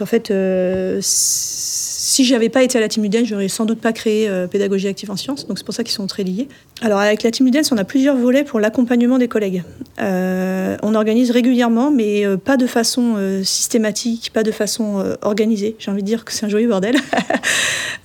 Donc 0.00 0.06
en 0.06 0.10
fait, 0.10 0.30
euh, 0.30 0.98
si 1.02 2.24
j'avais 2.24 2.48
pas 2.48 2.62
été 2.62 2.78
à 2.78 2.80
la 2.80 2.88
Team 2.88 3.04
Udens, 3.04 3.26
j'aurais 3.26 3.48
sans 3.48 3.66
doute 3.66 3.82
pas 3.82 3.92
créé 3.92 4.26
euh, 4.30 4.46
pédagogie 4.46 4.88
active 4.88 5.10
en 5.10 5.16
sciences. 5.16 5.46
Donc 5.46 5.58
c'est 5.58 5.64
pour 5.64 5.74
ça 5.74 5.84
qu'ils 5.84 5.92
sont 5.92 6.06
très 6.06 6.22
liés. 6.22 6.48
Alors 6.80 7.00
avec 7.00 7.22
la 7.22 7.30
Team 7.30 7.46
Udens, 7.46 7.70
on 7.70 7.76
a 7.76 7.84
plusieurs 7.84 8.16
volets 8.16 8.42
pour 8.42 8.60
l'accompagnement 8.60 9.18
des 9.18 9.28
collègues. 9.28 9.62
Euh, 10.00 10.78
on 10.82 10.94
organise 10.94 11.30
régulièrement, 11.32 11.90
mais 11.90 12.24
pas 12.38 12.56
de 12.56 12.66
façon 12.66 13.42
systématique, 13.44 14.30
pas 14.32 14.42
de 14.42 14.52
façon 14.52 15.04
organisée. 15.20 15.76
J'ai 15.78 15.90
envie 15.90 16.02
de 16.02 16.06
dire 16.06 16.24
que 16.24 16.32
c'est 16.32 16.46
un 16.46 16.48
joyeux 16.48 16.68
bordel. 16.68 16.96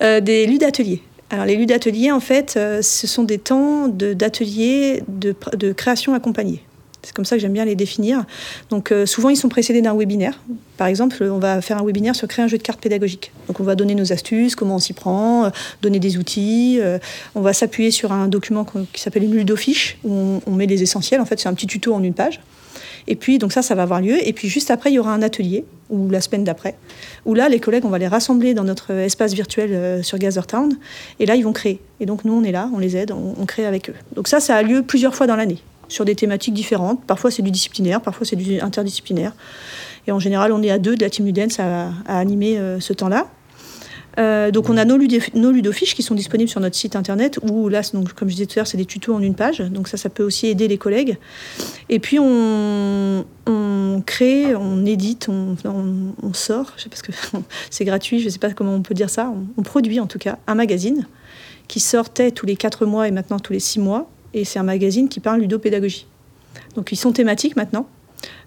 des 0.00 0.46
luttes 0.46 0.60
d'ateliers. 0.60 1.00
Alors 1.30 1.46
les 1.46 1.56
luttes 1.56 1.70
d'ateliers, 1.70 2.12
en 2.12 2.20
fait, 2.20 2.58
ce 2.82 3.06
sont 3.06 3.22
des 3.22 3.38
temps 3.38 3.88
d'ateliers 3.88 5.02
de, 5.08 5.34
de 5.56 5.72
création 5.72 6.12
accompagnée. 6.12 6.60
C'est 7.06 7.14
comme 7.14 7.24
ça 7.24 7.36
que 7.36 7.40
j'aime 7.40 7.52
bien 7.52 7.64
les 7.64 7.76
définir. 7.76 8.24
Donc 8.68 8.90
euh, 8.90 9.06
souvent, 9.06 9.28
ils 9.28 9.36
sont 9.36 9.48
précédés 9.48 9.80
d'un 9.80 9.96
webinaire. 9.96 10.40
Par 10.76 10.88
exemple, 10.88 11.22
on 11.22 11.38
va 11.38 11.60
faire 11.60 11.78
un 11.78 11.84
webinaire 11.84 12.16
sur 12.16 12.26
créer 12.26 12.44
un 12.44 12.48
jeu 12.48 12.58
de 12.58 12.64
cartes 12.64 12.80
pédagogique. 12.80 13.30
Donc 13.46 13.60
on 13.60 13.62
va 13.62 13.76
donner 13.76 13.94
nos 13.94 14.12
astuces, 14.12 14.56
comment 14.56 14.74
on 14.74 14.80
s'y 14.80 14.92
prend, 14.92 15.44
euh, 15.44 15.50
donner 15.82 16.00
des 16.00 16.18
outils. 16.18 16.78
Euh, 16.80 16.98
on 17.36 17.42
va 17.42 17.52
s'appuyer 17.52 17.92
sur 17.92 18.10
un 18.10 18.26
document 18.26 18.66
qui 18.92 19.00
s'appelle 19.00 19.22
une 19.22 19.36
ludofiche, 19.36 19.98
où 20.02 20.40
on, 20.44 20.50
met 20.50 20.66
les 20.66 20.82
essentiels. 20.82 21.20
En 21.20 21.26
fait, 21.26 21.38
c'est 21.38 21.48
un 21.48 21.54
petit 21.54 21.68
tuto 21.68 21.94
en 21.94 22.02
une 22.02 22.12
page. 22.12 22.40
Et 23.06 23.14
puis, 23.14 23.38
donc 23.38 23.52
ça, 23.52 23.62
ça 23.62 23.76
va 23.76 23.84
avoir 23.84 24.00
lieu. 24.00 24.16
Et 24.26 24.32
puis, 24.32 24.48
juste 24.48 24.72
après, 24.72 24.90
il 24.90 24.94
y 24.94 24.98
aura 24.98 25.12
un 25.12 25.22
atelier, 25.22 25.64
ou 25.90 26.10
la 26.10 26.20
semaine 26.20 26.42
d'après, 26.42 26.74
où 27.24 27.34
là, 27.34 27.48
les 27.48 27.60
collègues, 27.60 27.84
on 27.84 27.88
va 27.88 27.98
les 27.98 28.08
rassembler 28.08 28.52
dans 28.52 28.64
notre 28.64 28.90
espace 28.90 29.32
virtuel 29.32 30.02
sur 30.02 30.18
Gathertown. 30.18 30.76
Et 31.20 31.26
là, 31.26 31.36
ils 31.36 31.44
vont 31.44 31.52
créer. 31.52 31.80
Et 32.00 32.06
donc, 32.06 32.24
nous, 32.24 32.32
on 32.32 32.42
est 32.42 32.50
là, 32.50 32.68
on 32.74 32.80
les 32.80 32.96
aide, 32.96 33.12
on 33.12 33.46
crée 33.46 33.64
avec 33.64 33.90
eux. 33.90 33.94
Donc 34.16 34.26
ça, 34.26 34.40
ça 34.40 34.56
a 34.56 34.62
lieu 34.62 34.82
plusieurs 34.82 35.14
fois 35.14 35.28
dans 35.28 35.36
l'année 35.36 35.62
sur 35.88 36.04
des 36.04 36.14
thématiques 36.14 36.54
différentes. 36.54 37.04
Parfois 37.04 37.30
c'est 37.30 37.42
du 37.42 37.50
disciplinaire, 37.50 38.00
parfois 38.00 38.26
c'est 38.26 38.36
du 38.36 38.60
interdisciplinaire. 38.60 39.32
Et 40.06 40.12
en 40.12 40.20
général, 40.20 40.52
on 40.52 40.62
est 40.62 40.70
à 40.70 40.78
deux 40.78 40.94
de 40.96 41.02
la 41.02 41.10
team 41.10 41.26
Udens 41.26 41.58
à, 41.58 41.90
animer 42.06 42.58
euh, 42.58 42.78
ce 42.80 42.92
temps-là. 42.92 43.26
Euh, 44.18 44.50
donc 44.50 44.70
on 44.70 44.76
a 44.78 44.84
nos, 44.86 44.98
nos, 45.34 45.50
ludofiches 45.50 45.94
qui 45.94 46.02
sont 46.02 46.14
disponibles 46.14 46.48
sur 46.48 46.60
notre 46.60 46.74
site 46.74 46.96
internet 46.96 47.38
où 47.42 47.68
là, 47.68 47.82
donc, 47.92 48.14
comme 48.14 48.28
je 48.28 48.34
disais 48.34 48.46
tout 48.46 48.54
à 48.54 48.60
l'heure, 48.60 48.66
c'est 48.66 48.78
des 48.78 48.86
tutos 48.86 49.14
en 49.14 49.20
une 49.20 49.34
page. 49.34 49.58
Donc 49.58 49.88
ça, 49.88 49.96
ça 49.96 50.08
peut 50.08 50.22
aussi 50.22 50.46
aider 50.46 50.68
les 50.68 50.78
collègues. 50.78 51.18
Et 51.88 51.98
puis 51.98 52.18
on, 52.18 53.24
crée, 54.06 54.54
on 54.54 54.86
édite, 54.86 55.28
on, 55.28 56.32
sort, 56.32 56.72
je 56.76 56.84
sais 56.84 56.88
pas 56.88 56.96
que 56.96 57.12
c'est 57.70 57.84
gratuit, 57.84 58.20
je 58.20 58.26
ne 58.26 58.30
sais 58.30 58.38
pas 58.38 58.50
comment 58.50 58.74
on 58.74 58.82
peut 58.82 58.94
dire 58.94 59.10
ça, 59.10 59.32
on, 59.56 59.62
produit 59.62 60.00
en 60.00 60.06
tout 60.06 60.18
cas 60.18 60.38
un 60.46 60.54
magazine 60.54 61.06
qui 61.68 61.80
sortait 61.80 62.30
tous 62.30 62.46
les 62.46 62.56
quatre 62.56 62.86
mois 62.86 63.08
et 63.08 63.10
maintenant 63.10 63.38
tous 63.38 63.52
les 63.52 63.60
six 63.60 63.80
mois. 63.80 64.08
Et 64.36 64.44
c'est 64.44 64.58
un 64.58 64.64
magazine 64.64 65.08
qui 65.08 65.18
parle 65.18 65.40
ludopédagogie. 65.40 66.06
Donc 66.76 66.92
ils 66.92 66.96
sont 66.96 67.10
thématiques 67.10 67.56
maintenant. 67.56 67.88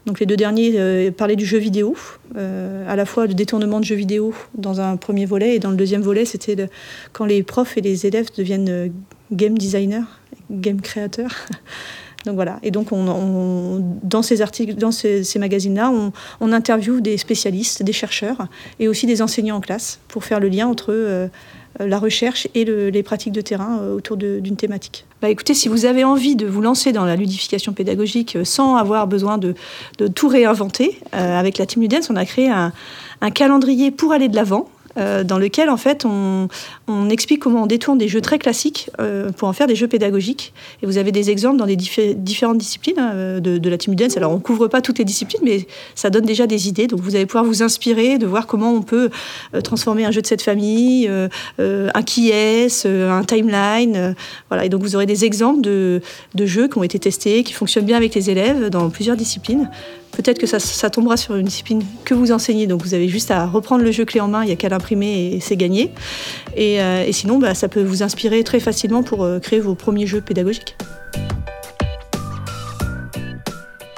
Donc 0.05 0.19
les 0.19 0.27
deux 0.27 0.37
derniers 0.37 0.73
euh, 0.75 1.11
parlaient 1.11 1.35
du 1.35 1.45
jeu 1.45 1.57
vidéo, 1.57 1.95
euh, 2.37 2.89
à 2.89 2.95
la 2.95 3.05
fois 3.05 3.25
le 3.25 3.33
détournement 3.33 3.79
de 3.79 3.85
jeux 3.85 3.95
vidéo 3.95 4.33
dans 4.55 4.79
un 4.81 4.97
premier 4.97 5.25
volet 5.25 5.55
et 5.55 5.59
dans 5.59 5.71
le 5.71 5.77
deuxième 5.77 6.01
volet 6.01 6.25
c'était 6.25 6.69
quand 7.11 7.25
les 7.25 7.43
profs 7.43 7.77
et 7.77 7.81
les 7.81 8.05
élèves 8.05 8.27
deviennent 8.37 8.69
euh, 8.69 8.87
game 9.31 9.57
designers, 9.57 10.05
game 10.51 10.79
créateurs. 10.79 11.33
donc 12.25 12.35
voilà. 12.35 12.59
Et 12.61 12.69
donc 12.69 12.91
on, 12.91 13.83
dans 14.03 14.21
ces 14.21 14.41
articles, 14.43 14.75
dans 14.75 14.91
ces, 14.91 15.23
magazines-là, 15.37 15.89
on, 15.91 16.11
on, 16.39 16.53
interviewe 16.53 17.01
des 17.01 17.17
spécialistes, 17.17 17.81
des 17.81 17.93
chercheurs 17.93 18.47
et 18.79 18.87
aussi 18.87 19.07
des 19.07 19.23
enseignants 19.23 19.57
en 19.57 19.61
classe 19.61 19.99
pour 20.07 20.23
faire 20.23 20.39
le 20.39 20.49
lien 20.49 20.67
entre 20.67 21.29
la 21.79 21.99
recherche 21.99 22.47
et 22.55 22.65
les 22.65 23.03
pratiques 23.03 23.33
de 23.33 23.41
terrain 23.41 23.79
euh, 23.79 23.95
autour 23.95 24.17
d'une 24.17 24.55
thématique. 24.55 25.05
Bah 25.21 25.29
écoutez, 25.29 25.53
si 25.53 25.67
vous 25.67 25.85
avez 25.85 26.03
envie 26.03 26.35
de 26.35 26.47
vous 26.47 26.61
lancer 26.61 26.91
dans 26.91 27.05
la 27.05 27.15
ludification 27.15 27.73
pédagogique 27.73 28.35
euh, 28.35 28.43
sans 28.43 28.75
avoir 28.75 29.07
besoin 29.07 29.37
de, 29.37 29.53
tout 30.15 30.27
réinventer, 30.27 30.99
avec 31.11 31.57
la 31.57 31.65
Team 31.65 31.81
Ludens, 31.81 32.09
on 32.09 32.15
a 32.15 32.25
créé 32.25 32.49
un 32.49 33.31
calendrier 33.31 33.91
pour 33.91 34.13
aller 34.13 34.29
de 34.29 34.35
l'avant 34.35 34.69
euh, 34.99 35.23
dans 35.23 35.37
lequel 35.37 35.69
en 35.69 35.77
fait 35.77 36.05
on, 36.05 36.49
explique 37.09 37.41
comment 37.41 37.63
on 37.63 37.65
détourne 37.65 37.97
des 37.97 38.07
jeux 38.07 38.21
très 38.21 38.37
classiques 38.37 38.89
euh, 38.99 39.31
pour 39.31 39.47
en 39.47 39.53
faire 39.53 39.67
des 39.67 39.75
jeux 39.75 39.87
pédagogiques. 39.87 40.53
Et 40.83 40.85
vous 40.85 40.97
avez 40.97 41.11
des 41.11 41.29
exemples 41.29 41.57
dans 41.57 41.65
des 41.65 41.75
différentes 41.75 42.57
disciplines 42.57 42.99
hein, 42.99 43.39
de, 43.39 43.69
la 43.69 43.77
Team 43.77 43.95
Dance. 43.95 44.17
Alors 44.17 44.31
on 44.31 44.39
couvre 44.39 44.67
pas 44.67 44.81
toutes 44.81 44.99
les 44.99 45.05
disciplines, 45.05 45.41
mais 45.43 45.67
ça 45.95 46.09
donne 46.09 46.25
déjà 46.25 46.45
des 46.45 46.67
idées. 46.67 46.87
Donc 46.87 46.99
vous 46.99 47.15
allez 47.15 47.25
pouvoir 47.25 47.45
vous 47.45 47.63
inspirer 47.63 48.17
de 48.17 48.27
voir 48.27 48.47
comment 48.47 48.73
on 48.73 48.81
peut 48.81 49.09
euh, 49.53 49.61
transformer 49.61 50.05
un 50.05 50.11
jeu 50.11 50.21
de 50.21 50.27
cette 50.27 50.41
famille, 50.41 51.09
un 51.59 52.03
qui 52.03 52.29
est, 52.29 52.85
un 52.85 53.23
timeline. 53.23 54.15
voilà. 54.49 54.65
Et 54.65 54.69
donc 54.69 54.81
vous 54.81 54.95
aurez 54.95 55.05
des 55.05 55.25
exemples 55.25 55.61
de 55.61 56.01
jeux 56.35 56.67
qui 56.67 56.77
ont 56.77 56.83
été 56.83 56.99
testés, 56.99 57.43
qui 57.43 57.53
fonctionnent 57.53 57.85
bien 57.85 57.97
avec 57.97 58.13
les 58.15 58.29
élèves 58.29 58.69
dans 58.69 58.89
plusieurs 58.89 59.15
disciplines. 59.15 59.69
Peut-être 60.11 60.39
que 60.39 60.47
ça, 60.47 60.89
tombera 60.89 61.17
sur 61.17 61.35
une 61.35 61.45
discipline 61.45 61.81
que 62.03 62.13
vous 62.13 62.31
enseignez, 62.31 62.67
donc 62.67 62.81
vous 62.83 62.93
avez 62.93 63.07
juste 63.07 63.31
à 63.31 63.45
reprendre 63.45 63.83
le 63.83 63.91
jeu 63.91 64.05
clé 64.05 64.19
en 64.19 64.27
main, 64.27 64.43
il 64.43 64.47
n'y 64.47 64.51
a 64.51 64.55
qu'à 64.55 64.69
l'imprimer 64.69 65.33
et 65.33 65.39
c'est 65.39 65.55
gagné. 65.55 65.93
Et, 66.55 66.81
euh, 66.81 67.09
sinon, 67.11 67.37
bah, 67.39 67.53
ça 67.53 67.69
peut 67.69 67.83
vous 67.83 68.03
inspirer 68.03 68.43
très 68.43 68.59
facilement 68.59 69.03
pour 69.03 69.23
euh, 69.23 69.39
créer 69.39 69.59
vos 69.59 69.75
premiers 69.75 70.07
jeux 70.07 70.21
pédagogiques. 70.21 70.75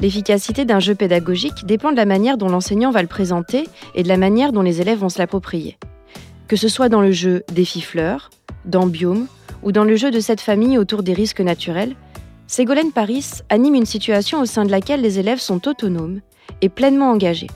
L'efficacité 0.01 0.65
d'un 0.65 0.79
jeu 0.79 0.95
pédagogique 0.95 1.65
dépend 1.65 1.91
de 1.91 1.97
la 1.97 2.05
manière 2.05 2.37
dont 2.37 2.49
l'enseignant 2.49 2.89
va 2.89 3.03
le 3.03 3.07
présenter 3.07 3.67
et 3.93 4.01
de 4.01 4.07
la 4.07 4.17
manière 4.17 4.51
dont 4.51 4.63
les 4.63 4.81
élèves 4.81 4.97
vont 4.97 5.09
se 5.09 5.19
l'approprier. 5.19 5.77
Que 6.47 6.55
ce 6.55 6.67
soit 6.67 6.89
dans 6.89 7.01
le 7.01 7.11
jeu 7.11 7.43
Défi 7.53 7.81
fleurs, 7.81 8.31
dans 8.65 8.87
Biome 8.87 9.27
ou 9.63 9.71
dans 9.71 9.83
le 9.83 9.95
jeu 9.95 10.09
de 10.09 10.19
cette 10.19 10.41
famille 10.41 10.77
autour 10.79 11.03
des 11.03 11.13
risques 11.13 11.41
naturels, 11.41 11.95
Ségolène 12.51 12.91
Paris 12.91 13.25
anime 13.47 13.75
une 13.75 13.85
situation 13.85 14.41
au 14.41 14.45
sein 14.45 14.65
de 14.65 14.71
laquelle 14.71 14.99
les 14.99 15.19
élèves 15.19 15.39
sont 15.39 15.69
autonomes 15.69 16.19
et 16.59 16.67
pleinement 16.67 17.09
engagés. 17.09 17.47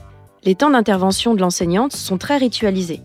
Les 0.42 0.54
temps 0.54 0.70
d'intervention 0.70 1.34
de 1.34 1.40
l'enseignante 1.42 1.92
sont 1.92 2.16
très 2.16 2.38
ritualisés. 2.38 3.02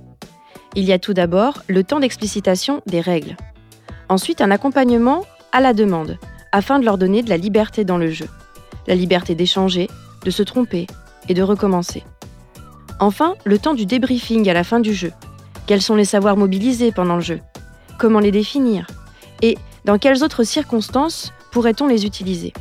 Il 0.74 0.86
y 0.86 0.94
a 0.94 1.00
tout 1.00 1.14
d'abord 1.14 1.64
le 1.68 1.84
temps 1.84 2.00
d'explicitation 2.00 2.82
des 2.86 3.02
règles. 3.02 3.36
Ensuite, 4.08 4.40
un 4.40 4.52
accompagnement 4.52 5.26
à 5.52 5.60
la 5.60 5.74
demande, 5.74 6.18
afin 6.54 6.80
de 6.80 6.86
leur 6.86 6.98
donner 6.98 7.24
de 7.24 7.30
la 7.30 7.36
liberté 7.36 7.84
dans 7.84 7.98
le 7.98 8.10
jeu. 8.10 8.28
La 8.88 8.96
liberté 8.96 9.36
d'échanger, 9.36 9.90
de 10.24 10.32
se 10.32 10.44
tromper 10.44 10.88
et 11.28 11.34
de 11.34 11.44
recommencer. 11.44 12.06
Enfin, 13.02 13.36
le 13.44 13.60
temps 13.60 13.74
du 13.74 13.86
débriefing 13.86 14.50
à 14.50 14.54
la 14.54 14.64
fin 14.64 14.80
du 14.80 14.94
jeu. 14.94 15.12
Quels 15.68 15.82
sont 15.82 15.96
les 15.96 16.06
savoirs 16.06 16.38
mobilisés 16.38 16.94
pendant 16.94 17.16
le 17.16 17.22
jeu? 17.22 17.42
Comment 18.00 18.20
les 18.20 18.32
définir? 18.32 18.88
Et 19.42 19.58
dans 19.84 19.98
quelles 19.98 20.24
autres 20.24 20.46
circonstances 20.46 21.34
pourrait-on 21.52 21.88
les 21.88 22.06
utiliser? 22.06 22.54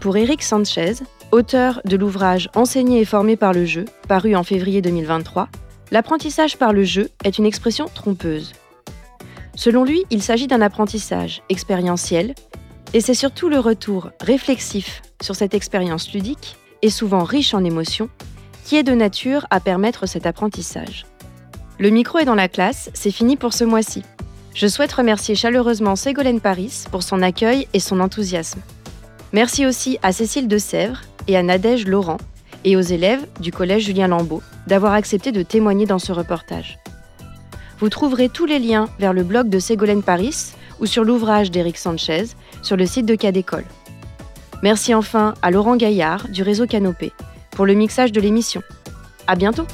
Pour 0.00 0.16
Eric 0.16 0.42
Sanchez, 0.42 0.94
auteur 1.32 1.80
de 1.84 1.96
l'ouvrage 1.96 2.48
Enseigné 2.54 3.00
et 3.00 3.04
formé 3.04 3.36
par 3.36 3.52
le 3.52 3.64
jeu, 3.64 3.84
paru 4.08 4.34
en 4.34 4.42
février 4.42 4.80
2023, 4.80 5.48
l'apprentissage 5.90 6.56
par 6.56 6.72
le 6.72 6.84
jeu 6.84 7.10
est 7.24 7.38
une 7.38 7.46
expression 7.46 7.86
trompeuse. 7.94 8.52
Selon 9.54 9.84
lui, 9.84 10.04
il 10.10 10.22
s'agit 10.22 10.46
d'un 10.46 10.60
apprentissage 10.60 11.42
expérientiel, 11.48 12.34
et 12.94 13.00
c'est 13.00 13.14
surtout 13.14 13.48
le 13.48 13.58
retour 13.58 14.10
réflexif 14.20 15.02
sur 15.22 15.36
cette 15.36 15.54
expérience 15.54 16.12
ludique, 16.12 16.56
et 16.82 16.90
souvent 16.90 17.24
riche 17.24 17.54
en 17.54 17.64
émotions, 17.64 18.08
qui 18.64 18.76
est 18.76 18.82
de 18.82 18.92
nature 18.92 19.46
à 19.50 19.60
permettre 19.60 20.06
cet 20.06 20.26
apprentissage. 20.26 21.06
Le 21.78 21.90
micro 21.90 22.18
est 22.18 22.24
dans 22.24 22.34
la 22.34 22.48
classe, 22.48 22.90
c'est 22.94 23.10
fini 23.10 23.36
pour 23.36 23.52
ce 23.52 23.64
mois-ci. 23.64 24.02
Je 24.56 24.66
souhaite 24.66 24.94
remercier 24.94 25.34
chaleureusement 25.34 25.96
Ségolène 25.96 26.40
Paris 26.40 26.84
pour 26.90 27.02
son 27.02 27.20
accueil 27.20 27.68
et 27.74 27.78
son 27.78 28.00
enthousiasme. 28.00 28.60
Merci 29.34 29.66
aussi 29.66 29.98
à 30.02 30.12
Cécile 30.12 30.48
de 30.48 30.56
Sèvres 30.56 31.02
et 31.28 31.36
à 31.36 31.42
Nadège 31.42 31.86
Laurent 31.86 32.16
et 32.64 32.74
aux 32.74 32.80
élèves 32.80 33.26
du 33.38 33.52
collège 33.52 33.84
Julien 33.84 34.08
Lambeau 34.08 34.42
d'avoir 34.66 34.94
accepté 34.94 35.30
de 35.30 35.42
témoigner 35.42 35.84
dans 35.84 35.98
ce 35.98 36.10
reportage. 36.10 36.78
Vous 37.80 37.90
trouverez 37.90 38.30
tous 38.30 38.46
les 38.46 38.58
liens 38.58 38.88
vers 38.98 39.12
le 39.12 39.24
blog 39.24 39.50
de 39.50 39.58
Ségolène 39.58 40.02
Paris 40.02 40.54
ou 40.80 40.86
sur 40.86 41.04
l'ouvrage 41.04 41.50
d'Éric 41.50 41.76
Sanchez 41.76 42.24
sur 42.62 42.78
le 42.78 42.86
site 42.86 43.04
de 43.04 43.14
Cas 43.14 43.32
d'école. 43.32 43.66
Merci 44.62 44.94
enfin 44.94 45.34
à 45.42 45.50
Laurent 45.50 45.76
Gaillard 45.76 46.28
du 46.30 46.42
réseau 46.42 46.66
Canopé 46.66 47.12
pour 47.50 47.66
le 47.66 47.74
mixage 47.74 48.10
de 48.10 48.22
l'émission. 48.22 48.62
À 49.26 49.36
bientôt! 49.36 49.66